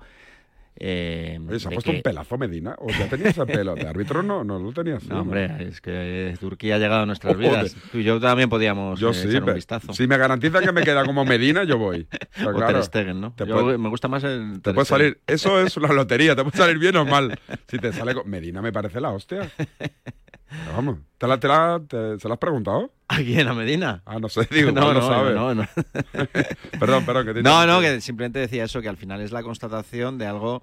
eh, 0.82 1.38
Oye, 1.46 1.60
se 1.60 1.68
ha 1.68 1.70
puesto 1.70 1.90
que... 1.90 1.98
un 1.98 2.02
pelazo 2.02 2.38
Medina. 2.38 2.74
¿O 2.78 2.88
ya 2.88 3.06
tenías 3.06 3.36
el 3.36 3.46
pelo? 3.46 3.74
De 3.74 3.86
árbitro 3.86 4.22
no, 4.22 4.44
no 4.44 4.58
lo 4.58 4.72
tenías. 4.72 5.04
No, 5.06 5.20
hombre, 5.20 5.68
es 5.68 5.82
que 5.82 6.34
Turquía 6.40 6.76
ha 6.76 6.78
llegado 6.78 7.02
a 7.02 7.06
nuestras 7.06 7.36
vidas. 7.36 7.76
Tú 7.92 7.98
y 7.98 8.04
yo 8.04 8.18
también 8.18 8.48
podíamos 8.48 8.98
yo 8.98 9.10
eh, 9.10 9.14
sí, 9.14 9.28
echar 9.28 9.44
un 9.44 9.54
vistazo. 9.54 9.92
Si 9.92 10.06
me 10.06 10.16
garantiza 10.16 10.60
que 10.60 10.72
me 10.72 10.82
queda 10.82 11.04
como 11.04 11.26
Medina, 11.26 11.64
yo 11.64 11.76
voy. 11.76 12.08
Pero, 12.34 12.50
o 12.52 12.54
claro, 12.54 12.72
Ter 12.72 12.84
Stegen, 12.84 13.20
¿no? 13.20 13.34
Te 13.34 13.46
yo, 13.46 13.60
puede, 13.60 13.76
me 13.76 13.90
gusta 13.90 14.08
más 14.08 14.24
el 14.24 14.62
Te 14.62 14.72
puede 14.72 14.86
salir, 14.86 15.20
eso 15.26 15.60
es 15.60 15.76
la 15.76 15.92
lotería, 15.92 16.34
te 16.34 16.42
puede 16.42 16.56
salir 16.56 16.78
bien 16.78 16.96
o 16.96 17.04
mal. 17.04 17.38
Si 17.68 17.78
te 17.78 17.92
sale 17.92 18.14
con... 18.14 18.28
Medina 18.28 18.62
me 18.62 18.72
parece 18.72 19.00
la 19.00 19.10
hostia. 19.10 19.50
Pero 20.50 20.76
vamos, 20.76 20.98
¿te 21.16 21.26
la, 21.26 21.38
te 21.38 21.48
la, 21.48 21.80
te, 21.86 22.18
¿se 22.18 22.28
la 22.28 22.34
has 22.34 22.40
preguntado? 22.40 22.92
¿A 23.08 23.16
quién? 23.18 23.46
¿A 23.48 23.54
Medina? 23.54 24.02
Ah, 24.04 24.18
no 24.18 24.28
sé, 24.28 24.46
digo, 24.50 24.72
no, 24.72 24.80
no, 24.80 24.92
lo 24.92 25.06
sabe. 25.06 25.34
No, 25.34 25.54
no. 25.54 25.66
perdón, 26.80 27.06
perdón. 27.06 27.26
Que 27.26 27.34
te 27.34 27.42
no, 27.42 27.66
no, 27.66 27.80
que 27.80 28.00
simplemente 28.00 28.38
decía 28.40 28.64
eso, 28.64 28.80
que 28.80 28.88
al 28.88 28.96
final 28.96 29.20
es 29.20 29.32
la 29.32 29.42
constatación 29.42 30.18
de 30.18 30.26
algo 30.26 30.62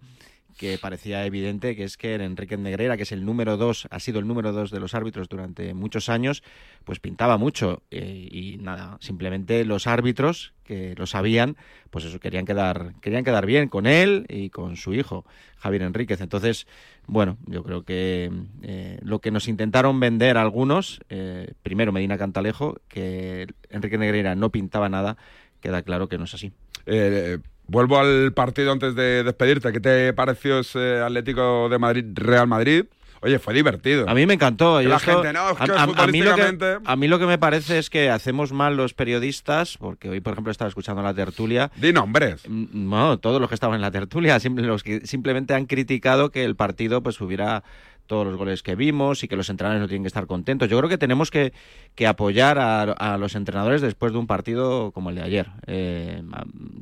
que 0.57 0.77
parecía 0.77 1.25
evidente, 1.25 1.75
que 1.75 1.83
es 1.83 1.97
que 1.97 2.15
Enrique 2.15 2.57
Negreira, 2.57 2.97
que 2.97 3.03
es 3.03 3.11
el 3.11 3.23
número 3.23 3.57
dos, 3.57 3.87
ha 3.91 3.99
sido 3.99 4.19
el 4.19 4.27
número 4.27 4.51
dos 4.51 4.71
de 4.71 4.79
los 4.79 4.95
árbitros 4.95 5.29
durante 5.29 5.73
muchos 5.73 6.09
años, 6.09 6.43
pues 6.83 6.99
pintaba 6.99 7.37
mucho. 7.37 7.83
Eh, 7.91 8.27
y 8.31 8.57
nada, 8.57 8.97
simplemente 8.99 9.63
los 9.63 9.87
árbitros, 9.87 10.53
que 10.63 10.95
lo 10.97 11.05
sabían, 11.05 11.55
pues 11.91 12.05
eso, 12.05 12.19
querían 12.19 12.45
quedar, 12.45 12.93
querían 13.01 13.23
quedar 13.23 13.45
bien 13.45 13.69
con 13.69 13.85
él 13.85 14.25
y 14.27 14.49
con 14.49 14.75
su 14.75 14.93
hijo, 14.93 15.25
Javier 15.57 15.83
Enríquez. 15.83 16.19
Entonces, 16.21 16.67
bueno, 17.05 17.37
yo 17.45 17.63
creo 17.63 17.83
que 17.83 18.31
eh, 18.63 18.99
lo 19.03 19.19
que 19.19 19.31
nos 19.31 19.47
intentaron 19.47 19.99
vender 19.99 20.37
algunos, 20.37 20.99
eh, 21.09 21.53
primero 21.61 21.91
Medina 21.91 22.17
Cantalejo, 22.17 22.81
que 22.87 23.47
Enrique 23.69 23.97
Negreira 23.97 24.35
no 24.35 24.51
pintaba 24.51 24.89
nada, 24.89 25.17
queda 25.61 25.83
claro 25.83 26.09
que 26.09 26.17
no 26.17 26.25
es 26.25 26.33
así. 26.33 26.51
Vuelvo 27.67 27.99
al 27.99 28.33
partido 28.33 28.71
antes 28.71 28.95
de 28.95 29.23
despedirte. 29.23 29.71
¿Qué 29.71 29.79
te 29.79 30.13
pareció 30.13 30.59
ese 30.59 30.99
Atlético 31.01 31.67
de 31.69 31.77
Madrid 31.77 32.05
Real 32.13 32.47
Madrid? 32.47 32.85
Oye, 33.21 33.39
fue 33.39 33.53
divertido. 33.53 34.07
A 34.07 34.13
mí 34.13 34.25
me 34.25 34.35
encantó. 34.35 34.81
la 34.81 34.97
esto, 34.97 35.15
gente, 35.15 35.33
no, 35.33 35.49
es 35.49 35.57
que 35.57 35.71
a, 35.71 35.75
a, 35.75 35.83
a, 35.83 36.07
mí 36.07 36.21
lo 36.21 36.35
que, 36.35 36.77
a, 36.85 36.95
mí 36.95 37.07
lo 37.07 37.19
que, 37.19 37.25
me 37.25 37.37
parece 37.37 37.79
es 37.79 37.89
que 37.89 38.09
hacemos 38.09 38.53
mal 38.53 38.77
los 38.77 38.93
periodistas, 38.93 39.77
porque 39.77 40.09
hoy, 40.09 40.21
por 40.21 40.33
ejemplo, 40.33 40.51
estaba 40.51 40.69
escuchando 40.69 41.01
la 41.01 41.13
tertulia. 41.13 41.71
Di 41.77 41.93
nombres. 41.93 42.47
No, 42.47 43.17
todos 43.17 43.41
los 43.41 43.49
que 43.49 43.55
estaban 43.55 43.75
en 43.75 43.81
la 43.81 43.91
tertulia, 43.91 44.37
los 44.55 44.83
que 44.83 45.05
simplemente 45.07 45.55
han 45.55 45.65
criticado 45.65 46.29
que 46.29 46.43
el 46.43 46.55
partido 46.55 47.01
pues 47.01 47.19
hubiera 47.19 47.63
todos 48.07 48.25
los 48.25 48.35
goles 48.37 48.63
que 48.63 48.75
vimos 48.75 49.23
y 49.23 49.27
que 49.27 49.35
los 49.35 49.49
entrenadores 49.49 49.81
no 49.81 49.87
tienen 49.87 50.03
que 50.03 50.07
estar 50.07 50.25
contentos. 50.25 50.69
Yo 50.69 50.77
creo 50.77 50.89
que 50.89 50.97
tenemos 50.97 51.29
que, 51.29 51.53
que 51.95 52.07
apoyar 52.07 52.57
a, 52.57 52.81
a, 52.81 53.17
los 53.17 53.35
entrenadores 53.35 53.81
después 53.81 54.13
de 54.13 54.17
un 54.17 54.27
partido 54.27 54.91
como 54.91 55.09
el 55.09 55.17
de 55.17 55.21
ayer. 55.21 55.47
Eh, 55.67 56.23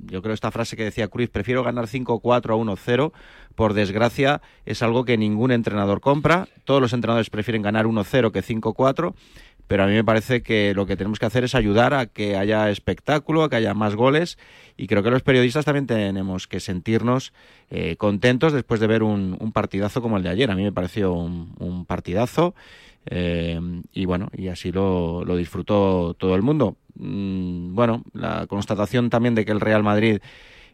yo 0.05 0.21
creo 0.21 0.33
esta 0.33 0.51
frase 0.51 0.77
que 0.77 0.83
decía 0.83 1.07
Cruz, 1.07 1.29
prefiero 1.29 1.63
ganar 1.63 1.87
5-4 1.87 2.35
a 2.35 2.75
1-0, 2.75 3.11
por 3.55 3.73
desgracia 3.73 4.41
es 4.65 4.81
algo 4.83 5.05
que 5.05 5.17
ningún 5.17 5.51
entrenador 5.51 6.01
compra. 6.01 6.47
Todos 6.63 6.81
los 6.81 6.93
entrenadores 6.93 7.29
prefieren 7.29 7.61
ganar 7.61 7.85
1-0 7.85 8.31
que 8.31 8.43
5-4 8.43 9.13
pero 9.67 9.83
a 9.83 9.87
mí 9.87 9.93
me 9.93 10.03
parece 10.03 10.41
que 10.41 10.73
lo 10.73 10.85
que 10.85 10.95
tenemos 10.95 11.19
que 11.19 11.25
hacer 11.25 11.43
es 11.43 11.55
ayudar 11.55 11.93
a 11.93 12.05
que 12.05 12.37
haya 12.37 12.69
espectáculo, 12.69 13.43
a 13.43 13.49
que 13.49 13.55
haya 13.55 13.73
más 13.73 13.95
goles 13.95 14.37
y 14.77 14.87
creo 14.87 15.03
que 15.03 15.11
los 15.11 15.23
periodistas 15.23 15.65
también 15.65 15.87
tenemos 15.87 16.47
que 16.47 16.59
sentirnos 16.59 17.33
eh, 17.69 17.95
contentos 17.97 18.53
después 18.53 18.79
de 18.79 18.87
ver 18.87 19.03
un, 19.03 19.37
partidazo 19.53 20.01
como 20.01 20.17
el 20.17 20.23
de 20.23 20.29
ayer. 20.29 20.51
A 20.51 20.55
mí 20.55 20.63
me 20.63 20.71
pareció 20.71 21.13
un, 21.13 21.55
un 21.59 21.85
partidazo 21.85 22.53
eh, 23.07 23.59
y 23.93 24.05
bueno, 24.05 24.29
y 24.35 24.47
así 24.47 24.71
lo, 24.71 25.23
lo, 25.25 25.35
disfrutó 25.35 26.15
todo 26.17 26.35
el 26.35 26.41
mundo. 26.41 26.77
Mm, 26.95 27.75
bueno, 27.75 28.03
la 28.13 28.47
constatación 28.47 29.09
también 29.09 29.35
de 29.35 29.45
que 29.45 29.51
el 29.51 29.61
Real 29.61 29.83
Madrid 29.83 30.19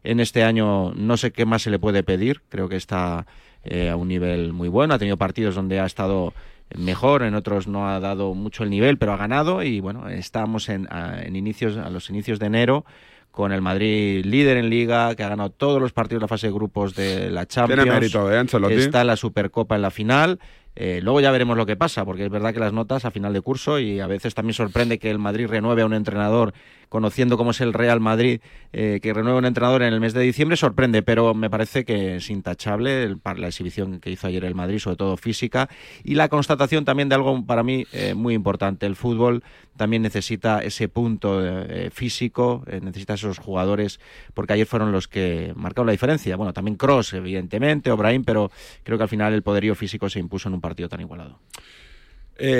en 0.03 0.19
este 0.19 0.43
año 0.43 0.93
no 0.93 1.17
sé 1.17 1.31
qué 1.31 1.45
más 1.45 1.61
se 1.61 1.69
le 1.69 1.79
puede 1.79 2.03
pedir, 2.03 2.41
creo 2.49 2.69
que 2.69 2.75
está 2.75 3.25
eh, 3.63 3.89
a 3.89 3.95
un 3.95 4.07
nivel 4.07 4.53
muy 4.53 4.69
bueno, 4.69 4.93
ha 4.93 4.99
tenido 4.99 5.17
partidos 5.17 5.55
donde 5.55 5.79
ha 5.79 5.85
estado 5.85 6.33
mejor, 6.77 7.23
en 7.23 7.35
otros 7.35 7.67
no 7.67 7.89
ha 7.89 7.99
dado 7.99 8.33
mucho 8.33 8.63
el 8.63 8.69
nivel, 8.69 8.97
pero 8.97 9.13
ha 9.13 9.17
ganado 9.17 9.63
y 9.63 9.79
bueno, 9.79 10.09
estamos 10.09 10.69
en, 10.69 10.87
a, 10.91 11.21
en 11.21 11.35
inicios, 11.35 11.77
a 11.77 11.89
los 11.89 12.09
inicios 12.09 12.39
de 12.39 12.47
enero 12.47 12.85
con 13.31 13.53
el 13.53 13.61
Madrid 13.61 14.25
líder 14.25 14.57
en 14.57 14.69
liga, 14.69 15.15
que 15.15 15.23
ha 15.23 15.29
ganado 15.29 15.49
todos 15.49 15.81
los 15.81 15.93
partidos 15.93 16.19
de 16.19 16.23
la 16.25 16.27
fase 16.27 16.47
de 16.47 16.53
grupos 16.53 16.95
de 16.95 17.29
la 17.29 17.45
Champions. 17.45 17.83
Tiene 17.83 17.99
mérito, 17.99 18.31
¿eh, 18.31 18.37
Ancelotti? 18.37 18.75
Está 18.75 19.03
la 19.03 19.15
Supercopa 19.15 19.75
en 19.75 19.81
la 19.81 19.91
final. 19.91 20.39
Eh, 20.75 20.99
luego 21.01 21.19
ya 21.19 21.31
veremos 21.31 21.57
lo 21.57 21.65
que 21.65 21.75
pasa, 21.75 22.05
porque 22.05 22.25
es 22.25 22.29
verdad 22.29 22.53
que 22.53 22.59
las 22.59 22.73
notas 22.73 23.03
a 23.05 23.11
final 23.11 23.33
de 23.33 23.41
curso 23.41 23.79
y 23.79 23.99
a 23.99 24.07
veces 24.07 24.33
también 24.33 24.53
sorprende 24.53 24.99
que 24.99 25.09
el 25.09 25.19
Madrid 25.19 25.47
renueve 25.47 25.81
a 25.81 25.85
un 25.85 25.93
entrenador 25.93 26.53
conociendo 26.91 27.37
cómo 27.37 27.51
es 27.51 27.61
el 27.61 27.71
Real 27.71 28.01
Madrid, 28.01 28.41
eh, 28.73 28.99
que 29.01 29.13
renueve 29.13 29.37
a 29.37 29.39
un 29.39 29.45
entrenador 29.45 29.81
en 29.81 29.93
el 29.93 30.01
mes 30.01 30.13
de 30.13 30.19
diciembre, 30.19 30.57
sorprende, 30.57 31.01
pero 31.01 31.33
me 31.33 31.49
parece 31.49 31.85
que 31.85 32.17
es 32.17 32.29
intachable 32.29 33.03
el, 33.03 33.17
la 33.37 33.47
exhibición 33.47 34.01
que 34.01 34.11
hizo 34.11 34.27
ayer 34.27 34.43
el 34.43 34.55
Madrid, 34.55 34.77
sobre 34.77 34.97
todo 34.97 35.15
física, 35.15 35.69
y 36.03 36.15
la 36.15 36.27
constatación 36.27 36.83
también 36.83 37.07
de 37.07 37.15
algo 37.15 37.45
para 37.45 37.63
mí 37.63 37.85
eh, 37.93 38.13
muy 38.13 38.33
importante. 38.33 38.87
El 38.87 38.97
fútbol 38.97 39.41
también 39.77 40.01
necesita 40.01 40.59
ese 40.59 40.89
punto 40.89 41.39
eh, 41.41 41.89
físico, 41.93 42.65
necesita 42.81 43.13
esos 43.13 43.39
jugadores, 43.39 44.01
porque 44.33 44.51
ayer 44.51 44.67
fueron 44.67 44.91
los 44.91 45.07
que 45.07 45.53
marcaron 45.55 45.85
la 45.85 45.93
diferencia. 45.93 46.35
Bueno, 46.35 46.51
también 46.51 46.75
Cross, 46.75 47.13
evidentemente, 47.13 47.89
o 47.89 47.95
Brahim, 47.95 48.25
pero 48.25 48.51
creo 48.83 48.97
que 48.97 49.03
al 49.03 49.09
final 49.09 49.33
el 49.33 49.43
poderío 49.43 49.75
físico 49.75 50.09
se 50.09 50.19
impuso 50.19 50.49
en 50.49 50.55
un 50.55 50.61
partido 50.61 50.89
tan 50.89 50.99
igualado. 50.99 51.39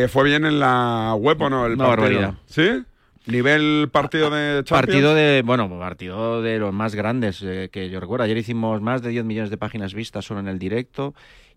¿Fue 0.08 0.24
bien 0.24 0.46
en 0.46 0.60
la 0.60 1.16
web 1.20 1.42
o 1.42 1.50
no 1.50 1.66
el 1.66 1.76
partido? 1.76 1.90
barbaridad. 1.90 2.34
¿Sí? 2.46 2.84
¿Nivel 3.28 3.90
partido 3.92 4.30
de 4.30 4.64
Champions? 4.64 4.70
Partido 4.70 5.14
de, 5.14 5.44
bueno, 5.46 5.70
partido 5.78 6.42
de 6.42 6.58
los 6.58 6.74
más 6.74 6.96
grandes 6.96 7.42
eh, 7.44 7.70
que 7.72 7.90
yo 7.90 8.00
recuerdo. 8.00 8.26
Ayer 8.26 8.38
hicimos 8.38 8.82
más 8.82 9.02
de 9.02 9.10
10 9.10 9.26
millones 9.26 9.50
de 9.50 9.58
páginas 9.58 9.94
vistas 9.94 10.26
solo 10.26 10.40
en 10.40 10.48
el 10.48 10.58
directo. 10.58 11.14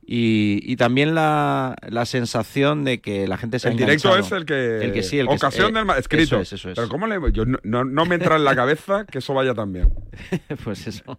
Y, 0.07 0.61
y 0.65 0.77
también 0.77 1.15
la, 1.15 1.77
la 1.89 2.05
sensación 2.07 2.85
de 2.85 3.01
que 3.01 3.27
la 3.27 3.37
gente 3.39 3.59
se 3.59 3.69
ha 3.69 3.71
El 3.71 3.77
directo 3.79 4.17
es 4.17 4.31
el 4.33 4.45
que... 4.45 4.85
El 4.85 4.93
que 4.93 5.03
sí, 5.03 5.19
el 5.19 5.27
que 5.29 5.35
Ocasión 5.35 5.71
eh, 5.71 5.79
del... 5.79 5.85
ma- 5.87 5.97
Escrito. 5.99 6.37
Eso 6.37 6.41
es, 6.41 6.53
eso 6.53 6.71
es. 6.71 6.75
Pero 6.77 6.89
¿cómo 6.89 7.07
le... 7.07 7.19
Yo 7.33 7.45
no, 7.47 7.85
no, 7.85 8.05
me 8.07 8.17
entra 8.17 8.37
en 8.37 8.45
la 8.45 8.55
cabeza 8.55 9.07
que 9.07 9.19
eso 9.19 9.33
vaya 9.35 9.55
tan 9.55 9.73
bien. 9.73 9.93
pues 10.65 10.87
eso. 10.87 11.19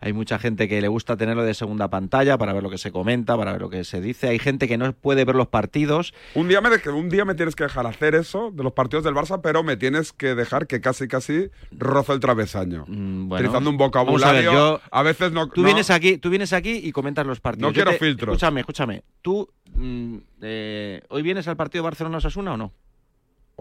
Hay 0.00 0.12
mucha 0.12 0.38
gente 0.38 0.68
que 0.68 0.80
le 0.80 0.88
gusta 0.88 1.16
tenerlo 1.16 1.42
de 1.42 1.54
segunda 1.54 1.90
pantalla 1.90 2.38
para 2.38 2.52
ver 2.52 2.62
lo 2.62 2.70
que 2.70 2.78
se 2.78 2.92
comenta, 2.92 3.36
para 3.36 3.52
ver 3.52 3.60
lo 3.60 3.70
que 3.70 3.82
se 3.84 4.00
dice. 4.00 4.28
Hay 4.28 4.38
gente 4.38 4.68
que 4.68 4.78
no 4.78 4.92
puede 4.92 5.24
ver 5.24 5.34
los 5.34 5.48
partidos. 5.48 6.14
Un 6.34 6.48
día, 6.48 6.60
me, 6.60 6.70
un 6.92 7.08
día 7.08 7.24
me 7.24 7.34
tienes 7.34 7.56
que 7.56 7.64
dejar 7.64 7.86
hacer 7.86 8.14
eso 8.14 8.50
de 8.52 8.62
los 8.62 8.72
partidos 8.72 9.04
del 9.04 9.14
Barça, 9.14 9.40
pero 9.42 9.62
me 9.62 9.76
tienes 9.76 10.12
que 10.12 10.34
dejar 10.34 10.66
que 10.66 10.80
casi, 10.80 11.08
casi 11.08 11.50
rozo 11.72 12.12
el 12.12 12.20
travesaño. 12.20 12.84
bueno, 12.86 13.34
Utilizando 13.34 13.70
un 13.70 13.76
vamos 13.76 13.92
a 14.22 14.32
ver, 14.32 14.44
vocabulario. 14.44 14.52
yo- 14.52 14.80
a 14.90 15.02
veces 15.02 15.32
no... 15.32 15.48
Tú 15.48 15.62
no- 15.62 15.66
vienes 15.66 15.90
aquí, 15.90 16.18
tú 16.18 16.30
vienes 16.30 16.52
aquí 16.52 16.80
y 16.82 16.92
comentas 16.92 17.26
los 17.26 17.40
partidos. 17.40 17.70
No 17.70 17.72
Yo 17.72 17.74
quiero 17.74 17.90
te- 17.92 17.98
Escúchame, 18.26 18.60
escúchame. 18.60 19.02
¿Tú 19.22 19.48
mm, 19.74 20.16
eh, 20.42 21.02
hoy 21.08 21.22
vienes 21.22 21.46
al 21.48 21.56
partido 21.56 21.84
Barcelona-Osasuna 21.84 22.54
o 22.54 22.56
no? 22.56 22.72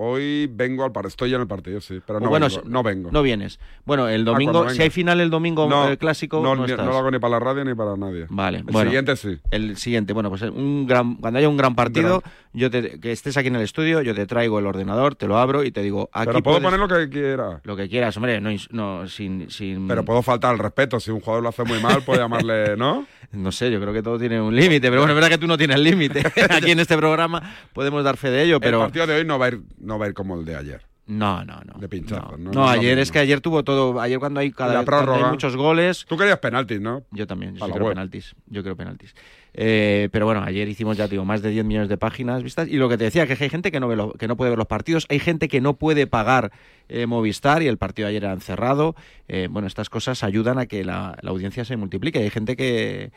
Hoy 0.02 0.48
vengo 0.48 0.86
al 0.86 0.94
partido. 0.94 1.10
Estoy 1.10 1.34
en 1.34 1.42
el 1.42 1.48
partido, 1.48 1.82
sí. 1.82 2.00
Pero 2.08 2.22
no 2.22 2.30
bueno, 2.30 2.48
vengo. 2.48 2.62
No 2.70 2.84
vengo. 2.84 3.12
No 3.12 3.22
vienes. 3.22 3.60
Bueno, 3.84 4.08
el 4.08 4.22
Ah, 4.22 4.24
domingo, 4.32 4.70
si 4.70 4.82
hay 4.82 4.90
final 4.90 5.20
el 5.20 5.30
domingo 5.30 5.68
No, 5.68 5.90
eh, 5.92 5.98
clásico, 5.98 6.42
no, 6.42 6.56
no, 6.56 6.66
ni- 6.66 6.72
estás. 6.72 6.86
no 6.86 6.94
lo 6.94 6.98
hago 7.00 7.12
ni 7.12 7.20
para 7.20 7.32
la 7.32 7.40
radio 7.42 7.66
ni 7.66 7.76
para 7.76 7.98
nadie. 7.98 8.26
Vale, 8.30 8.60
El 8.60 8.64
bueno, 8.64 8.90
siguiente 8.90 9.18
sí. 9.18 9.38
El 9.52 9.76
siguiente, 9.76 10.14
bueno, 10.14 10.30
pues 10.30 10.42
un 10.44 10.88
gran, 10.88 11.16
cuando 11.16 11.40
haya 11.40 11.50
un 11.50 11.58
gran 11.58 11.76
partido, 11.76 12.24
yo 12.54 12.72
te, 12.72 13.00
que 13.00 13.12
estés 13.12 13.38
aquí 13.38 13.48
en 13.50 13.56
el 13.58 13.62
estudio, 13.62 14.02
yo 14.02 14.16
te 14.16 14.26
traigo 14.26 14.60
el 14.60 14.66
ordenador, 14.66 15.16
te 15.16 15.28
lo 15.28 15.38
abro 15.38 15.64
y 15.64 15.72
te 15.72 15.82
digo, 15.82 16.10
aquí 16.12 16.28
Pero 16.28 16.42
puedo 16.44 16.60
puedes- 16.60 16.80
poner 16.80 16.80
lo 16.80 16.88
que 16.88 17.10
quiera. 17.10 17.62
lo 17.64 17.76
que 17.76 17.88
quieras, 17.90 18.16
hombre, 18.18 18.42
no, 18.42 19.08
sin, 19.08 19.50
sin... 19.52 19.88
Pero 19.88 20.04
puedo 20.04 20.22
faltar 20.22 20.52
al 20.52 20.60
respeto. 20.60 21.00
Si 21.00 21.12
un 21.12 21.20
jugador 21.20 21.44
lo 21.44 21.50
hace 21.50 21.64
muy 21.64 21.80
mal, 21.80 22.02
puedo 22.04 22.20
llamarle, 22.20 22.76
¿no? 22.78 23.06
No 23.32 23.52
sé, 23.52 23.70
yo 23.72 23.80
creo 23.80 23.94
que 23.94 24.02
todo 24.02 24.18
tiene 24.18 24.42
un 24.42 24.56
límite, 24.56 24.90
pero 24.90 25.02
bueno, 25.02 25.12
es 25.14 25.16
verdad 25.16 25.30
que 25.30 25.38
tú 25.38 25.46
no 25.46 25.56
tienes 25.56 25.80
límite. 25.80 26.24
Aquí 26.50 26.72
en 26.72 26.80
este 26.80 26.98
programa 26.98 27.42
podemos 27.74 28.04
dar 28.04 28.18
fe 28.18 28.32
de 28.32 28.42
ello, 28.44 28.60
pero... 28.60 28.78
El 28.80 28.86
partido 28.86 29.06
de 29.06 29.14
hoy 29.20 29.26
no 29.26 29.38
va 29.38 29.46
a 29.46 29.50
ir, 29.50 29.62
no 29.78 30.00
va 30.00 30.06
a 30.06 30.08
ir 30.08 30.16
como 30.16 30.34
el 30.40 30.46
de 30.46 30.56
ayer. 30.56 30.82
No, 31.06 31.44
no, 31.44 31.60
no. 31.66 31.80
De 31.80 31.88
pinchazos, 31.90 32.38
¿no? 32.40 32.68
Ayer 32.70 33.00
es 33.00 33.12
que 33.12 33.18
ayer 33.18 33.42
tuvo 33.42 33.64
todo. 33.64 34.00
Ayer 34.00 34.20
cuando 34.20 34.40
hay 34.42 34.52
cada 34.52 34.74
La 34.76 34.84
prórroga. 34.84 35.26
hay 35.26 35.32
muchos 35.32 35.56
goles. 35.56 36.06
Tú 36.08 36.16
querías 36.18 36.38
penaltis, 36.38 36.80
¿no? 36.82 37.04
Yo 37.10 37.26
también, 37.26 37.56
yo 37.56 37.66
sí 37.66 37.72
creo 37.72 37.90
penaltis. 37.90 38.36
Yo 38.46 38.62
creo 38.62 38.76
penaltis. 38.76 39.16
Eh, 39.54 40.10
pero 40.12 40.26
bueno, 40.26 40.44
ayer 40.44 40.68
hicimos 40.70 40.96
ya, 40.98 41.08
digo, 41.08 41.26
más 41.26 41.42
de 41.42 41.50
10 41.50 41.66
millones 41.66 41.90
de 41.90 41.98
páginas 41.98 42.44
vistas. 42.44 42.68
Y 42.68 42.78
lo 42.78 42.88
que 42.90 42.98
te 42.98 43.06
decía, 43.06 43.26
que 43.28 43.34
hay 43.42 43.50
gente 43.50 43.72
que 43.72 43.80
no, 43.80 43.88
ve 43.88 43.96
lo- 43.96 44.14
que 44.14 44.28
no 44.28 44.38
puede 44.38 44.52
ver 44.52 44.58
los 44.58 44.68
partidos, 44.68 45.06
hay 45.10 45.20
gente 45.20 45.48
que 45.48 45.60
no 45.62 45.74
puede 45.78 46.08
pagar 46.08 46.52
eh, 46.88 47.06
Movistar 47.06 47.62
y 47.64 47.68
el 47.68 47.78
partido 47.78 48.08
ayer 48.08 48.24
era 48.24 48.34
encerrado. 48.34 48.96
Eh, 49.28 49.48
bueno, 49.50 49.68
estas 49.68 49.90
cosas 49.90 50.24
ayudan 50.24 50.58
a 50.60 50.66
que 50.66 50.84
la, 50.84 51.18
la 51.22 51.32
audiencia 51.32 51.66
se 51.66 51.76
multiplique. 51.78 52.20
Hay 52.20 52.30
gente 52.30 52.56
que, 52.56 53.12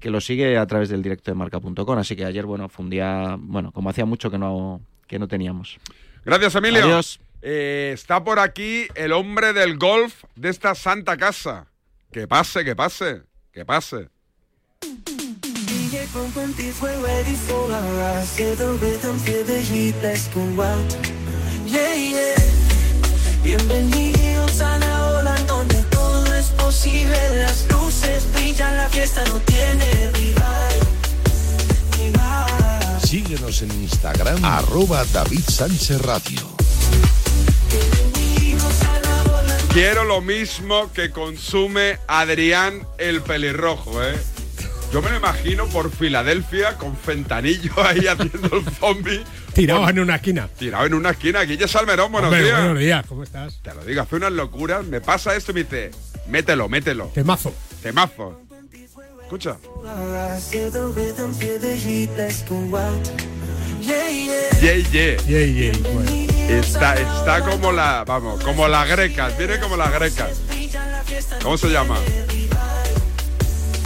que 0.00 0.10
lo 0.10 0.20
sigue 0.20 0.58
a 0.58 0.66
través 0.66 0.88
del 0.88 1.02
directo 1.02 1.30
de 1.30 1.34
marca.com. 1.36 1.98
Así 1.98 2.16
que 2.16 2.24
ayer, 2.24 2.46
bueno, 2.46 2.68
fue 2.68 2.84
un 2.84 2.90
día, 2.90 3.36
bueno, 3.38 3.72
como 3.72 3.90
hacía 3.90 4.04
mucho 4.04 4.30
que 4.30 4.38
no, 4.38 4.80
que 5.06 5.18
no 5.18 5.28
teníamos. 5.28 5.78
Gracias, 6.24 6.54
Emilio. 6.56 6.84
Adiós. 6.84 7.20
Está 7.42 8.24
por 8.24 8.40
aquí 8.40 8.86
el 8.96 9.12
hombre 9.12 9.52
del 9.52 9.78
golf 9.78 10.24
de 10.34 10.48
esta 10.48 10.74
santa 10.74 11.16
casa. 11.16 11.66
Que 12.10 12.26
pase, 12.26 12.64
que 12.64 12.74
pase, 12.74 13.22
que 13.52 13.64
pase. 13.64 14.08
DJ 16.06 16.08
from 16.08 16.32
24 16.32 16.88
ready 17.02 17.34
for 17.34 17.70
a 17.70 17.80
rise. 17.98 18.36
Feel 18.36 18.56
the. 18.56 18.66
Bienvenidos 23.42 24.60
a 24.60 24.78
la 24.78 25.18
ola 25.18 25.36
donde 25.46 25.82
todo 25.84 26.34
es 26.34 26.46
posible. 26.50 27.16
Las 27.36 27.66
luces 27.70 28.30
brillan, 28.32 28.76
la 28.76 28.88
fiesta 28.88 29.24
no 29.26 29.38
tiene 29.40 30.10
rival. 30.12 30.74
Síguenos 33.04 33.62
en 33.62 33.70
Instagram, 33.70 34.44
David 35.12 35.44
Sánchez 35.48 36.00
Radio. 36.02 36.40
Quiero 39.72 40.04
lo 40.04 40.20
mismo 40.20 40.90
que 40.92 41.10
consume 41.10 41.98
Adrián 42.08 42.86
el 42.98 43.22
pelirrojo, 43.22 44.02
¿eh? 44.02 44.35
Yo 44.96 45.02
me 45.02 45.10
lo 45.10 45.16
imagino 45.18 45.66
por 45.66 45.90
Filadelfia 45.90 46.78
con 46.78 46.96
fentanillo 46.96 47.70
ahí 47.84 48.06
haciendo 48.06 48.56
el 48.56 48.64
zombie. 48.76 49.22
Tirado 49.52 49.86
en 49.90 49.98
una 49.98 50.14
esquina. 50.14 50.48
Tirado 50.58 50.86
en 50.86 50.94
una 50.94 51.10
esquina. 51.10 51.42
Guille 51.42 51.68
Salmerón, 51.68 52.10
buenos 52.10 52.32
Hombre, 52.32 52.46
días. 52.46 52.58
buenos 52.60 52.78
días, 52.78 53.04
¿cómo 53.06 53.22
estás? 53.22 53.60
Te 53.60 53.74
lo 53.74 53.84
digo, 53.84 54.00
hace 54.00 54.16
unas 54.16 54.32
locuras. 54.32 54.86
Me 54.86 55.02
pasa 55.02 55.36
esto 55.36 55.50
y 55.50 55.56
me 55.56 55.64
dice, 55.64 55.90
mételo, 56.28 56.70
mételo. 56.70 57.10
Temazo. 57.12 57.52
Temazo. 57.82 58.40
Escucha. 59.20 59.58
Yeah, 63.82 64.08
yeah. 64.76 65.16
Yey, 65.26 65.54
yey, 65.54 65.72
bueno. 65.92 66.10
Está, 66.48 66.94
está 66.94 67.40
como 67.40 67.70
la, 67.70 68.02
vamos, 68.06 68.42
como 68.42 68.66
las 68.66 68.88
grecas. 68.88 69.36
Viene 69.36 69.60
como 69.60 69.76
las 69.76 69.92
grecas. 69.92 70.40
¿Cómo 71.42 71.58
se 71.58 71.68
llama? 71.68 71.98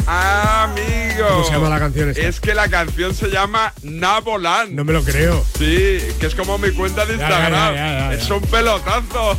Amigo. 0.07 1.28
¿Cómo 1.28 1.44
se 1.44 1.53
llama 1.53 1.68
la 1.68 1.78
canción 1.78 2.11
esta? 2.11 2.22
Es 2.22 2.40
que 2.40 2.55
la 2.55 2.68
canción 2.68 3.14
se 3.14 3.28
llama 3.28 3.72
Nabolan. 3.82 4.74
No 4.74 4.84
me 4.84 4.92
lo 4.92 5.03
creo. 5.05 5.44
Sí, 5.59 5.98
que 6.18 6.26
es 6.26 6.34
como 6.34 6.59
mi 6.59 6.70
cuenta 6.70 7.05
de 7.07 7.14
Instagram. 7.14 7.53
ya, 7.53 7.72
ya, 7.74 7.98
ya. 8.11 8.14
Es 8.14 8.30
un 8.30 8.40
pelotazo. 8.42 9.36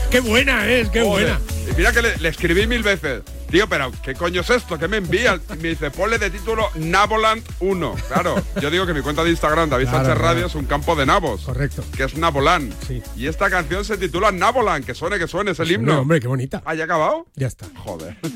Qué 0.10 0.20
buena 0.20 0.66
es, 0.70 0.88
qué 0.90 1.02
Joder. 1.02 1.38
buena. 1.38 1.40
Y 1.70 1.74
mira 1.76 1.92
que 1.92 2.02
le, 2.02 2.16
le 2.18 2.28
escribí 2.28 2.66
mil 2.66 2.82
veces. 2.82 3.22
Tío, 3.52 3.68
pero 3.68 3.92
¿qué 4.02 4.14
coño 4.14 4.40
es 4.40 4.48
esto? 4.48 4.78
¿Qué 4.78 4.88
me 4.88 4.96
envías? 4.96 5.38
Y 5.52 5.58
me 5.62 5.68
dice, 5.68 5.90
ponle 5.90 6.16
de 6.18 6.30
título 6.30 6.70
Naboland 6.74 7.42
1. 7.60 7.94
Claro, 8.08 8.42
yo 8.58 8.70
digo 8.70 8.86
que 8.86 8.94
mi 8.94 9.02
cuenta 9.02 9.22
de 9.22 9.28
Instagram, 9.30 9.68
David 9.68 9.84
Claro, 9.88 9.98
Sánchez 9.98 10.14
claro. 10.18 10.34
Radio, 10.34 10.46
es 10.46 10.54
un 10.54 10.64
campo 10.64 10.96
de 10.96 11.04
nabos. 11.04 11.42
Correcto. 11.42 11.84
Que 11.94 12.04
es 12.04 12.16
Naboland. 12.16 12.72
Sí. 12.88 13.02
Y 13.14 13.26
esta 13.26 13.50
canción 13.50 13.84
se 13.84 13.98
titula 13.98 14.32
Naboland. 14.32 14.86
Que 14.86 14.94
suene, 14.94 15.18
que 15.18 15.28
suene, 15.28 15.50
es 15.50 15.60
el 15.60 15.70
himno. 15.70 16.00
hombre, 16.00 16.18
qué 16.18 16.28
bonita. 16.28 16.62
¿Ah, 16.64 16.74
ya 16.74 16.84
acabado? 16.84 17.26
Ya 17.36 17.46
está. 17.46 17.66
Joder. 17.76 18.16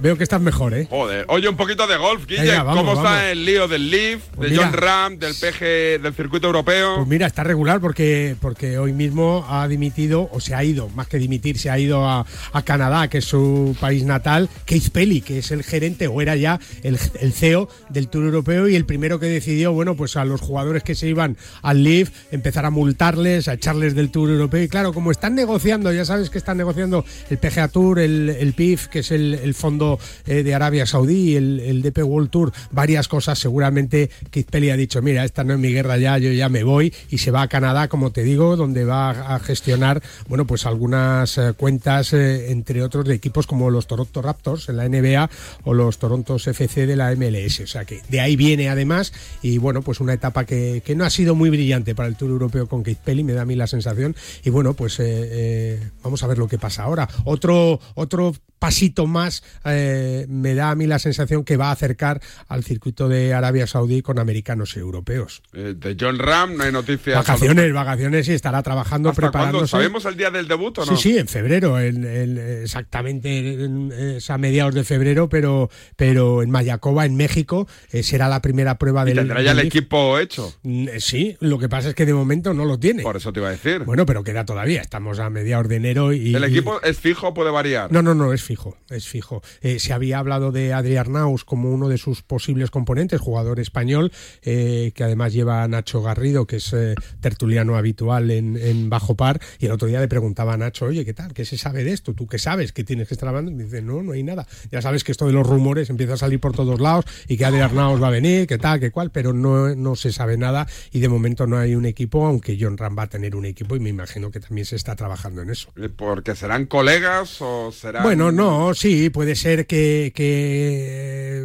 Veo 0.00 0.16
que 0.16 0.22
estás 0.22 0.40
mejor, 0.40 0.72
¿eh? 0.72 0.86
Joder. 0.88 1.26
Oye, 1.28 1.46
un 1.48 1.56
poquito 1.56 1.86
de 1.86 1.98
golf, 1.98 2.24
Guille. 2.26 2.56
Vamos, 2.56 2.76
¿Cómo 2.76 2.94
vamos. 2.94 3.04
está 3.10 3.30
el 3.30 3.44
lío 3.44 3.68
del 3.68 3.90
Leaf, 3.90 4.22
Pues 4.34 4.48
de 4.50 4.56
mira. 4.56 4.70
John 4.70 4.72
Ram, 4.80 5.18
del 5.18 5.34
PG, 5.34 6.00
del 6.02 6.14
circuito 6.14 6.46
europeo? 6.46 6.96
Pues 6.96 7.08
mira, 7.08 7.26
está 7.26 7.44
regular 7.44 7.80
porque, 7.80 8.34
porque 8.40 8.78
hoy 8.78 8.94
mismo 8.94 9.44
ha 9.48 9.68
dimitido, 9.68 10.30
o 10.32 10.40
se 10.40 10.54
ha 10.54 10.64
ido, 10.64 10.88
más 10.90 11.06
que 11.06 11.18
se 11.58 11.70
ha 11.70 11.78
ido 11.78 12.08
a, 12.08 12.26
Canadá, 12.64 13.08
que 13.08 13.18
es 13.18 13.24
su 13.24 13.74
país 13.80 14.04
natal, 14.04 14.48
Keith 14.66 14.90
Pelly, 14.90 15.22
que 15.22 15.38
es 15.38 15.50
el 15.50 15.62
gerente, 15.62 16.06
o 16.06 16.20
era 16.20 16.36
ya 16.36 16.60
el, 16.82 16.98
CEO 16.98 17.68
del 17.88 18.08
Tour 18.08 18.24
Europeo 18.24 18.68
y 18.68 18.76
el 18.76 18.84
primero 18.84 19.18
que 19.18 19.26
decidió, 19.26 19.72
bueno, 19.72 19.96
pues 19.96 20.16
a 20.16 20.24
los 20.24 20.40
jugadores 20.40 20.82
que 20.82 20.94
se 20.94 21.08
iban 21.08 21.36
al 21.62 21.82
Leaf, 21.82 22.10
empezar 22.30 22.66
a 22.66 22.70
multarles, 22.70 23.48
a 23.48 23.54
echarles 23.54 23.94
del 23.94 24.10
Tour 24.10 24.30
Europeo. 24.30 24.62
Y 24.62 24.68
claro, 24.68 24.92
como 24.92 25.10
están 25.10 25.34
negociando, 25.34 25.92
ya 25.92 26.04
sabes 26.04 26.30
que 26.30 26.38
están 26.38 26.58
negociando 26.58 27.04
el 27.30 27.38
PGA 27.38 27.68
Tour, 27.68 27.98
el, 27.98 28.54
PIF, 28.56 28.88
que 28.88 29.00
es 29.00 29.10
el, 29.10 29.54
fondo 29.54 29.98
eh, 30.26 30.42
de 30.42 30.54
Arabia 30.54 30.86
Saudí, 30.86 31.36
el, 31.36 31.60
el 31.60 31.82
DP 31.82 31.98
World 32.04 32.30
Tour, 32.30 32.52
varias 32.70 33.08
cosas, 33.08 33.38
seguramente 33.38 34.10
Keith 34.30 34.50
Pelly 34.50 34.70
ha 34.70 34.76
dicho, 34.76 35.02
mira, 35.02 35.24
esta 35.24 35.44
no 35.44 35.54
es 35.54 35.58
mi 35.58 35.72
guerra 35.72 35.96
ya, 35.96 36.18
yo 36.18 36.30
ya 36.32 36.48
me 36.48 36.62
voy 36.62 36.92
y 37.10 37.18
se 37.18 37.30
va 37.30 37.42
a 37.42 37.48
Canadá, 37.48 37.88
como 37.88 38.12
te 38.12 38.22
digo, 38.22 38.56
donde 38.56 38.84
va 38.84 39.34
a 39.34 39.38
gestionar, 39.40 40.02
bueno, 40.28 40.46
pues 40.46 40.66
algunas 40.66 41.38
cuentas, 41.56 42.12
eh, 42.12 42.50
entre 42.50 42.82
otros, 42.82 43.04
de 43.04 43.14
equipos 43.14 43.46
como 43.46 43.70
los 43.70 43.86
Toronto 43.86 44.22
Raptors 44.22 44.68
en 44.68 44.76
la 44.76 44.88
NBA 44.88 45.30
o 45.64 45.74
los 45.74 45.98
Torontos 45.98 46.46
FC 46.46 46.86
de 46.86 46.96
la 46.96 47.14
MLS. 47.14 47.60
O 47.60 47.66
sea 47.66 47.84
que 47.84 48.00
de 48.08 48.20
ahí 48.20 48.36
viene 48.36 48.68
además 48.68 49.12
y 49.42 49.58
bueno, 49.58 49.82
pues 49.82 50.00
una 50.00 50.12
etapa 50.12 50.44
que, 50.44 50.82
que 50.84 50.94
no 50.94 51.04
ha 51.04 51.10
sido 51.10 51.34
muy 51.34 51.50
brillante 51.50 51.94
para 51.94 52.08
el 52.08 52.16
Tour 52.16 52.30
Europeo 52.30 52.66
con 52.68 52.82
Keith 52.82 52.98
Pelly, 52.98 53.24
me 53.24 53.32
da 53.32 53.42
a 53.42 53.44
mí 53.46 53.56
la 53.56 53.66
sensación. 53.66 54.16
Y 54.44 54.50
bueno, 54.50 54.74
pues 54.74 55.00
eh, 55.00 55.04
eh, 55.08 55.90
vamos 56.02 56.22
a 56.22 56.26
ver 56.26 56.38
lo 56.38 56.48
que 56.48 56.58
pasa 56.58 56.84
ahora. 56.84 57.08
Otro, 57.24 57.80
otro 57.94 58.34
pasito 58.60 59.08
más 59.08 59.42
eh, 59.64 60.26
me 60.28 60.54
da 60.54 60.70
a 60.70 60.74
mí 60.76 60.86
la 60.86 61.00
sensación 61.00 61.42
que 61.42 61.56
va 61.56 61.70
a 61.70 61.72
acercar 61.72 62.20
al 62.46 62.62
circuito 62.62 63.08
de 63.08 63.34
Arabia 63.34 63.66
Saudí 63.66 64.02
con 64.02 64.20
americanos 64.20 64.76
y 64.76 64.78
europeos. 64.78 65.42
Eh, 65.54 65.74
de 65.76 65.96
John 65.98 66.18
Ram 66.20 66.56
no 66.56 66.62
hay 66.64 66.70
noticias. 66.70 67.16
Vacaciones, 67.16 67.72
vacaciones 67.72 68.28
y 68.28 68.32
estará 68.34 68.62
trabajando, 68.62 69.08
¿Hasta 69.08 69.22
preparándose. 69.22 69.66
¿Sabemos 69.68 70.04
el 70.04 70.16
día 70.16 70.30
del 70.30 70.46
debut 70.46 70.78
o 70.78 70.84
no? 70.86 70.96
Sí, 70.96 71.10
sí, 71.10 71.18
en 71.18 71.26
febrero, 71.26 71.80
en- 71.80 72.04
en- 72.04 72.38
exactamente 72.62 73.64
en- 73.64 73.90
es 73.92 74.28
a 74.30 74.38
mediados 74.38 74.74
de 74.74 74.84
febrero, 74.84 75.28
pero, 75.28 75.70
pero 75.96 76.42
en 76.42 76.50
Mayacoba, 76.50 77.06
en 77.06 77.16
México, 77.16 77.66
eh, 77.92 78.02
será 78.02 78.28
la 78.28 78.42
primera 78.42 78.76
prueba 78.78 79.02
¿Y 79.02 79.06
del. 79.06 79.16
tendrá 79.16 79.40
ya 79.42 79.52
el 79.52 79.56
Leaf. 79.56 79.66
equipo 79.68 80.18
hecho? 80.18 80.54
Mm, 80.62 80.88
eh, 80.88 81.00
Sí, 81.00 81.36
lo 81.40 81.58
que 81.58 81.68
pasa 81.70 81.88
es 81.88 81.94
que 81.94 82.04
de 82.04 82.12
momento 82.14 82.52
no 82.52 82.66
lo 82.66 82.78
tiene. 82.78 83.02
Por 83.02 83.16
eso 83.16 83.32
te 83.32 83.40
iba 83.40 83.48
a 83.48 83.52
decir. 83.52 83.84
Bueno, 83.84 84.04
pero 84.04 84.22
queda 84.22 84.44
todavía, 84.44 84.82
estamos 84.82 85.18
a 85.18 85.30
mediados 85.30 85.66
de 85.68 85.76
enero 85.76 86.12
y... 86.12 86.34
¿El 86.34 86.42
y- 86.42 86.46
equipo 86.46 86.80
es 86.82 86.98
fijo 86.98 87.28
o 87.28 87.34
puede 87.34 87.50
variar? 87.50 87.90
No, 87.90 88.02
no, 88.02 88.14
no, 88.14 88.32
es 88.34 88.42
fijo, 88.42 88.49
es 88.88 89.08
fijo. 89.08 89.42
Eh, 89.60 89.78
se 89.78 89.92
había 89.92 90.18
hablado 90.18 90.52
de 90.52 90.72
Adrián 90.72 91.12
Naus 91.12 91.44
como 91.44 91.70
uno 91.70 91.88
de 91.88 91.98
sus 91.98 92.22
posibles 92.22 92.70
componentes, 92.70 93.20
jugador 93.20 93.60
español, 93.60 94.12
eh, 94.42 94.92
que 94.94 95.04
además 95.04 95.32
lleva 95.32 95.62
a 95.62 95.68
Nacho 95.68 96.02
Garrido, 96.02 96.46
que 96.46 96.56
es 96.56 96.72
eh, 96.72 96.94
tertuliano 97.20 97.76
habitual 97.76 98.30
en, 98.30 98.56
en 98.56 98.90
Bajo 98.90 99.14
Par, 99.14 99.40
y 99.58 99.66
el 99.66 99.72
otro 99.72 99.88
día 99.88 100.00
le 100.00 100.08
preguntaba 100.08 100.54
a 100.54 100.56
Nacho, 100.56 100.86
oye, 100.86 101.04
¿qué 101.04 101.14
tal? 101.14 101.32
¿Qué 101.32 101.44
se 101.44 101.58
sabe 101.58 101.84
de 101.84 101.92
esto? 101.92 102.14
¿Tú 102.14 102.26
qué 102.26 102.38
sabes? 102.38 102.72
¿Qué 102.72 102.84
tienes 102.84 103.08
que 103.08 103.14
estar 103.14 103.28
hablando? 103.28 103.50
Y 103.50 103.54
me 103.54 103.64
dice, 103.64 103.82
no, 103.82 104.02
no 104.02 104.12
hay 104.12 104.22
nada. 104.22 104.46
Ya 104.70 104.82
sabes 104.82 105.04
que 105.04 105.12
esto 105.12 105.26
de 105.26 105.32
los 105.32 105.46
rumores 105.46 105.90
empieza 105.90 106.14
a 106.14 106.16
salir 106.16 106.40
por 106.40 106.52
todos 106.54 106.80
lados 106.80 107.04
y 107.28 107.36
que 107.36 107.44
Adrián 107.44 107.74
Naus 107.74 108.02
va 108.02 108.08
a 108.08 108.10
venir, 108.10 108.46
qué 108.46 108.58
tal, 108.58 108.80
qué 108.80 108.90
cual, 108.90 109.10
pero 109.10 109.32
no, 109.32 109.74
no 109.74 109.96
se 109.96 110.12
sabe 110.12 110.36
nada 110.36 110.66
y 110.92 111.00
de 111.00 111.08
momento 111.08 111.46
no 111.46 111.58
hay 111.58 111.74
un 111.74 111.86
equipo, 111.86 112.26
aunque 112.26 112.58
John 112.60 112.76
Ram 112.76 112.96
va 112.98 113.04
a 113.04 113.08
tener 113.08 113.36
un 113.36 113.44
equipo 113.44 113.76
y 113.76 113.80
me 113.80 113.90
imagino 113.90 114.30
que 114.30 114.40
también 114.40 114.64
se 114.64 114.76
está 114.76 114.96
trabajando 114.96 115.42
en 115.42 115.50
eso. 115.50 115.72
¿Porque 115.96 116.34
serán 116.34 116.66
colegas 116.66 117.40
o 117.40 117.70
serán...? 117.72 118.02
Bueno, 118.02 118.32
no, 118.32 118.39
sí, 118.74 119.10
puede 119.10 119.34
ser 119.34 119.66
que, 119.66 120.12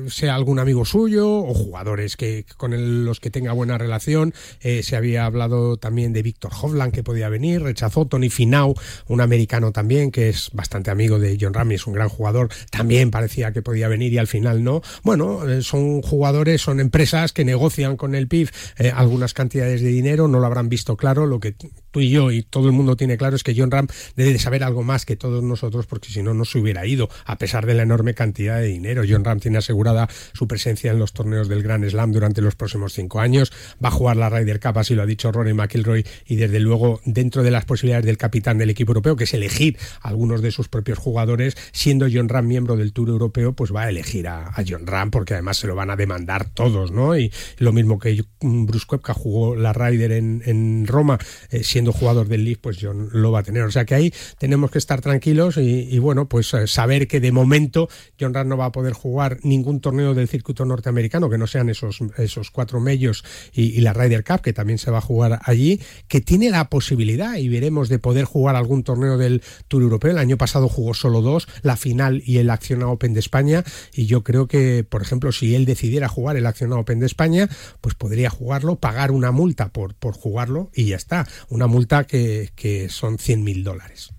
sea 0.07 0.35
algún 0.35 0.59
amigo 0.59 0.85
suyo 0.85 1.39
o 1.39 1.53
jugadores 1.53 2.15
que 2.15 2.45
con 2.57 3.05
los 3.05 3.19
que 3.19 3.29
tenga 3.29 3.53
buena 3.53 3.77
relación. 3.77 4.33
Eh, 4.61 4.83
se 4.83 4.95
había 4.95 5.25
hablado 5.25 5.77
también 5.77 6.13
de 6.13 6.21
Víctor 6.21 6.51
Hovland 6.61 6.93
que 6.93 7.03
podía 7.03 7.29
venir, 7.29 7.63
rechazó 7.63 8.05
Tony 8.05 8.29
Finau, 8.29 8.75
un 9.07 9.21
americano 9.21 9.71
también 9.71 10.11
que 10.11 10.29
es 10.29 10.49
bastante 10.53 10.91
amigo 10.91 11.19
de 11.19 11.37
John 11.39 11.53
Rami, 11.53 11.75
es 11.75 11.87
un 11.87 11.93
gran 11.93 12.09
jugador, 12.09 12.49
también 12.69 13.11
parecía 13.11 13.51
que 13.51 13.61
podía 13.61 13.87
venir 13.87 14.13
y 14.13 14.17
al 14.17 14.27
final 14.27 14.63
no. 14.63 14.81
Bueno, 15.03 15.47
eh, 15.49 15.61
son 15.61 16.01
jugadores, 16.01 16.61
son 16.61 16.79
empresas 16.79 17.33
que 17.33 17.45
negocian 17.45 17.97
con 17.97 18.15
el 18.15 18.27
PIB 18.27 18.49
eh, 18.77 18.91
algunas 18.95 19.33
cantidades 19.33 19.81
de 19.81 19.89
dinero, 19.89 20.27
no 20.27 20.39
lo 20.39 20.45
habrán 20.45 20.69
visto 20.69 20.95
claro, 20.97 21.25
lo 21.25 21.39
que 21.39 21.55
tú 21.95 22.01
y 22.01 22.09
yo 22.09 22.29
y 22.29 22.43
todo 22.43 22.67
el 22.67 22.73
mundo 22.73 22.97
tiene 22.97 23.15
claro 23.15 23.37
es 23.37 23.43
que 23.43 23.55
John 23.55 23.71
Ram 23.71 23.87
debe 24.17 24.33
de 24.33 24.39
saber 24.39 24.65
algo 24.65 24.83
más 24.83 25.05
que 25.05 25.15
todos 25.15 25.41
nosotros 25.41 25.85
porque 25.85 26.09
si 26.09 26.21
no, 26.21 26.33
no 26.33 26.43
se 26.43 26.59
hubiera 26.59 26.85
ido, 26.85 27.07
a 27.23 27.37
pesar 27.37 27.65
de 27.65 27.73
la 27.73 27.83
enorme 27.83 28.13
cantidad 28.13 28.59
de 28.59 28.67
dinero. 28.67 29.03
John 29.07 29.23
Ram 29.23 29.39
tiene 29.39 29.59
asegurada 29.59 30.09
su 30.33 30.45
presencia 30.45 30.91
en 30.91 30.99
los 30.99 31.13
torneos 31.13 31.47
del 31.47 31.63
Grand 31.63 31.89
Slam 31.89 32.11
durante 32.11 32.41
los 32.41 32.57
próximos 32.57 32.91
cinco 32.91 33.21
años, 33.21 33.53
va 33.81 33.87
a 33.87 33.91
jugar 33.91 34.17
la 34.17 34.29
Ryder 34.29 34.59
Cup, 34.59 34.77
así 34.77 34.93
lo 34.93 35.03
ha 35.03 35.05
dicho 35.05 35.31
Rory 35.31 35.53
McIlroy, 35.53 36.05
y 36.25 36.35
desde 36.35 36.59
luego 36.59 36.99
dentro 37.05 37.43
de 37.43 37.51
las 37.51 37.63
posibilidades 37.63 38.05
del 38.05 38.17
capitán 38.17 38.57
del 38.57 38.71
equipo 38.71 38.91
europeo, 38.91 39.15
que 39.15 39.23
es 39.23 39.33
elegir 39.33 39.77
a 40.01 40.09
algunos 40.09 40.41
de 40.41 40.51
sus 40.51 40.67
propios 40.67 40.99
jugadores, 40.99 41.55
siendo 41.71 42.07
John 42.11 42.27
Ram 42.27 42.45
miembro 42.45 42.75
del 42.75 42.91
Tour 42.91 43.07
Europeo, 43.07 43.53
pues 43.53 43.73
va 43.73 43.83
a 43.83 43.89
elegir 43.89 44.27
a, 44.27 44.51
John 44.67 44.85
Ram 44.85 45.11
porque 45.11 45.35
además 45.35 45.55
se 45.55 45.67
lo 45.67 45.75
van 45.75 45.91
a 45.91 45.95
demandar 45.95 46.49
todos, 46.49 46.91
¿no? 46.91 47.17
Y 47.17 47.31
lo 47.57 47.71
mismo 47.71 47.99
que 47.99 48.21
Bruce 48.41 48.85
Koepka 48.85 49.13
jugó 49.13 49.55
la 49.55 49.71
Ryder 49.71 50.11
en, 50.11 50.85
Roma, 50.87 51.17
eh, 51.51 51.63
jugador 51.91 52.27
del 52.27 52.43
Leaf, 52.45 52.59
pues 52.59 52.77
John 52.81 53.09
lo 53.11 53.31
va 53.31 53.39
a 53.39 53.43
tener. 53.43 53.63
O 53.63 53.71
sea 53.71 53.85
que 53.85 53.95
ahí 53.95 54.13
tenemos 54.37 54.71
que 54.71 54.77
estar 54.77 55.01
tranquilos 55.01 55.57
y, 55.57 55.97
bueno, 55.99 56.27
pues 56.27 56.53
eh, 56.53 56.67
saber 56.67 57.07
que 57.07 57.19
de 57.19 57.31
momento 57.31 57.89
John 58.19 58.33
Ram 58.33 58.47
no 58.47 58.57
va 58.57 58.65
a 58.65 58.71
poder 58.71 58.93
jugar 58.93 59.39
ningún 59.43 59.79
torneo 59.79 60.13
del 60.13 60.27
circuito 60.27 60.65
norteamericano, 60.65 61.29
que 61.29 61.37
no 61.37 61.47
sean 61.47 61.69
esos, 61.69 61.99
esos 62.17 62.51
cuatro 62.51 62.79
medios 62.79 63.23
y, 63.53 63.77
y 63.77 63.81
la 63.81 63.93
Ryder 63.93 64.23
Cup, 64.23 64.41
que 64.41 64.53
también 64.53 64.79
se 64.79 64.91
va 64.91 64.99
a 64.99 65.01
jugar 65.01 65.39
allí, 65.43 65.81
que 66.07 66.21
tiene 66.21 66.49
la 66.49 66.69
posibilidad 66.69 67.35
y 67.37 67.49
veremos 67.49 67.89
de 67.89 67.99
poder 67.99 68.25
jugar 68.25 68.55
algún 68.55 68.83
torneo 68.83 69.17
del 69.17 69.41
Tour 69.67 69.83
Europeo. 69.83 70.11
El 70.11 70.17
año 70.17 70.37
pasado 70.37 70.67
jugó 70.69 70.93
solo 70.93 71.21
dos, 71.21 71.47
la 71.61 71.75
final 71.75 72.21
y 72.25 72.37
el 72.37 72.49
Acciona 72.49 72.87
Open 72.87 73.13
de 73.13 73.19
España, 73.19 73.63
y 73.93 74.05
yo 74.05 74.23
creo 74.23 74.47
que, 74.47 74.83
por 74.83 75.01
ejemplo, 75.01 75.31
si 75.31 75.55
él 75.55 75.65
decidiera 75.65 76.07
jugar 76.07 76.37
el 76.37 76.45
Acciona 76.45 76.77
Open 76.77 76.99
de 76.99 77.05
España, 77.05 77.49
pues 77.81 77.95
podría 77.95 78.29
jugarlo, 78.29 78.77
pagar 78.77 79.11
una 79.11 79.31
multa 79.31 79.69
por, 79.69 79.95
por 79.95 80.13
jugarlo 80.13 80.71
y 80.73 80.85
ya 80.85 80.95
está. 80.95 81.27
Una 81.49 81.67
multa 81.67 81.74
que, 82.07 82.51
que 82.55 82.89
son 82.89 83.17
100 83.17 83.43
mil 83.43 83.63
dólares. 83.63 84.11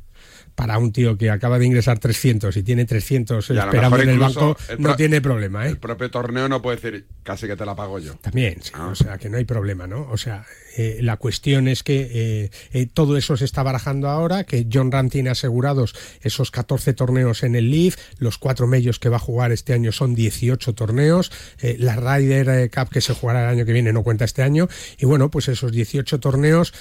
Para 0.54 0.78
un 0.78 0.90
tío 0.90 1.18
que 1.18 1.30
acaba 1.30 1.58
de 1.58 1.66
ingresar 1.66 1.98
300 1.98 2.56
y 2.56 2.62
tiene 2.62 2.86
300 2.86 3.50
Y 3.50 3.58
esperando 3.58 4.00
en 4.00 4.08
el 4.08 4.18
banco, 4.18 4.56
no 4.78 4.96
tiene 4.96 5.20
problema, 5.20 5.66
¿eh? 5.66 5.70
El 5.70 5.78
propio 5.78 6.10
torneo 6.10 6.48
no 6.48 6.62
puede 6.62 6.76
decir, 6.76 7.06
casi 7.22 7.46
que 7.46 7.56
te 7.56 7.66
la 7.66 7.76
pago 7.76 7.98
yo. 7.98 8.14
También, 8.14 8.62
sí, 8.62 8.72
o 8.74 8.94
sea, 8.94 9.18
que 9.18 9.28
no 9.28 9.36
hay 9.36 9.44
problema, 9.44 9.86
¿no? 9.86 10.08
O 10.10 10.16
sea, 10.16 10.46
eh, 10.76 10.98
la 11.00 11.16
cuestión 11.16 11.68
es 11.68 11.82
que 11.82 12.10
eh, 12.12 12.50
eh, 12.72 12.86
todo 12.92 13.16
eso 13.16 13.36
se 13.36 13.46
está 13.46 13.62
barajando 13.62 14.08
ahora, 14.08 14.44
que 14.44 14.66
John 14.70 14.92
Ram 14.92 15.08
tiene 15.08 15.30
asegurados 15.30 15.94
esos 16.20 16.50
14 16.50 16.92
torneos 16.92 17.42
en 17.42 17.56
el 17.56 17.70
Leaf, 17.70 17.96
los 18.18 18.36
cuatro 18.36 18.66
medios 18.66 18.98
que 18.98 19.08
va 19.08 19.16
a 19.16 19.20
jugar 19.20 19.52
este 19.52 19.72
año 19.72 19.90
son 19.90 20.14
18 20.14 20.74
torneos, 20.74 21.32
la 21.78 21.96
Ryder 21.96 22.70
Cup 22.70 22.90
que 22.90 23.00
se 23.00 23.14
jugará 23.14 23.44
el 23.44 23.48
año 23.56 23.64
que 23.64 23.72
viene 23.72 23.92
no 23.92 24.02
cuenta 24.02 24.24
este 24.24 24.42
año, 24.42 24.68
y 24.98 25.06
bueno, 25.06 25.30
pues 25.30 25.48
esos 25.48 25.72
18 25.72 26.20
torneos 26.20 26.74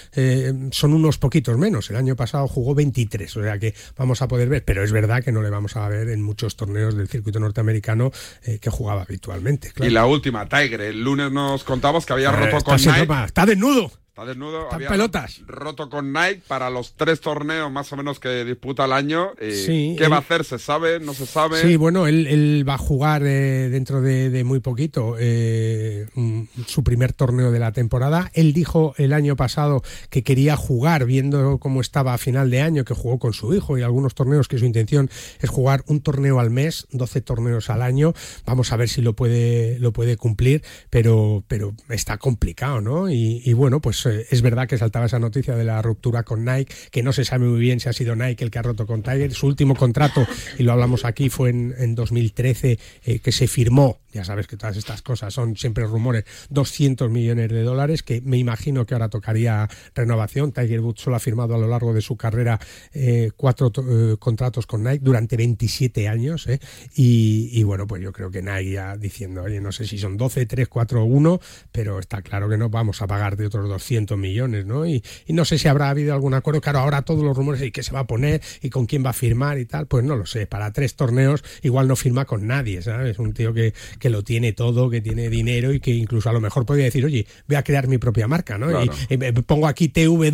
son 0.72 0.94
unos 0.94 1.18
poquitos 1.18 1.58
menos, 1.58 1.90
el 1.90 1.96
año 1.96 2.16
pasado 2.16 2.48
jugó 2.48 2.76
23, 2.76 3.38
o 3.38 3.44
sea 3.44 3.60
que 3.60 3.74
vamos 3.98 4.22
a 4.22 4.28
poder 4.28 4.50
ver, 4.50 4.64
pero 4.66 4.84
es 4.84 4.92
verdad 4.92 5.24
que 5.24 5.32
no 5.32 5.42
le 5.42 5.50
vamos 5.50 5.76
a 5.76 5.88
ver 5.88 6.10
en 6.10 6.22
muchos 6.22 6.56
torneos 6.56 6.96
del 6.96 7.08
circuito 7.08 7.40
norteamericano 7.40 8.12
que 8.60 8.70
jugaba 8.70 9.04
habitualmente. 9.04 9.72
claro. 9.72 9.90
Y 9.90 9.94
la 9.94 10.06
última, 10.06 10.48
Tiger. 10.48 10.82
El 10.82 11.04
lunes 11.04 11.32
nos 11.32 11.64
contabas 11.64 12.06
que 12.06 12.14
había 12.14 12.32
roto 12.32 12.64
con 12.64 12.78
Nike. 12.78 13.08
está 13.26 13.46
desnudo. 13.46 13.85
Está 14.16 14.24
desnudo. 14.28 14.64
Está 14.64 14.76
había 14.78 14.88
pelotas. 14.88 15.42
roto 15.46 15.90
con 15.90 16.14
Nike 16.14 16.42
para 16.48 16.70
los 16.70 16.94
tres 16.94 17.20
torneos 17.20 17.70
más 17.70 17.92
o 17.92 17.98
menos 17.98 18.18
que 18.22 18.46
disputa 18.46 18.86
al 18.86 18.94
año. 18.94 19.32
Eh, 19.42 19.52
Sí, 19.52 19.96
¿Qué 19.98 20.06
él- 20.06 20.12
va 20.14 20.16
a 20.16 20.20
hacer? 20.20 20.46
¿Se 20.46 20.58
sabe? 20.58 21.02
¿No 21.02 21.14
se 21.14 21.26
sabe? 21.26 21.62
Sí, 21.62 21.76
bueno, 21.76 22.08
él, 22.08 22.26
él 22.28 22.64
va 22.66 22.76
a 22.76 22.78
jugar 22.78 23.24
eh, 23.26 23.68
dentro 23.70 24.00
de, 24.02 24.30
de 24.30 24.46
muy 24.46 24.62
poquito 24.62 25.18
eh, 25.20 26.08
mm, 26.16 26.44
su 26.66 26.82
primer 26.82 27.12
torneo 27.12 27.52
de 27.52 27.60
la 27.60 27.74
temporada. 27.74 28.32
Él 28.34 28.54
dijo 28.54 28.94
el 28.98 29.12
año 29.12 29.36
pasado 29.36 29.82
que 30.10 30.24
quería 30.24 30.56
jugar, 30.56 31.04
viendo 31.06 31.58
cómo 31.60 31.82
estaba 31.82 32.14
a 32.14 32.18
final 32.18 32.50
de 32.50 32.62
año, 32.62 32.86
que 32.86 32.94
jugó 32.94 33.20
con 33.20 33.34
su 33.34 33.54
hijo 33.54 33.78
y 33.78 33.82
algunos 33.82 34.16
torneos, 34.16 34.48
que 34.48 34.58
su 34.58 34.64
intención 34.64 35.10
es 35.42 35.50
jugar 35.50 35.84
un 35.88 36.00
torneo 36.00 36.40
al 36.40 36.52
mes, 36.52 36.88
12 36.92 37.20
torneos 37.20 37.70
al 37.70 37.82
año. 37.82 38.14
Vamos 38.46 38.72
a 38.72 38.78
ver 38.78 38.88
si 38.88 39.02
lo 39.02 39.14
puede, 39.14 39.78
lo 39.80 39.92
puede 39.92 40.16
cumplir, 40.16 40.64
pero, 40.90 41.44
pero 41.50 41.74
está 41.90 42.18
complicado, 42.18 42.80
¿no? 42.80 43.10
Y, 43.10 43.42
y 43.44 43.52
bueno, 43.52 43.82
pues 43.82 44.05
eh, 44.06 44.26
es 44.30 44.42
verdad 44.42 44.68
que 44.68 44.78
saltaba 44.78 45.06
esa 45.06 45.20
noticia 45.20 45.56
de 45.56 45.64
la 45.64 45.82
ruptura 45.82 46.24
con 46.24 46.46
Nike, 46.46 46.74
que 46.92 47.04
no 47.04 47.14
se 47.14 47.26
sabe 47.26 47.46
muy 47.46 47.60
bien 47.60 47.80
si 47.80 47.90
ha 47.90 47.94
sido 47.94 48.16
Nike 48.16 48.44
el 48.44 48.52
que 48.52 48.60
ha 48.60 48.62
roto 48.62 48.86
con 48.86 49.02
Tiger. 49.02 49.34
Su 49.34 49.48
último 49.48 49.76
contrato, 49.76 50.26
y 50.58 50.64
lo 50.64 50.72
hablamos 50.72 51.06
aquí, 51.06 51.30
fue 51.30 51.50
en, 51.50 51.74
en 51.78 51.96
2013 51.96 52.80
eh, 53.06 53.20
que 53.20 53.32
se 53.32 53.48
firmó. 53.48 54.00
Ya 54.12 54.24
sabes 54.24 54.48
que 54.48 54.56
todas 54.56 54.78
estas 54.78 55.02
cosas 55.02 55.34
son 55.34 55.58
siempre 55.58 55.86
rumores. 55.86 56.24
200 56.50 57.10
millones 57.12 57.50
de 57.50 57.64
dólares, 57.64 58.02
que 58.02 58.22
me 58.22 58.38
imagino 58.38 58.86
que 58.86 58.94
ahora 58.94 59.10
tocaría 59.10 59.68
renovación. 59.94 60.54
Tiger 60.54 60.80
Woods 60.80 61.02
solo 61.02 61.18
ha 61.18 61.20
firmado 61.20 61.56
a 61.56 61.58
lo 61.58 61.68
largo 61.68 61.94
de 61.94 62.02
su 62.02 62.16
carrera 62.16 62.60
eh, 62.94 63.32
cuatro 63.36 63.74
eh, 63.76 64.16
contratos 64.18 64.68
con 64.68 64.84
Nike 64.84 65.04
durante 65.04 65.36
27 65.36 66.08
años. 66.08 66.48
Y, 66.96 67.50
y 67.52 67.64
bueno, 67.64 67.88
pues 67.88 68.02
yo 68.02 68.14
creo 68.14 68.32
que 68.32 68.42
Nike 68.42 68.72
ya 68.72 68.96
diciendo, 68.96 69.44
oye, 69.44 69.60
no 69.60 69.74
sé 69.74 69.86
si 69.86 69.98
son 69.98 70.16
12, 70.16 70.46
3, 70.46 70.68
4 70.70 71.02
o 71.02 71.06
1, 71.06 71.42
pero 71.74 72.00
está 72.00 72.22
claro 72.22 72.48
que 72.48 72.58
no 72.58 72.70
vamos 72.70 73.02
a 73.02 73.08
pagar 73.08 73.36
de 73.36 73.48
otros 73.48 73.68
200 73.68 73.95
millones, 74.18 74.66
¿no? 74.66 74.86
Y, 74.86 75.04
y 75.26 75.34
no 75.34 75.46
sé 75.46 75.58
si 75.58 75.68
habrá 75.68 75.90
habido 75.90 76.14
algún 76.14 76.34
acuerdo. 76.34 76.62
Claro, 76.62 76.80
ahora 76.80 77.04
todos 77.04 77.24
los 77.24 77.36
rumores 77.36 77.62
y 77.62 77.72
qué 77.72 77.84
se 77.84 77.92
va 77.92 78.02
a 78.02 78.08
poner 78.08 78.42
y 78.62 78.70
con 78.70 78.86
quién 78.86 79.06
va 79.06 79.12
a 79.12 79.14
firmar 79.14 79.58
y 79.60 79.66
tal, 79.66 79.88
pues 79.88 80.04
no 80.04 80.16
lo 80.16 80.26
sé. 80.26 80.48
Para 80.48 80.72
tres 80.72 80.96
torneos 80.96 81.44
igual 81.62 81.88
no 81.88 81.96
firma 81.96 82.26
con 82.26 82.48
nadie, 82.48 82.82
¿sabes? 82.82 83.20
Un 83.20 83.34
tío 83.34 83.54
que, 83.54 83.74
que 84.00 84.10
lo 84.10 84.24
tiene 84.24 84.54
todo, 84.54 84.90
que 84.90 85.02
tiene 85.02 85.30
dinero 85.30 85.74
y 85.74 85.80
que 85.80 85.92
incluso 85.92 86.30
a 86.30 86.34
lo 86.34 86.42
mejor 86.42 86.66
podría 86.66 86.86
decir, 86.86 87.06
oye, 87.06 87.26
voy 87.48 87.56
a 87.56 87.64
crear 87.64 87.88
mi 87.88 87.98
propia 87.98 88.28
marca, 88.28 88.58
¿no? 88.58 88.68
Claro. 88.68 88.92
Y, 89.10 89.14
y 89.14 89.18
me 89.18 89.34
pongo 89.34 89.68
aquí 89.68 89.90
TW 89.90 90.26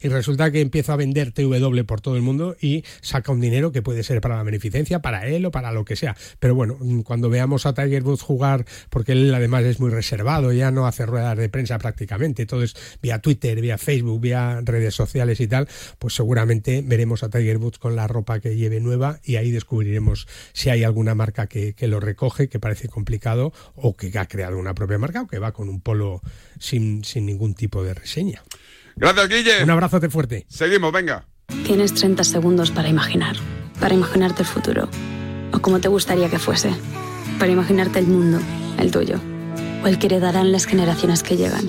y 0.00 0.08
resulta 0.08 0.50
que 0.50 0.60
empiezo 0.60 0.92
a 0.92 0.96
vender 0.96 1.32
TW 1.32 1.84
por 1.86 2.00
todo 2.00 2.16
el 2.16 2.22
mundo 2.22 2.56
y 2.60 2.84
saca 3.00 3.32
un 3.32 3.40
dinero 3.40 3.72
que 3.72 3.82
puede 3.82 4.02
ser 4.02 4.20
para 4.20 4.36
la 4.36 4.42
beneficencia, 4.42 5.00
para 5.00 5.26
él 5.26 5.44
o 5.46 5.50
para 5.50 5.72
lo 5.72 5.84
que 5.84 5.96
sea. 5.96 6.16
Pero 6.38 6.54
bueno, 6.54 6.76
mm, 6.80 7.00
cuando 7.00 7.30
veamos 7.30 7.66
a 7.66 7.74
Tiger 7.74 8.02
Woods 8.02 8.22
jugar, 8.22 8.64
porque 8.90 9.12
él 9.12 9.34
además 9.34 9.64
es 9.64 9.80
muy 9.80 9.90
reservado, 9.90 10.52
ya 10.52 10.70
no 10.70 10.86
hace 10.86 11.06
ruedas 11.06 11.36
de 11.36 11.48
prensa 11.48 11.78
prácticamente, 11.78 12.46
todo 12.46 12.62
es 12.62 12.74
vía 13.02 13.18
Twitter, 13.20 13.60
vía 13.60 13.78
Facebook, 13.78 14.20
vía 14.20 14.60
redes 14.62 14.94
sociales 14.94 15.40
y 15.40 15.46
tal, 15.46 15.68
pues 15.98 16.14
seguramente 16.14 16.82
veremos 16.84 17.22
a 17.22 17.30
Tiger 17.30 17.58
Woods 17.58 17.78
con 17.78 17.96
la 17.96 18.06
ropa 18.06 18.40
que 18.40 18.56
lleve 18.56 18.80
nueva 18.80 19.20
y 19.24 19.36
ahí 19.36 19.50
descubriremos 19.50 20.26
si 20.52 20.70
hay 20.70 20.84
alguna 20.84 21.14
marca 21.14 21.46
que, 21.46 21.74
que 21.74 21.88
lo 21.88 22.00
recoge, 22.00 22.48
que 22.48 22.58
parece 22.58 22.88
complicado, 22.88 23.52
o 23.74 23.96
que 23.96 24.16
ha 24.18 24.26
creado 24.26 24.58
una 24.58 24.74
propia 24.74 24.98
marca 24.98 25.22
o 25.22 25.26
que 25.26 25.38
va 25.38 25.52
con 25.52 25.68
un 25.68 25.80
polo 25.80 26.20
sin, 26.58 27.04
sin 27.04 27.26
ningún 27.26 27.54
tipo 27.54 27.82
de 27.82 27.94
reseña. 27.94 28.42
Gracias, 28.96 29.28
Guille. 29.28 29.64
Un 29.64 29.70
abrazote 29.70 30.08
fuerte. 30.08 30.46
Seguimos, 30.48 30.92
venga. 30.92 31.26
Tienes 31.66 31.94
30 31.94 32.24
segundos 32.24 32.70
para 32.70 32.88
imaginar, 32.88 33.36
para 33.80 33.94
imaginarte 33.94 34.42
el 34.42 34.48
futuro, 34.48 34.88
como 35.60 35.80
te 35.80 35.88
gustaría 35.88 36.28
que 36.28 36.38
fuese, 36.38 36.70
para 37.38 37.52
imaginarte 37.52 37.98
el 37.98 38.06
mundo, 38.06 38.38
el 38.78 38.90
tuyo, 38.90 39.20
o 39.82 39.86
el 39.86 39.98
que 39.98 40.06
heredarán 40.06 40.52
las 40.52 40.66
generaciones 40.66 41.22
que 41.22 41.36
llegan, 41.36 41.68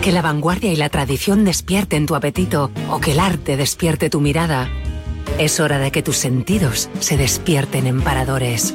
que 0.00 0.12
la 0.12 0.22
vanguardia 0.22 0.72
y 0.72 0.76
la 0.76 0.88
tradición 0.88 1.44
despierten 1.44 2.06
tu 2.06 2.14
apetito 2.14 2.70
o 2.90 3.00
que 3.00 3.12
el 3.12 3.20
arte 3.20 3.56
despierte 3.58 4.08
tu 4.08 4.20
mirada, 4.20 4.68
es 5.38 5.60
hora 5.60 5.78
de 5.78 5.90
que 5.90 6.02
tus 6.02 6.16
sentidos 6.16 6.88
se 7.00 7.18
despierten 7.18 7.86
en 7.86 8.00
paradores. 8.00 8.74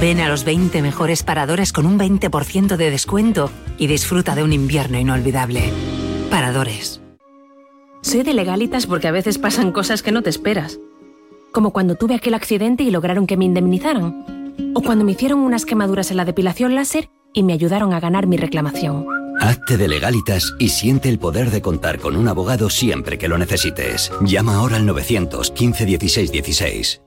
Ven 0.00 0.20
a 0.20 0.28
los 0.28 0.44
20 0.44 0.80
mejores 0.80 1.24
paradores 1.24 1.72
con 1.72 1.86
un 1.86 1.98
20% 1.98 2.76
de 2.76 2.90
descuento 2.90 3.50
y 3.78 3.88
disfruta 3.88 4.34
de 4.34 4.44
un 4.44 4.52
invierno 4.52 4.98
inolvidable. 4.98 5.72
Paradores. 6.30 7.00
Soy 8.02 8.22
de 8.22 8.32
legalitas 8.32 8.86
porque 8.86 9.08
a 9.08 9.12
veces 9.12 9.38
pasan 9.38 9.72
cosas 9.72 10.02
que 10.02 10.12
no 10.12 10.22
te 10.22 10.30
esperas. 10.30 10.78
Como 11.52 11.72
cuando 11.72 11.96
tuve 11.96 12.14
aquel 12.14 12.34
accidente 12.34 12.84
y 12.84 12.90
lograron 12.90 13.26
que 13.26 13.36
me 13.36 13.44
indemnizaran. 13.44 14.24
O 14.74 14.82
cuando 14.82 15.04
me 15.04 15.12
hicieron 15.12 15.40
unas 15.40 15.66
quemaduras 15.66 16.12
en 16.12 16.16
la 16.16 16.24
depilación 16.24 16.76
láser 16.76 17.10
y 17.34 17.42
me 17.42 17.52
ayudaron 17.52 17.92
a 17.92 18.00
ganar 18.00 18.26
mi 18.26 18.36
reclamación. 18.36 19.19
Hazte 19.40 19.78
de 19.78 19.88
legalitas 19.88 20.54
y 20.58 20.68
siente 20.68 21.08
el 21.08 21.18
poder 21.18 21.50
de 21.50 21.62
contar 21.62 21.98
con 21.98 22.14
un 22.14 22.28
abogado 22.28 22.68
siempre 22.68 23.16
que 23.16 23.26
lo 23.26 23.38
necesites. 23.38 24.12
Llama 24.20 24.56
ahora 24.56 24.76
al 24.76 24.84
915 24.84 25.86
16 25.86 26.30
16. 26.30 27.00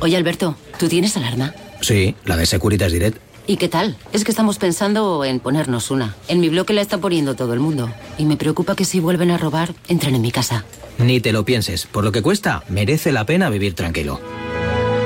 Oye, 0.00 0.16
Alberto, 0.16 0.56
¿tú 0.78 0.88
tienes 0.88 1.16
alarma? 1.16 1.54
Sí, 1.80 2.14
la 2.26 2.36
de 2.36 2.44
Securitas 2.44 2.92
Direct. 2.92 3.16
¿Y 3.46 3.56
qué 3.56 3.68
tal? 3.68 3.96
Es 4.12 4.24
que 4.24 4.30
estamos 4.30 4.58
pensando 4.58 5.24
en 5.24 5.40
ponernos 5.40 5.90
una. 5.90 6.14
En 6.28 6.38
mi 6.38 6.50
bloque 6.50 6.74
la 6.74 6.82
está 6.82 6.98
poniendo 6.98 7.34
todo 7.34 7.54
el 7.54 7.60
mundo. 7.60 7.90
Y 8.18 8.26
me 8.26 8.36
preocupa 8.36 8.76
que 8.76 8.84
si 8.84 9.00
vuelven 9.00 9.30
a 9.30 9.38
robar, 9.38 9.74
entren 9.88 10.14
en 10.14 10.20
mi 10.20 10.30
casa. 10.30 10.66
Ni 10.98 11.20
te 11.20 11.32
lo 11.32 11.46
pienses. 11.46 11.86
Por 11.86 12.04
lo 12.04 12.12
que 12.12 12.20
cuesta, 12.20 12.62
merece 12.68 13.10
la 13.10 13.24
pena 13.24 13.48
vivir 13.48 13.74
tranquilo. 13.74 14.20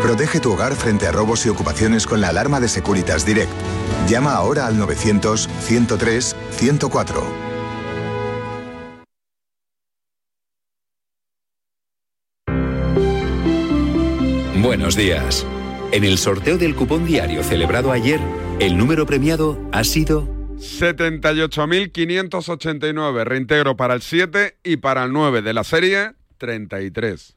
Protege 0.02 0.40
tu 0.40 0.52
hogar 0.52 0.74
frente 0.74 1.06
a 1.06 1.12
robos 1.12 1.46
y 1.46 1.48
ocupaciones 1.48 2.08
con 2.08 2.20
la 2.20 2.30
alarma 2.30 2.58
de 2.58 2.66
Securitas 2.66 3.24
Direct. 3.24 3.52
Llama 4.08 4.34
ahora 4.34 4.66
al 4.66 4.76
900-103-104. 4.76 7.22
Buenos 14.60 14.96
días. 14.96 15.46
En 15.92 16.02
el 16.02 16.18
sorteo 16.18 16.58
del 16.58 16.74
cupón 16.74 17.04
diario 17.04 17.44
celebrado 17.44 17.92
ayer, 17.92 18.18
el 18.58 18.76
número 18.76 19.06
premiado 19.06 19.56
ha 19.70 19.84
sido 19.84 20.26
78.589. 20.56 23.24
Reintegro 23.24 23.76
para 23.76 23.94
el 23.94 24.02
7 24.02 24.58
y 24.64 24.78
para 24.78 25.04
el 25.04 25.12
9 25.12 25.42
de 25.42 25.52
la 25.52 25.62
serie 25.62 26.14
33. 26.38 27.36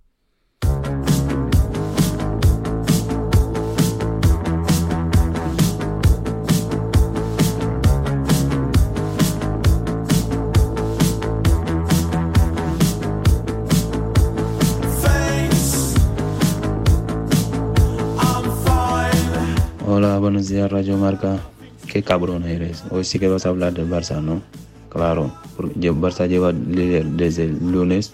Hola, 20.03 20.17
buenos 20.17 20.47
días, 20.47 20.71
Radio 20.71 20.97
Marca. 20.97 21.37
Qué 21.85 22.01
cabrón 22.01 22.45
eres. 22.45 22.83
Hoy 22.89 23.03
sí 23.03 23.19
que 23.19 23.27
vas 23.27 23.45
a 23.45 23.49
hablar 23.49 23.73
del 23.73 23.87
Barça, 23.87 24.19
¿no? 24.19 24.41
Claro, 24.89 25.31
porque 25.55 25.91
Barça 25.91 26.27
lleva 26.27 26.51
líder 26.51 27.05
desde 27.05 27.43
el 27.43 27.71
lunes. 27.71 28.11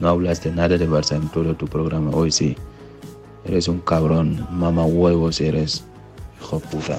No 0.00 0.08
hablaste 0.08 0.50
nada 0.50 0.78
de 0.78 0.88
Barça 0.88 1.16
en 1.16 1.28
todo 1.28 1.54
tu 1.54 1.66
programa. 1.66 2.12
Hoy 2.12 2.32
sí. 2.32 2.56
Eres 3.44 3.68
un 3.68 3.80
cabrón. 3.80 4.48
Mamá 4.50 4.86
huevos 4.86 5.42
eres. 5.42 5.84
Hijo 6.40 6.60
puta. 6.60 6.98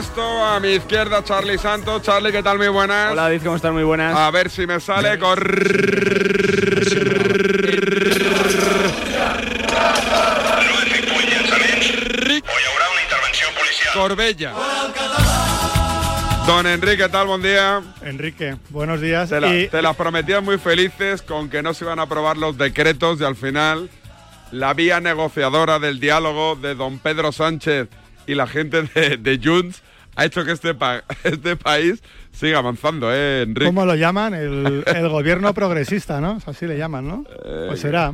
Baloncesto 0.00 0.44
a 0.46 0.58
mi 0.60 0.68
izquierda, 0.70 1.22
Charlie 1.22 1.58
Santos. 1.58 2.00
Charlie, 2.00 2.32
¿qué 2.32 2.42
tal? 2.42 2.56
Muy 2.56 2.68
buenas. 2.68 3.12
Hola, 3.12 3.22
David, 3.24 3.42
¿cómo 3.44 3.56
están? 3.56 3.74
Muy 3.74 3.82
buenas. 3.82 4.16
A 4.16 4.30
ver 4.30 4.48
si 4.48 4.66
me 4.66 4.80
sale. 4.80 5.18
Cor... 5.18 5.38
Corbella. 13.94 14.52
Don 16.46 16.66
Enrique, 16.66 16.96
¿qué 17.04 17.08
tal? 17.08 17.26
Buen 17.26 17.42
día. 17.42 17.82
Enrique, 18.02 18.56
buenos 18.70 19.00
días. 19.00 19.28
Te, 19.28 19.40
la- 19.40 19.54
Y- 19.56 19.68
te 19.68 19.82
las 19.82 19.96
prometían 19.96 20.44
muy 20.44 20.58
felices 20.58 21.22
con 21.22 21.48
que 21.48 21.62
no 21.62 21.74
se 21.74 21.84
iban 21.84 21.98
a 21.98 22.02
aprobar 22.02 22.36
los 22.36 22.56
decretos 22.56 23.20
y 23.20 23.24
al 23.24 23.36
final 23.36 23.90
la 24.50 24.72
vía 24.74 25.00
negociadora 25.00 25.78
del 25.78 26.00
diálogo 26.00 26.56
de 26.56 26.74
don 26.74 26.98
Pedro 26.98 27.30
Sánchez 27.32 27.88
y 28.30 28.34
la 28.34 28.46
gente 28.46 28.82
de, 28.82 29.16
de 29.16 29.40
Junts 29.42 29.82
ha 30.16 30.24
hecho 30.24 30.44
que 30.44 30.52
este, 30.52 30.74
pa- 30.74 31.04
este 31.24 31.56
país 31.56 32.02
siga 32.32 32.58
avanzando, 32.58 33.12
¿eh, 33.12 33.42
Enrique? 33.42 33.66
¿Cómo 33.66 33.84
lo 33.86 33.94
llaman? 33.94 34.34
El, 34.34 34.84
el 34.86 35.08
gobierno 35.08 35.52
progresista, 35.54 36.20
¿no? 36.20 36.38
Así 36.46 36.66
le 36.66 36.76
llaman, 36.78 37.06
¿no? 37.08 37.24
Eh, 37.44 37.64
Pues 37.68 37.80
será. 37.80 38.12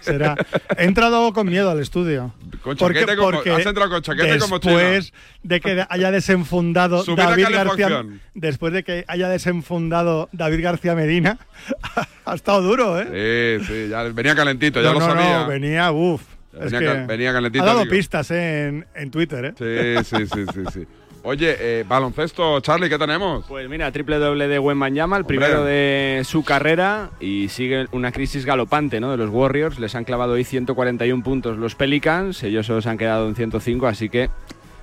Será. 0.00 0.34
He 0.76 0.84
entrado 0.84 1.32
con 1.32 1.46
miedo 1.48 1.70
al 1.70 1.78
estudio. 1.78 2.34
Con 2.62 2.76
chaqueta 2.76 3.14
como- 3.16 3.38
has 3.40 3.66
entrado 3.66 3.90
con 3.90 4.02
chaqueta 4.02 4.38
como 4.38 4.58
chino. 4.58 4.76
Después 4.78 5.12
de 5.42 5.60
que 5.60 5.84
haya 5.88 6.10
desenfundado 6.10 7.02
Subir 7.04 7.18
David 7.24 7.46
García... 7.50 8.04
Después 8.34 8.72
de 8.72 8.82
que 8.82 9.04
haya 9.06 9.28
desenfundado 9.28 10.28
David 10.32 10.62
García 10.64 10.94
Medina, 10.94 11.38
ha 12.24 12.34
estado 12.34 12.62
duro, 12.62 13.00
¿eh? 13.00 13.60
Sí, 13.60 13.66
sí, 13.66 13.88
ya 13.90 14.02
venía 14.04 14.34
calentito, 14.34 14.80
ya 14.82 14.88
no, 14.92 14.94
lo 14.94 15.00
no, 15.00 15.06
sabía. 15.14 15.38
no, 15.42 15.46
venía, 15.48 15.92
uff. 15.92 16.22
Venía 16.52 16.80
cal- 16.80 17.06
venía 17.06 17.32
calentito, 17.32 17.64
Ha 17.64 17.66
dado 17.66 17.80
digo. 17.80 17.90
pistas 17.90 18.30
¿eh? 18.30 18.68
en, 18.68 18.86
en 18.94 19.10
Twitter, 19.10 19.44
¿eh? 19.58 20.02
Sí, 20.04 20.16
sí, 20.16 20.26
sí, 20.26 20.44
sí, 20.52 20.60
sí. 20.72 20.86
Oye, 21.24 21.54
eh, 21.60 21.84
baloncesto, 21.86 22.58
Charlie, 22.60 22.88
¿qué 22.88 22.98
tenemos? 22.98 23.44
Pues 23.46 23.68
mira, 23.68 23.92
triple 23.92 24.18
doble 24.18 24.48
de 24.48 24.58
Wembanyama, 24.58 25.16
el 25.16 25.22
Hombre. 25.22 25.36
primero 25.38 25.64
de 25.64 26.22
su 26.24 26.42
carrera 26.42 27.10
y 27.20 27.48
sigue 27.48 27.86
una 27.92 28.10
crisis 28.10 28.44
galopante 28.44 28.98
¿no? 28.98 29.12
de 29.12 29.16
los 29.18 29.30
Warriors. 29.30 29.78
Les 29.78 29.94
han 29.94 30.02
clavado 30.02 30.32
hoy 30.32 30.42
141 30.42 31.22
puntos 31.22 31.58
los 31.58 31.76
Pelicans, 31.76 32.42
ellos 32.42 32.66
solo 32.66 32.82
se 32.82 32.88
han 32.90 32.98
quedado 32.98 33.28
en 33.28 33.36
105, 33.36 33.86
así 33.86 34.08
que 34.08 34.30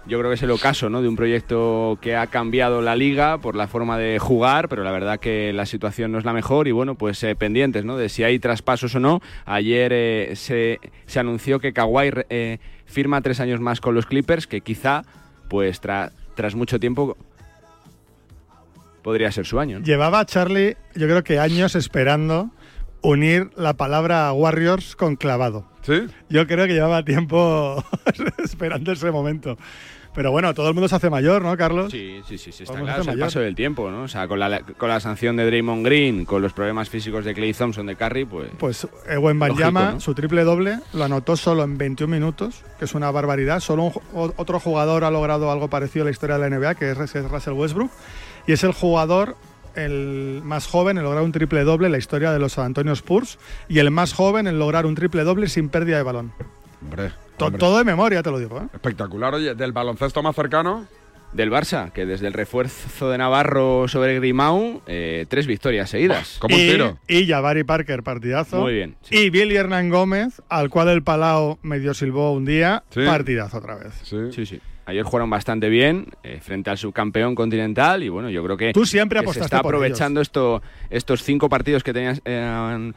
yo 0.10 0.18
creo 0.20 0.30
que 0.32 0.36
es 0.36 0.44
el 0.44 0.52
ocaso 0.52 0.90
¿no? 0.90 1.02
de 1.02 1.08
un 1.08 1.16
proyecto 1.16 1.98
que 2.02 2.16
ha 2.16 2.28
cambiado 2.28 2.82
la 2.82 2.96
liga 2.96 3.38
por 3.38 3.56
la 3.56 3.68
forma 3.68 3.98
de 3.98 4.20
jugar, 4.20 4.68
pero 4.68 4.84
la 4.84 4.92
verdad 4.92 5.20
que 5.20 5.54
la 5.54 5.66
situación 5.66 6.12
no 6.12 6.18
es 6.18 6.26
la 6.26 6.34
mejor 6.34 6.68
y 6.68 6.72
bueno, 6.72 6.96
pues 6.96 7.24
eh, 7.24 7.36
pendientes 7.36 7.86
¿no? 7.86 7.96
de 7.96 8.10
si 8.10 8.24
hay 8.24 8.40
traspasos 8.40 8.96
o 8.96 9.00
no. 9.00 9.22
Ayer 9.46 9.92
eh, 9.94 10.32
se, 10.36 10.80
se 11.06 11.20
anunció 11.20 11.60
que 11.60 11.72
Kawhi 11.74 12.12
eh, 12.30 12.58
firma 12.86 13.22
tres 13.22 13.40
años 13.40 13.60
más 13.62 13.80
con 13.82 13.96
los 13.96 14.06
Clippers, 14.08 14.48
que 14.48 14.62
quizá 14.62 15.04
pues 15.48 15.82
tra- 15.82 16.12
tras 16.36 16.56
mucho 16.56 16.80
tiempo 16.80 17.16
podría 19.04 19.32
ser 19.32 19.46
su 19.46 19.60
año. 19.60 19.80
¿no? 19.80 19.86
Llevaba 19.86 20.26
Charlie, 20.26 20.76
yo 20.96 21.08
creo 21.08 21.24
que 21.24 21.40
años 21.40 21.76
esperando 21.76 22.50
unir 23.02 23.50
la 23.56 23.76
palabra 23.76 24.32
Warriors 24.34 24.96
con 24.96 25.16
clavado. 25.16 25.66
¿Sí? 25.84 26.02
Yo 26.30 26.46
creo 26.48 26.68
que 26.68 26.74
llevaba 26.74 27.04
tiempo 27.06 27.82
esperando 28.44 28.92
ese 28.92 29.12
momento. 29.12 29.58
Pero 30.14 30.32
bueno, 30.32 30.54
todo 30.54 30.68
el 30.68 30.74
mundo 30.74 30.88
se 30.88 30.96
hace 30.96 31.10
mayor, 31.10 31.44
¿no, 31.44 31.56
Carlos? 31.56 31.92
Sí, 31.92 32.22
sí, 32.28 32.38
sí, 32.38 32.52
sí 32.52 32.64
está 32.64 32.80
claro. 32.80 33.02
Es 33.02 33.08
el 33.08 33.20
paso 33.20 33.40
del 33.40 33.56
tiempo, 33.56 33.92
¿no? 33.92 34.04
O 34.04 34.08
sea, 34.08 34.28
con 34.28 34.40
la, 34.40 34.62
con 34.62 34.90
la 34.90 35.00
sanción 35.00 35.36
de 35.38 35.46
Draymond 35.46 35.86
Green, 35.86 36.26
con 36.26 36.42
los 36.42 36.52
problemas 36.54 36.90
físicos 36.90 37.26
de 37.26 37.34
Clay 37.34 37.54
Thompson, 37.54 37.86
de 37.86 37.96
Curry, 37.96 38.26
pues... 38.26 38.50
Pues 38.58 38.88
Ewen 39.08 39.38
Banyama, 39.38 39.80
Lógico, 39.80 39.94
¿no? 39.96 40.00
su 40.02 40.16
triple 40.16 40.44
doble, 40.44 40.80
lo 40.94 41.04
anotó 41.04 41.38
solo 41.38 41.64
en 41.64 41.78
21 41.78 42.12
minutos, 42.12 42.64
que 42.80 42.86
es 42.86 42.96
una 42.96 43.12
barbaridad. 43.12 43.60
Solo 43.60 43.84
un 44.14 44.34
otro 44.36 44.60
jugador 44.60 45.04
ha 45.04 45.12
logrado 45.12 45.52
algo 45.52 45.70
parecido 45.70 46.04
a 46.04 46.06
la 46.06 46.12
historia 46.12 46.38
de 46.38 46.50
la 46.50 46.58
NBA, 46.58 46.76
que 46.76 46.92
es 46.92 47.16
es 47.16 47.30
Russell 47.30 47.54
Westbrook. 47.54 47.92
Y 48.48 48.54
es 48.54 48.64
el 48.64 48.72
jugador 48.72 49.36
el 49.76 50.42
más 50.44 50.68
joven 50.68 50.98
en 50.98 51.04
lograr 51.04 51.24
un 51.24 51.32
triple 51.32 51.64
doble 51.64 51.88
en 51.88 51.92
la 51.92 51.98
historia 51.98 52.32
de 52.32 52.40
los 52.40 52.54
San 52.54 52.66
Antonio 52.66 52.94
Spurs 52.94 53.38
y 53.68 53.80
el 53.80 53.92
más 53.92 54.14
joven 54.14 54.48
en 54.48 54.60
lograr 54.60 54.86
un 54.86 54.96
triple 54.96 55.24
doble 55.24 55.48
sin 55.48 55.70
pérdida 55.70 55.98
de 55.98 56.04
balón. 56.04 56.32
Hombre, 56.82 57.12
To- 57.40 57.46
hombre. 57.46 57.60
todo 57.60 57.78
de 57.80 57.84
memoria, 57.84 58.22
te 58.22 58.30
lo 58.32 58.38
digo. 58.40 58.60
¿eh? 58.60 58.68
Espectacular, 58.74 59.34
oye, 59.34 59.56
del 59.56 59.72
baloncesto 59.72 60.22
más 60.22 60.36
cercano. 60.36 60.86
Del 61.32 61.52
Barça, 61.52 61.92
que 61.92 62.08
desde 62.08 62.26
el 62.26 62.34
refuerzo 62.34 63.12
de 63.12 63.20
Navarro 63.20 63.88
sobre 63.88 64.16
Grimau, 64.16 64.82
eh, 64.88 65.28
tres 65.30 65.46
victorias 65.46 65.88
seguidas. 65.92 66.40
y, 66.50 66.76
Y 67.08 67.28
Jabari 67.28 67.64
Parker, 67.64 68.02
partidazo. 68.02 68.60
Muy 68.62 68.74
bien, 68.74 68.96
Y 69.12 69.30
Billy 69.30 69.56
Hernán 69.56 69.90
Gómez, 69.90 70.42
al 70.50 70.72
cual 70.72 70.90
el 70.90 71.04
Palau 71.04 71.60
medio 71.62 71.94
silbó 71.94 72.32
un 72.34 72.46
día, 72.46 72.82
Sí. 72.90 73.02
partidazo 73.06 73.60
otra 73.60 73.76
vez. 73.76 73.94
Sí, 74.32 74.44
sí. 74.48 74.60
Ayer 74.88 75.04
jugaron 75.04 75.30
bastante 75.30 75.70
bien 75.70 76.08
eh, 76.24 76.40
frente 76.42 76.72
al 76.72 76.80
subcampeón 76.80 77.36
continental 77.36 78.02
y 78.02 78.10
bueno, 78.10 78.32
yo 78.32 78.44
creo 78.44 78.58
que, 78.58 78.74
Tú 78.74 78.88
siempre 78.88 79.20
que 79.22 79.32
se 79.34 79.42
está 79.42 79.62
por 79.62 79.76
aprovechando 79.76 80.22
esto, 80.22 80.64
estos 80.90 81.22
cinco 81.22 81.48
partidos 81.48 81.84
que 81.84 81.94
tenías 81.94 82.24
eh, 82.26 82.92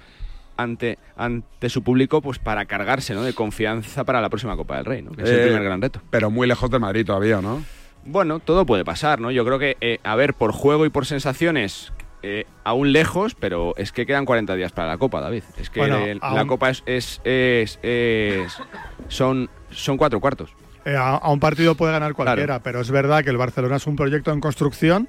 ante, 0.63 0.99
ante 1.17 1.69
su 1.69 1.83
público 1.83 2.21
pues 2.23 2.39
para 2.39 2.65
cargarse 2.67 3.15
¿no? 3.15 3.23
de 3.23 3.33
confianza 3.35 4.05
para 4.05 4.21
la 4.21 4.29
próxima 4.29 4.57
Copa 4.57 4.77
del 4.77 4.85
Rey, 4.85 5.03
¿no? 5.03 5.13
que 5.13 5.23
es 5.23 5.29
el 5.31 5.41
Eh, 5.41 5.43
primer 5.45 5.63
gran 5.65 5.83
reto. 5.83 6.01
Pero 6.11 6.31
muy 6.31 6.47
lejos 6.47 6.71
de 6.71 6.79
Madrid 6.79 7.05
todavía, 7.07 7.41
¿no? 7.41 7.63
Bueno, 8.05 8.41
todo 8.41 8.67
puede 8.67 8.85
pasar, 8.85 9.21
¿no? 9.21 9.31
Yo 9.31 9.45
creo 9.45 9.59
que, 9.59 9.77
eh, 9.81 9.99
a 10.03 10.17
ver, 10.17 10.35
por 10.35 10.51
juego 10.53 10.85
y 10.87 10.89
por 10.89 11.07
sensaciones, 11.07 11.93
eh, 12.25 12.47
aún 12.65 12.93
lejos, 12.93 13.35
pero 13.37 13.75
es 13.77 13.93
que 13.93 14.07
quedan 14.07 14.25
40 14.25 14.55
días 14.57 14.73
para 14.73 14.89
la 14.89 14.99
Copa, 14.99 15.21
David. 15.21 15.45
Es 15.57 15.71
que 15.71 15.79
Bueno, 15.81 15.99
la 16.21 16.45
Copa 16.47 16.71
es, 16.71 16.83
es, 16.87 17.21
es- 17.25 17.79
es- 17.83 18.57
son, 19.09 19.49
son 19.71 19.97
cuatro 19.99 20.19
cuartos. 20.21 20.51
Eh, 20.85 20.97
a, 20.97 21.11
a 21.11 21.31
un 21.31 21.39
partido 21.39 21.77
puede 21.77 21.93
ganar 21.93 22.13
cualquiera, 22.15 22.61
pero 22.61 22.81
es 22.81 22.91
verdad 22.91 23.23
que 23.23 23.31
el 23.31 23.37
Barcelona 23.37 23.77
es 23.77 23.87
un 23.87 23.95
proyecto 23.95 24.33
en 24.33 24.41
construcción, 24.41 25.09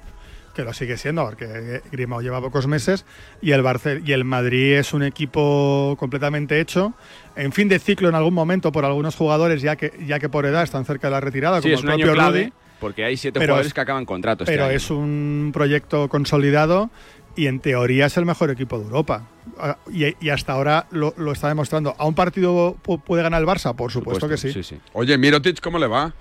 que 0.54 0.62
lo 0.62 0.72
sigue 0.72 0.96
siendo, 0.96 1.24
porque 1.24 1.82
Grimao 1.90 2.20
lleva 2.22 2.40
pocos 2.40 2.66
meses, 2.66 3.04
y 3.42 3.50
el, 3.52 3.62
Barce- 3.62 4.02
y 4.06 4.12
el 4.12 4.24
Madrid 4.24 4.74
es 4.74 4.92
un 4.94 5.02
equipo 5.02 5.96
completamente 5.98 6.60
hecho, 6.60 6.94
en 7.36 7.52
fin 7.52 7.68
de 7.68 7.78
ciclo 7.78 8.08
en 8.08 8.14
algún 8.14 8.34
momento 8.34 8.72
por 8.72 8.84
algunos 8.84 9.16
jugadores, 9.16 9.60
ya 9.62 9.76
que, 9.76 9.92
ya 10.06 10.18
que 10.18 10.28
por 10.28 10.46
edad 10.46 10.62
están 10.62 10.84
cerca 10.84 11.08
de 11.08 11.12
la 11.12 11.20
retirada, 11.20 11.58
Sí, 11.60 11.62
como 11.64 11.74
es 11.74 11.80
el 11.80 11.86
un 11.86 11.92
año 11.92 12.04
propio 12.06 12.14
clave 12.14 12.40
Rudy. 12.44 12.52
porque 12.80 13.04
hay 13.04 13.16
siete 13.16 13.40
Pero 13.40 13.52
jugadores 13.52 13.66
es- 13.68 13.74
que 13.74 13.80
acaban 13.80 14.04
contrato. 14.06 14.44
este 14.44 14.52
Pero 14.52 14.64
año. 14.66 14.76
es 14.76 14.90
un 14.90 15.50
proyecto 15.52 16.08
consolidado 16.08 16.90
y 17.36 17.48
en 17.48 17.58
teoría 17.58 18.06
es 18.06 18.16
el 18.16 18.24
mejor 18.26 18.50
equipo 18.50 18.78
de 18.78 18.84
Europa. 18.84 19.26
Ah, 19.58 19.76
Y, 19.92 20.14
y 20.24 20.30
hasta 20.30 20.52
ahora 20.52 20.86
lo, 20.92 21.14
lo 21.16 21.32
está 21.32 21.48
demostrando. 21.48 21.94
¿A 21.98 22.06
un 22.06 22.14
partido 22.14 22.76
pu- 22.84 23.02
puede 23.02 23.24
ganar 23.24 23.40
el 23.42 23.48
Barça? 23.48 23.74
Por 23.74 23.90
supuesto, 23.90 24.28
que 24.28 24.36
sí. 24.36 24.54
Oye, 24.92 25.18
Mirotic, 25.18 25.60
¿cómo 25.60 25.78
le 25.80 25.88
va? 25.88 26.14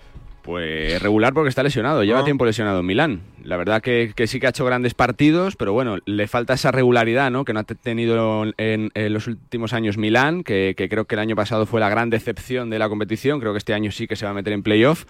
Pues 0.43 1.01
regular 1.01 1.33
porque 1.33 1.47
está 1.47 1.63
lesionado, 1.63 2.03
lleva 2.03 2.19
No. 2.19 2.25
tiempo 2.25 2.45
lesionado 2.45 2.81
en 2.81 2.85
Milán. 2.85 3.21
La 3.45 3.55
verdad 3.55 3.81
que, 3.81 4.11
que 4.13 4.27
sí 4.27 4.41
que 4.41 4.47
ha 4.47 4.49
hecho 4.49 4.65
grandes 4.65 4.93
partidos, 4.93 5.55
pero 5.55 5.71
bueno, 5.71 5.99
le 6.05 6.27
falta 6.27 6.53
esa 6.53 6.69
regularidad 6.71 7.31
¿no? 7.31 7.45
que 7.45 7.53
no 7.53 7.61
ha 7.61 7.63
te- 7.63 7.75
tenido 7.75 8.43
en, 8.57 8.91
en 8.93 9.13
los 9.13 9.27
últimos 9.27 9.71
años 9.71 9.97
Milán, 9.97 10.43
que, 10.43 10.73
que 10.75 10.89
creo 10.89 11.05
que 11.05 11.15
el 11.15 11.19
año 11.19 11.37
pasado 11.37 11.65
fue 11.65 11.79
la 11.79 11.87
gran 11.87 12.09
decepción 12.09 12.69
de 12.69 12.77
la 12.77 12.89
competición, 12.89 13.39
creo 13.39 13.53
que 13.53 13.57
este 13.59 13.73
año 13.73 13.89
sí 13.91 14.05
que 14.05 14.17
se 14.17 14.25
va 14.25 14.31
a 14.31 14.33
meter 14.33 14.51
en 14.51 14.63
playoff. 14.63 15.05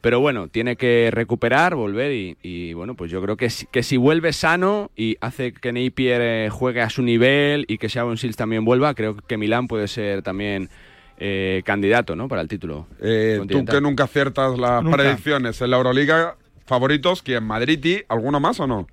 Pero 0.00 0.20
bueno, 0.20 0.46
tiene 0.48 0.76
que 0.76 1.10
recuperar, 1.12 1.74
volver 1.74 2.12
y, 2.12 2.36
y, 2.40 2.72
bueno, 2.72 2.94
pues 2.94 3.10
yo 3.10 3.20
creo 3.20 3.36
que 3.36 3.50
si, 3.50 3.66
que 3.66 3.82
si 3.82 3.96
vuelve 3.96 4.32
sano 4.32 4.92
y 4.96 5.16
hace 5.20 5.52
que 5.52 5.72
Napier 5.72 6.20
eh, 6.22 6.48
juegue 6.50 6.80
a 6.82 6.88
su 6.88 7.02
nivel 7.02 7.64
y 7.68 7.78
que 7.78 7.88
Sharon 7.88 8.16
Sills 8.16 8.36
también 8.36 8.64
vuelva, 8.64 8.94
creo 8.94 9.16
que 9.16 9.36
Milán 9.36 9.66
puede 9.66 9.88
ser 9.88 10.22
también 10.22 10.70
eh, 11.18 11.62
candidato 11.64 12.14
¿no? 12.16 12.28
para 12.28 12.42
el 12.42 12.48
título. 12.48 12.86
Eh, 13.00 13.40
tú 13.48 13.64
que 13.64 13.80
nunca 13.80 14.04
aciertas 14.04 14.58
las 14.58 14.82
Nunca. 14.82 14.96
predicciones 14.98 15.60
en 15.60 15.70
la 15.70 15.76
Euroliga, 15.76 16.36
favoritos, 16.66 17.22
¿quién? 17.22 17.44
¿Madrid 17.44 17.84
y 17.84 18.04
alguno 18.08 18.40
más 18.40 18.60
o 18.60 18.66
no? 18.66 18.86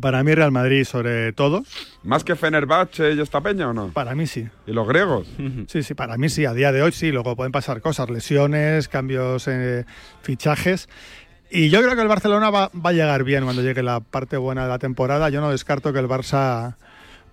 Para 0.00 0.22
mí 0.22 0.34
Real 0.34 0.52
Madrid 0.52 0.84
sobre 0.84 1.32
todo. 1.32 1.64
¿Más 2.02 2.22
que 2.22 2.36
Fenerbahce 2.36 3.14
y 3.14 3.20
esta 3.20 3.40
peña 3.40 3.70
o 3.70 3.72
no? 3.72 3.88
Para 3.88 4.14
mí 4.14 4.26
sí. 4.26 4.46
¿Y 4.66 4.72
los 4.72 4.86
griegos? 4.86 5.26
Sí, 5.68 5.82
sí, 5.82 5.94
para 5.94 6.18
mí 6.18 6.28
sí. 6.28 6.44
A 6.44 6.52
día 6.52 6.70
de 6.70 6.82
hoy 6.82 6.92
sí. 6.92 7.10
Luego 7.10 7.34
pueden 7.34 7.50
pasar 7.50 7.80
cosas, 7.80 8.10
lesiones, 8.10 8.88
cambios, 8.88 9.48
eh, 9.48 9.86
fichajes. 10.20 10.88
Y 11.50 11.70
yo 11.70 11.80
creo 11.80 11.94
que 11.94 12.02
el 12.02 12.08
Barcelona 12.08 12.50
va, 12.50 12.70
va 12.74 12.90
a 12.90 12.92
llegar 12.92 13.24
bien 13.24 13.44
cuando 13.44 13.62
llegue 13.62 13.82
la 13.82 14.00
parte 14.00 14.36
buena 14.36 14.64
de 14.64 14.68
la 14.68 14.78
temporada. 14.78 15.30
Yo 15.30 15.40
no 15.40 15.50
descarto 15.50 15.94
que 15.94 15.98
el 16.00 16.08
Barça 16.08 16.74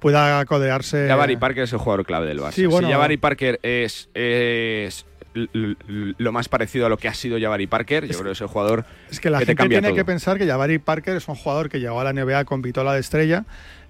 pueda 0.03 0.45
codearse. 0.45 1.07
Jabari 1.07 1.37
Parker 1.37 1.63
es 1.63 1.73
el 1.73 1.79
jugador 1.79 2.05
clave 2.05 2.27
del 2.27 2.39
Barça. 2.39 2.51
Sí, 2.51 2.65
bueno. 2.67 2.87
si 2.87 2.93
Jabari 2.93 3.17
Parker 3.17 3.59
es, 3.63 4.09
es 4.13 5.05
lo 5.33 6.31
más 6.31 6.47
parecido 6.47 6.85
a 6.85 6.89
lo 6.89 6.97
que 6.97 7.07
ha 7.07 7.13
sido 7.13 7.39
Jabari 7.39 7.65
Parker, 7.65 8.05
yo 8.05 8.13
creo 8.19 8.25
que 8.25 8.31
es 8.33 8.41
el 8.41 8.47
jugador 8.47 8.85
Es 9.09 9.19
que 9.19 9.31
la 9.31 9.39
te 9.39 9.45
gente 9.47 9.57
cambia 9.57 9.79
tiene 9.79 9.87
todo. 9.87 9.95
que 9.95 10.05
pensar 10.05 10.37
que 10.37 10.45
Jabari 10.45 10.77
Parker 10.77 11.15
es 11.15 11.27
un 11.27 11.35
jugador 11.35 11.69
que 11.69 11.79
llegó 11.79 11.99
a 11.99 12.03
la 12.03 12.13
NBA 12.13 12.45
con 12.45 12.61
Vitola 12.61 12.93
de 12.93 12.99
estrella. 12.99 13.45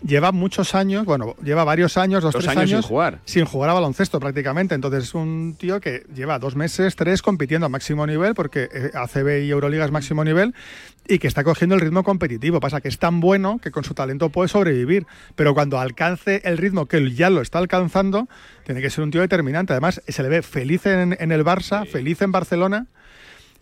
Lleva 0.05 0.33
muchos 0.33 0.75
años, 0.75 1.05
bueno, 1.05 1.35
lleva 1.41 1.63
varios 1.63 1.97
años, 1.97 2.21
dos, 2.21 2.33
Dos 2.33 2.43
tres 2.43 2.57
años 2.57 2.69
sin 2.69 2.81
jugar. 2.81 3.19
Sin 3.23 3.45
jugar 3.45 3.69
a 3.69 3.73
baloncesto 3.73 4.19
prácticamente. 4.19 4.75
Entonces 4.75 5.05
es 5.05 5.13
un 5.13 5.55
tío 5.57 5.79
que 5.79 6.05
lleva 6.13 6.39
dos 6.39 6.55
meses, 6.55 6.95
tres 6.97 7.21
compitiendo 7.21 7.65
a 7.65 7.69
máximo 7.69 8.05
nivel, 8.05 8.35
porque 8.35 8.69
eh, 8.73 8.91
ACB 8.93 9.43
y 9.45 9.49
Euroliga 9.49 9.85
es 9.85 9.91
máximo 9.91 10.25
nivel, 10.25 10.53
y 11.07 11.19
que 11.19 11.27
está 11.27 11.45
cogiendo 11.45 11.75
el 11.75 11.81
ritmo 11.81 12.03
competitivo. 12.03 12.59
Pasa 12.59 12.81
que 12.81 12.89
es 12.89 12.99
tan 12.99 13.21
bueno 13.21 13.59
que 13.59 13.71
con 13.71 13.85
su 13.85 13.93
talento 13.93 14.29
puede 14.29 14.49
sobrevivir. 14.49 15.05
Pero 15.35 15.53
cuando 15.53 15.79
alcance 15.79 16.41
el 16.43 16.57
ritmo 16.57 16.85
que 16.85 16.97
él 16.97 17.15
ya 17.15 17.29
lo 17.29 17.41
está 17.41 17.59
alcanzando, 17.59 18.27
tiene 18.65 18.81
que 18.81 18.89
ser 18.89 19.05
un 19.05 19.11
tío 19.11 19.21
determinante. 19.21 19.71
Además, 19.71 20.01
se 20.05 20.23
le 20.23 20.29
ve 20.29 20.41
feliz 20.41 20.85
en, 20.85 21.15
en 21.17 21.31
el 21.31 21.45
Barça, 21.45 21.87
feliz 21.87 22.21
en 22.21 22.31
Barcelona. 22.33 22.87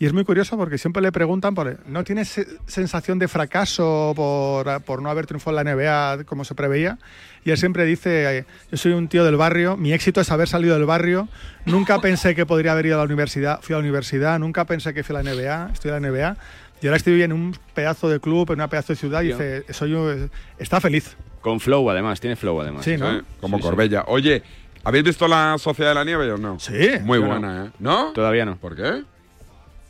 Y 0.01 0.05
es 0.07 0.13
muy 0.13 0.23
curioso 0.25 0.57
porque 0.57 0.79
siempre 0.79 0.99
le 1.03 1.11
preguntan, 1.11 1.53
por, 1.53 1.77
¿no 1.87 2.03
tienes 2.03 2.27
se- 2.27 2.47
sensación 2.65 3.19
de 3.19 3.27
fracaso 3.27 4.13
por, 4.15 4.81
por 4.81 4.99
no 4.99 5.11
haber 5.11 5.27
triunfado 5.27 5.59
en 5.59 5.63
la 5.63 5.75
NBA 5.75 6.23
como 6.23 6.43
se 6.43 6.55
preveía? 6.55 6.97
Y 7.45 7.51
él 7.51 7.57
siempre 7.57 7.85
dice, 7.85 8.39
eh, 8.39 8.45
yo 8.71 8.77
soy 8.77 8.93
un 8.93 9.07
tío 9.07 9.23
del 9.23 9.35
barrio, 9.37 9.77
mi 9.77 9.93
éxito 9.93 10.19
es 10.19 10.31
haber 10.31 10.47
salido 10.47 10.73
del 10.73 10.85
barrio, 10.87 11.27
nunca 11.65 11.99
pensé 11.99 12.33
que 12.33 12.47
podría 12.47 12.71
haber 12.71 12.87
ido 12.87 12.95
a 12.95 12.97
la 12.97 13.03
universidad, 13.05 13.59
fui 13.61 13.73
a 13.75 13.77
la 13.77 13.81
universidad, 13.83 14.39
nunca 14.39 14.65
pensé 14.65 14.91
que 14.95 15.03
fui 15.03 15.15
a 15.15 15.21
la 15.21 15.31
NBA, 15.35 15.69
estoy 15.71 15.91
en 15.91 16.01
la 16.01 16.09
NBA, 16.09 16.37
y 16.81 16.87
ahora 16.87 16.97
estoy 16.97 17.21
en 17.21 17.31
un 17.31 17.55
pedazo 17.75 18.09
de 18.09 18.19
club, 18.19 18.49
en 18.49 18.55
una 18.55 18.69
pedazo 18.69 18.93
de 18.93 18.97
ciudad, 18.97 19.21
y 19.21 19.27
dice, 19.27 19.65
soy 19.71 19.93
un- 19.93 20.31
está 20.57 20.81
feliz. 20.81 21.15
Con 21.41 21.59
flow, 21.59 21.87
además, 21.91 22.19
tiene 22.19 22.35
flow, 22.35 22.59
además. 22.59 22.83
Sí, 22.85 22.97
¿no? 22.97 23.19
Sí, 23.19 23.25
como 23.39 23.57
Sí, 23.57 23.61
sí. 23.63 23.69
Corbella. 23.69 24.03
Oye, 24.07 24.41
¿habéis 24.83 25.03
visto 25.03 25.27
la 25.27 25.57
Sociedad 25.59 25.91
de 25.91 25.95
la 25.95 26.03
Nieve 26.05 26.31
o 26.31 26.37
no? 26.39 26.59
Sí. 26.59 26.89
Muy 27.03 27.19
buena, 27.19 27.39
no. 27.59 27.65
¿eh? 27.67 27.71
¿No? 27.77 28.11
Todavía 28.13 28.45
no. 28.45 28.57
¿Por 28.57 28.75
qué? 28.75 29.03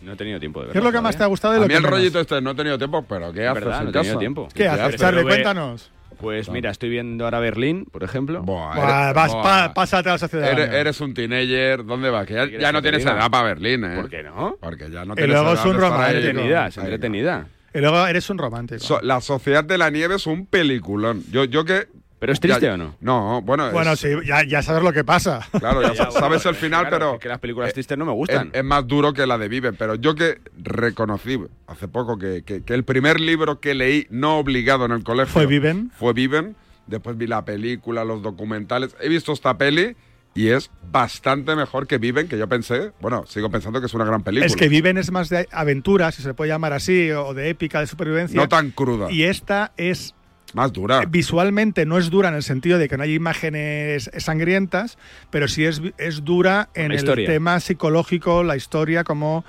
No 0.01 0.13
he 0.13 0.15
tenido 0.15 0.39
tiempo 0.39 0.59
de 0.61 0.67
verlo. 0.67 0.73
¿Qué 0.73 0.77
es 0.79 0.83
lo 0.83 0.91
que 0.91 1.01
más 1.01 1.15
te 1.17 1.23
ha 1.23 1.27
gustado 1.27 1.53
de 1.53 1.57
A 1.59 1.61
lo 1.61 1.67
mí 1.67 1.71
que 1.73 1.77
el 1.77 1.83
menos? 1.83 1.97
rollito 1.99 2.19
este 2.19 2.41
no 2.41 2.51
he 2.51 2.55
tenido 2.55 2.77
tiempo, 2.77 3.03
pero 3.07 3.31
¿qué 3.31 3.43
Es 3.43 3.47
haces 3.49 3.63
verdad, 3.63 3.77
en 3.79 3.83
no 3.85 3.89
he 3.89 3.93
tenido 3.93 4.09
casa? 4.13 4.19
tiempo. 4.19 4.47
¿Qué 4.53 4.67
haces, 4.67 4.81
haces, 4.85 4.99
Charlie? 5.01 5.17
pero 5.23 5.27
ve- 5.27 5.33
Cuéntanos. 5.43 5.91
Pues 6.19 6.49
mira, 6.49 6.69
estoy 6.69 6.89
viendo 6.89 7.23
ahora 7.23 7.39
Berlín, 7.39 7.85
por 7.91 8.03
ejemplo. 8.03 8.43
Buah, 8.43 8.75
Buah, 8.75 9.03
eres- 9.05 9.15
vas, 9.15 9.31
buah. 9.33 9.43
pa- 9.43 9.73
pásate 9.73 10.09
a 10.09 10.11
la 10.13 10.17
sociedad. 10.19 10.43
de 10.45 10.51
la 10.51 10.53
Eres, 10.53 10.65
Nieve. 10.67 10.81
eres 10.81 11.01
un 11.01 11.13
teenager, 11.15 11.85
¿dónde 11.85 12.09
vas? 12.11 12.27
Que 12.27 12.33
ya, 12.35 12.43
quieres 12.43 12.61
ya 12.61 12.71
no 12.71 12.79
que 12.79 12.83
te 12.83 12.89
tienes 12.89 13.05
diga? 13.05 13.17
edad 13.19 13.31
para 13.31 13.43
Berlín, 13.47 13.85
¿eh? 13.85 13.95
¿Por 13.95 14.09
qué 14.09 14.23
no? 14.23 14.57
Porque 14.61 14.89
ya 14.91 15.05
no 15.05 15.13
Y 15.13 15.15
tienes 15.15 15.33
luego 15.33 15.49
edad 15.51 15.59
es 15.59 15.65
un 15.65 15.71
de 15.71 15.77
estar 15.77 15.83
ahí. 15.83 15.89
romántico. 15.91 16.17
Entretenida, 16.29 16.67
es 16.67 16.77
Ahí, 16.77 16.83
entretenida. 16.85 17.47
Y 17.73 17.79
luego 17.79 18.07
eres 18.07 18.29
un 18.29 18.37
romántico. 18.37 18.79
So- 18.81 19.01
la 19.01 19.21
Sociedad 19.21 19.63
de 19.63 19.77
la 19.77 19.89
Nieve 19.89 20.15
es 20.15 20.27
un 20.27 20.45
peliculón. 20.45 21.23
Yo, 21.31 21.45
yo 21.45 21.63
que... 21.65 21.87
¿Pero 22.21 22.33
es 22.33 22.39
triste 22.39 22.61
ya- 22.67 22.75
o 22.75 22.77
no? 22.77 22.95
No, 23.01 23.41
bueno, 23.41 23.65
es- 23.67 23.73
bueno, 23.73 23.95
sí, 23.95 24.07
ya, 24.25 24.43
ya 24.45 24.61
sabes 24.61 24.83
lo 24.83 24.93
que 24.93 25.03
pasa. 25.03 25.41
Claro, 25.59 25.81
ya, 25.81 25.89
Ya, 25.93 25.95
sa- 25.95 26.03
bueno, 26.05 26.19
sabes 26.21 26.45
el 26.45 26.53
final, 26.55 26.81
claro, 26.87 26.95
pero... 26.97 27.13
es 27.15 27.19
que 27.19 27.27
las 27.29 27.39
películas 27.39 27.71
eh, 27.71 27.73
tristes 27.73 27.97
no 27.97 28.05
me 28.05 28.11
gustan. 28.11 28.51
es 28.53 28.63
más 28.63 28.85
duro 28.87 29.11
que 29.11 29.25
la 29.25 29.39
de 29.39 29.47
Viven, 29.47 29.75
pero 29.75 29.95
yo 29.95 30.13
que 30.13 30.39
reconocí 30.75 31.39
hace 31.67 31.87
poco 31.87 32.17
que, 32.19 32.43
que- 32.43 32.63
que 32.63 32.73
el 32.75 32.83
primer 32.83 33.19
libro 33.19 33.59
que 33.59 33.73
leí 33.73 34.05
no 34.11 34.37
obligado 34.37 34.85
en 34.85 34.91
el 34.91 35.03
colegio 35.03 35.33
¿Fue 35.33 35.45
Viven? 35.47 35.91
Fue 35.97 36.13
Viven. 36.13 36.55
Después 36.87 37.17
vi 37.17 37.25
la 37.27 37.43
película, 37.43 38.03
los 38.05 38.21
documentales. 38.21 38.95
He 39.01 39.09
visto 39.09 39.31
esta 39.33 39.57
peli 39.57 39.95
y 40.35 40.49
es 40.49 40.69
bastante 40.91 41.55
mejor 41.55 41.87
que 41.87 41.97
Viven, 41.97 42.27
que 42.27 42.37
yo 42.37 42.47
pensé. 42.47 42.91
Bueno, 43.01 43.25
sigo 43.27 43.49
pensando 43.49 43.79
que 43.79 43.87
es 43.87 43.93
una 43.93 44.05
gran 44.05 44.23
película. 44.23 44.45
Es 44.45 44.55
que 44.55 44.69
Viven 44.69 44.97
es 44.97 45.11
más 45.11 45.29
de 45.29 45.47
aventura, 45.51 46.11
si 46.11 46.21
se 46.21 46.33
puede 46.33 46.49
llamar 46.51 46.73
así, 46.73 47.09
o 47.11 47.33
de 47.33 47.49
épica, 47.49 47.79
de 47.79 47.87
supervivencia. 47.87 48.39
no 48.39 48.47
tan 48.47 48.71
cruda, 48.71 49.11
Y 49.11 49.23
esta 49.23 49.71
es 49.77 50.13
más 50.53 50.73
dura. 50.73 51.03
visualmente 51.07 51.85
no 51.85 51.97
es 51.97 52.09
dura 52.09 52.29
en 52.29 52.35
el 52.35 52.43
sentido 52.43 52.77
de 52.77 52.89
que 52.89 52.97
no 52.97 53.03
hay 53.03 53.13
imágenes 53.15 54.09
sangrientas, 54.17 54.97
pero 55.29 55.47
sí 55.47 55.65
es, 55.65 55.81
es 55.97 56.23
dura 56.23 56.69
en 56.73 56.89
la 56.89 56.95
el 56.95 56.99
historia. 56.99 57.27
tema 57.27 57.59
psicológico, 57.59 58.43
la 58.43 58.55
historia, 58.55 59.03
cómo 59.03 59.43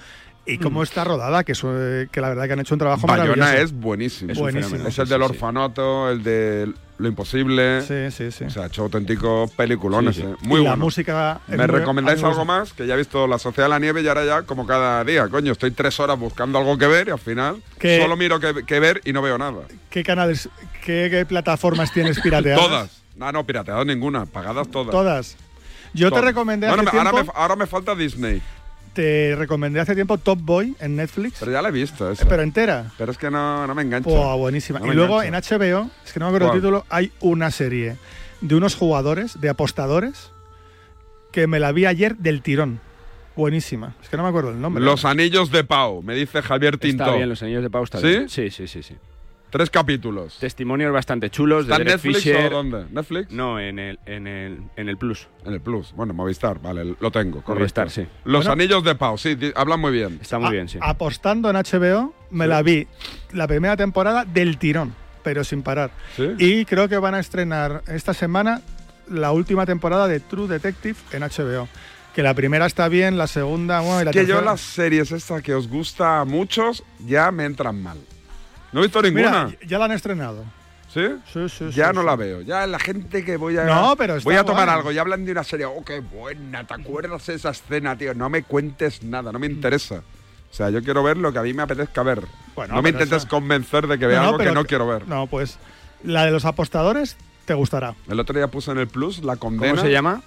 y 0.44 0.58
cómo 0.58 0.82
está 0.82 1.04
rodada, 1.04 1.44
que, 1.44 1.52
eso, 1.52 1.72
eh, 1.72 2.08
que 2.10 2.20
la 2.20 2.28
verdad 2.28 2.46
que 2.46 2.52
han 2.54 2.60
hecho 2.60 2.74
un 2.74 2.80
trabajo 2.80 3.06
Bayona 3.06 3.36
maravilloso. 3.36 3.62
es 3.64 3.72
buenísimo. 3.72 4.32
Es 4.32 4.38
Buenísimo. 4.38 4.88
Es 4.88 4.98
el 4.98 5.08
del 5.08 5.22
orfanato, 5.22 6.10
el 6.10 6.22
de 6.24 6.72
Lo 6.98 7.08
Imposible. 7.08 7.80
Sí, 7.82 8.10
sí, 8.10 8.30
sí. 8.30 8.44
O 8.44 8.50
sea, 8.50 8.64
ha 8.64 8.66
hecho 8.66 8.82
auténticos 8.82 9.50
peliculones. 9.52 10.14
Sí, 10.16 10.22
sí. 10.22 10.28
eh. 10.28 10.36
Muy 10.42 10.60
Y 10.60 10.64
la 10.64 10.70
bueno. 10.70 10.84
música 10.84 11.40
¿Me 11.48 11.66
recomendáis 11.66 12.22
algo 12.22 12.44
más? 12.44 12.72
Que 12.72 12.86
ya 12.86 12.94
he 12.94 12.96
visto 12.98 13.26
La 13.26 13.38
Sociedad 13.38 13.64
de 13.66 13.70
la 13.70 13.78
Nieve 13.78 14.02
y 14.02 14.08
ahora 14.08 14.24
ya, 14.24 14.42
como 14.42 14.66
cada 14.66 15.02
día, 15.04 15.26
coño, 15.28 15.52
estoy 15.52 15.72
tres 15.72 15.98
horas 15.98 16.18
buscando 16.18 16.58
algo 16.58 16.78
que 16.78 16.86
ver 16.86 17.08
y 17.08 17.10
al 17.10 17.18
final 17.18 17.62
solo 17.80 18.16
miro 18.16 18.38
que, 18.38 18.64
que 18.64 18.78
ver 18.78 19.00
y 19.04 19.12
no 19.12 19.20
veo 19.22 19.36
nada. 19.38 19.62
¿Qué 19.90 20.02
canales, 20.04 20.48
qué, 20.84 21.08
qué 21.10 21.26
plataformas 21.26 21.92
tienes 21.92 22.20
pirateadas? 22.20 22.60
Todas. 22.66 23.02
No, 23.16 23.32
no, 23.32 23.44
pirateadas 23.44 23.84
ninguna. 23.84 24.24
Pagadas 24.26 24.68
todas. 24.70 24.90
Todas. 24.90 25.36
Yo 25.94 26.10
te 26.10 26.20
recomendé 26.22 26.68
Bueno, 26.68 26.82
hace 26.82 26.92
me- 26.92 26.98
ahora, 26.98 27.10
tiempo, 27.10 27.32
me, 27.34 27.38
ahora 27.42 27.56
me 27.56 27.66
falta 27.66 27.94
Disney. 27.94 28.40
Te 28.92 29.34
recomendé 29.36 29.80
hace 29.80 29.94
tiempo 29.94 30.18
Top 30.18 30.38
Boy 30.40 30.76
en 30.80 30.96
Netflix. 30.96 31.36
Pero 31.40 31.52
ya 31.52 31.62
la 31.62 31.68
he 31.68 31.72
visto. 31.72 32.10
esa. 32.10 32.28
Pero 32.28 32.42
entera. 32.42 32.92
Pero 32.98 33.12
es 33.12 33.18
que 33.18 33.30
no, 33.30 33.66
no 33.66 33.74
me 33.74 33.82
engancha. 33.82 34.08
Buah, 34.08 34.36
buenísima. 34.36 34.78
No 34.78 34.92
y 34.92 34.94
luego 34.94 35.22
en 35.22 35.34
HBO, 35.34 35.90
es 36.04 36.12
que 36.12 36.20
no 36.20 36.26
me 36.26 36.36
acuerdo 36.36 36.52
el 36.52 36.60
título, 36.60 36.84
hay 36.88 37.12
una 37.20 37.50
serie 37.50 37.96
de 38.40 38.54
unos 38.54 38.74
jugadores, 38.74 39.40
de 39.40 39.48
apostadores, 39.48 40.30
que 41.30 41.46
me 41.46 41.58
la 41.58 41.72
vi 41.72 41.86
ayer 41.86 42.16
del 42.16 42.42
tirón. 42.42 42.80
Buenísima. 43.34 43.94
Es 44.02 44.08
que 44.08 44.16
no 44.16 44.24
me 44.24 44.28
acuerdo 44.28 44.50
el 44.50 44.60
nombre. 44.60 44.84
Los 44.84 45.04
Anillos 45.04 45.50
de 45.50 45.64
Pau, 45.64 46.02
me 46.02 46.14
dice 46.14 46.42
Javier 46.42 46.76
Tinto. 46.76 47.04
Está 47.04 47.16
bien, 47.16 47.28
los 47.28 47.42
anillos 47.42 47.62
de 47.62 47.70
Pau 47.70 47.84
está 47.84 47.98
¿Sí? 47.98 48.06
bien. 48.06 48.28
Sí, 48.28 48.50
sí, 48.50 48.68
sí, 48.68 48.82
sí. 48.82 48.94
Tres 49.52 49.68
capítulos. 49.68 50.38
Testimonios 50.40 50.90
bastante 50.94 51.28
chulos 51.28 51.66
de 51.66 51.72
¿Está 51.74 51.84
Derek 51.84 51.94
Netflix 52.02 52.16
Fisher. 52.24 52.46
o 52.46 52.56
dónde? 52.56 52.86
¿Netflix? 52.90 53.30
No, 53.30 53.60
en 53.60 53.78
el, 53.78 53.98
en 54.06 54.26
el, 54.26 54.62
en 54.76 54.88
el 54.88 54.96
Plus. 54.96 55.28
En 55.44 55.52
el 55.52 55.60
Plus. 55.60 55.92
Bueno, 55.94 56.14
Movistar, 56.14 56.58
vale, 56.62 56.96
lo 56.98 57.10
tengo. 57.10 57.42
correcto. 57.42 57.60
Movistar, 57.60 57.90
sí. 57.90 58.06
Los 58.24 58.46
Bueno. 58.46 58.52
Anillos 58.52 58.82
de 58.82 58.94
Pau, 58.94 59.18
sí, 59.18 59.36
hablan 59.54 59.78
muy 59.78 59.92
bien. 59.92 60.18
Está 60.22 60.38
A- 60.38 60.90
Apostando 60.90 61.50
en 61.50 61.56
HBO, 61.56 62.14
me 62.30 62.46
la 62.46 62.62
vi 62.62 62.86
la 63.32 63.46
primera 63.46 63.76
temporada 63.76 64.24
del 64.24 64.56
tirón, 64.56 64.94
pero 65.22 65.44
sin 65.44 65.62
parar. 65.62 65.90
¿Sí? 66.16 66.28
Y 66.38 66.64
creo 66.64 66.88
que 66.88 66.96
van 66.96 67.14
a 67.14 67.20
estrenar 67.20 67.82
esta 67.88 68.14
semana 68.14 68.62
la 69.10 69.32
última 69.32 69.66
temporada 69.66 70.08
de 70.08 70.20
True 70.20 70.48
Detective 70.48 70.96
en 71.12 71.22
HBO. 71.24 71.68
Que 72.14 72.22
la 72.22 72.32
primera 72.32 72.64
está 72.64 72.88
bien, 72.88 73.18
la 73.18 73.26
segunda, 73.26 73.80
bueno, 73.80 74.00
y 74.00 74.04
la 74.06 74.10
que 74.12 74.20
tercera. 74.20 74.38
yo 74.40 74.44
las 74.44 74.60
series 74.62 75.12
estas 75.12 75.42
que 75.42 75.54
os 75.54 75.68
gusta 75.68 76.20
a 76.20 76.24
muchos 76.24 76.82
ya 77.06 77.30
me 77.30 77.44
entran 77.44 77.82
mal. 77.82 77.98
No 78.72 78.80
he 78.80 78.84
visto 78.84 79.00
ninguna. 79.02 79.46
Mira, 79.46 79.58
ya 79.66 79.78
la 79.78 79.84
han 79.86 79.92
estrenado. 79.92 80.44
¿Sí? 80.92 81.06
Sí, 81.32 81.48
sí, 81.48 81.70
ya 81.70 81.88
sí, 81.88 81.94
no 81.94 82.00
sí. 82.02 82.06
la 82.06 82.16
veo. 82.16 82.40
Ya 82.42 82.66
la 82.66 82.78
gente 82.78 83.24
que 83.24 83.36
voy 83.38 83.56
a. 83.56 83.64
No, 83.64 83.94
pero 83.96 84.16
está 84.16 84.28
Voy 84.28 84.36
a 84.36 84.44
tomar 84.44 84.66
guay. 84.66 84.76
algo 84.78 84.92
y 84.92 84.98
hablan 84.98 85.24
de 85.24 85.32
una 85.32 85.42
serie. 85.44 85.64
Oh, 85.66 85.82
qué 85.84 86.00
buena. 86.00 86.66
¿Te 86.66 86.74
acuerdas 86.74 87.28
esa 87.30 87.50
escena, 87.50 87.96
tío? 87.96 88.12
No 88.14 88.28
me 88.28 88.42
cuentes 88.42 89.02
nada, 89.02 89.32
no 89.32 89.38
me 89.38 89.46
interesa. 89.46 90.02
O 90.50 90.54
sea, 90.54 90.68
yo 90.68 90.82
quiero 90.82 91.02
ver 91.02 91.16
lo 91.16 91.32
que 91.32 91.38
a 91.38 91.42
mí 91.42 91.54
me 91.54 91.62
apetezca 91.62 92.02
ver. 92.02 92.22
Bueno, 92.54 92.74
no 92.74 92.82
me 92.82 92.90
intentes 92.90 93.24
convencer 93.24 93.86
de 93.86 93.98
que 93.98 94.06
vea 94.06 94.20
No, 94.20 94.26
algo 94.26 94.38
que 94.38 94.52
no 94.52 94.64
quiero 94.66 94.86
ver. 94.86 95.08
No, 95.08 95.26
pues 95.26 95.58
la 96.04 96.26
de 96.26 96.30
los 96.30 96.44
apostadores 96.44 97.16
te 97.46 97.54
gustará. 97.54 97.94
El 98.10 98.20
otro 98.20 98.36
día 98.36 98.48
puse 98.48 98.70
en 98.70 98.76
el 98.78 98.86
Plus 98.88 99.24
la 99.24 99.36
condena. 99.36 99.72
¿Cómo 99.72 99.82
se 99.82 99.90
llama? 99.90 100.22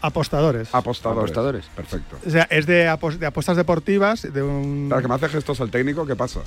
Apostadores. 0.00 0.74
Apostadores. 0.74 1.30
Apostadores. 1.30 1.64
Perfecto. 1.76 2.18
O 2.26 2.30
sea, 2.30 2.48
es 2.50 2.66
de, 2.66 2.88
apos- 2.88 3.18
de 3.18 3.26
apuestas 3.26 3.56
deportivas, 3.56 4.22
de 4.32 4.42
un... 4.42 4.88
Para 4.88 5.00
que 5.02 5.08
me 5.08 5.14
hace 5.14 5.28
gestos 5.28 5.60
el 5.60 5.70
técnico, 5.70 6.04
¿qué 6.06 6.16
pasa? 6.16 6.40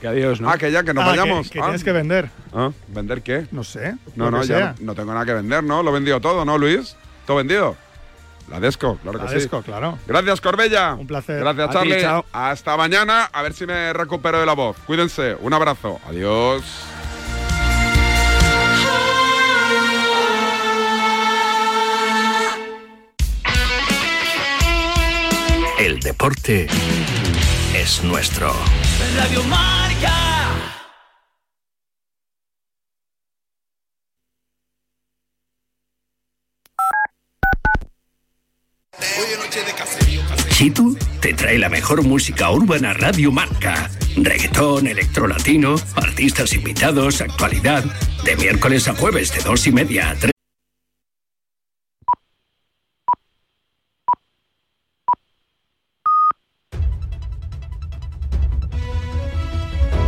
Que 0.00 0.08
adiós, 0.08 0.40
¿no? 0.40 0.50
Ah, 0.50 0.58
que 0.58 0.70
ya, 0.70 0.82
que 0.82 0.92
nos 0.92 1.04
Ah, 1.04 1.08
vayamos. 1.08 1.46
Que, 1.48 1.54
que 1.54 1.58
Ah. 1.60 1.64
tienes 1.64 1.84
que 1.84 1.92
vender. 1.92 2.30
Ah, 2.52 2.70
¿Vender 2.88 3.22
qué? 3.22 3.46
No 3.52 3.64
sé. 3.64 3.94
No, 4.16 4.30
no, 4.30 4.40
que 4.42 4.46
ya 4.48 4.74
no, 4.80 4.86
no 4.86 4.94
tengo 4.94 5.12
nada 5.14 5.24
que 5.24 5.32
vender, 5.34 5.64
¿no? 5.64 5.82
Lo 5.82 5.90
he 5.90 5.94
vendido 5.94 6.20
todo, 6.20 6.44
¿no, 6.44 6.58
Luis? 6.58 6.96
¿Todo 7.26 7.38
vendido? 7.38 7.76
La 8.50 8.60
Desco, 8.60 8.98
claro 9.02 9.18
que 9.18 9.24
La 9.24 9.30
sí. 9.30 9.36
Desco, 9.36 9.62
claro. 9.62 9.98
Gracias, 10.06 10.40
Corbella. 10.42 10.92
Un 10.94 11.06
placer. 11.06 11.40
Gracias, 11.40 11.68
ti, 11.68 11.72
Charlie. 11.74 12.00
chao. 12.02 12.24
Hasta 12.32 12.76
mañana. 12.76 13.24
A 13.32 13.40
ver 13.40 13.54
si 13.54 13.64
me 13.64 13.94
recupero 13.94 14.38
de 14.38 14.44
la 14.44 14.52
voz. 14.52 14.76
Cuídense. 14.86 15.34
Un 15.40 15.54
abrazo. 15.54 15.98
Adiós. 16.06 16.62
El 25.78 26.00
deporte 26.00 26.66
es 27.74 28.02
nuestro. 28.04 28.54
Radio 29.16 29.42
Marca. 29.44 30.14
Chitu 40.50 40.96
te 41.20 41.34
trae 41.34 41.58
la 41.58 41.68
mejor 41.68 42.02
música 42.02 42.50
urbana 42.50 42.92
Radio 42.94 43.30
Marca. 43.30 43.90
Reggaetón, 44.16 44.86
electrolatino, 44.86 45.76
artistas 45.96 46.52
invitados, 46.52 47.20
actualidad. 47.20 47.84
De 48.24 48.36
miércoles 48.36 48.88
a 48.88 48.94
jueves 48.94 49.32
de 49.34 49.42
dos 49.42 49.66
y 49.66 49.72
media 49.72 50.10
a 50.10 50.14
tres. 50.14 50.33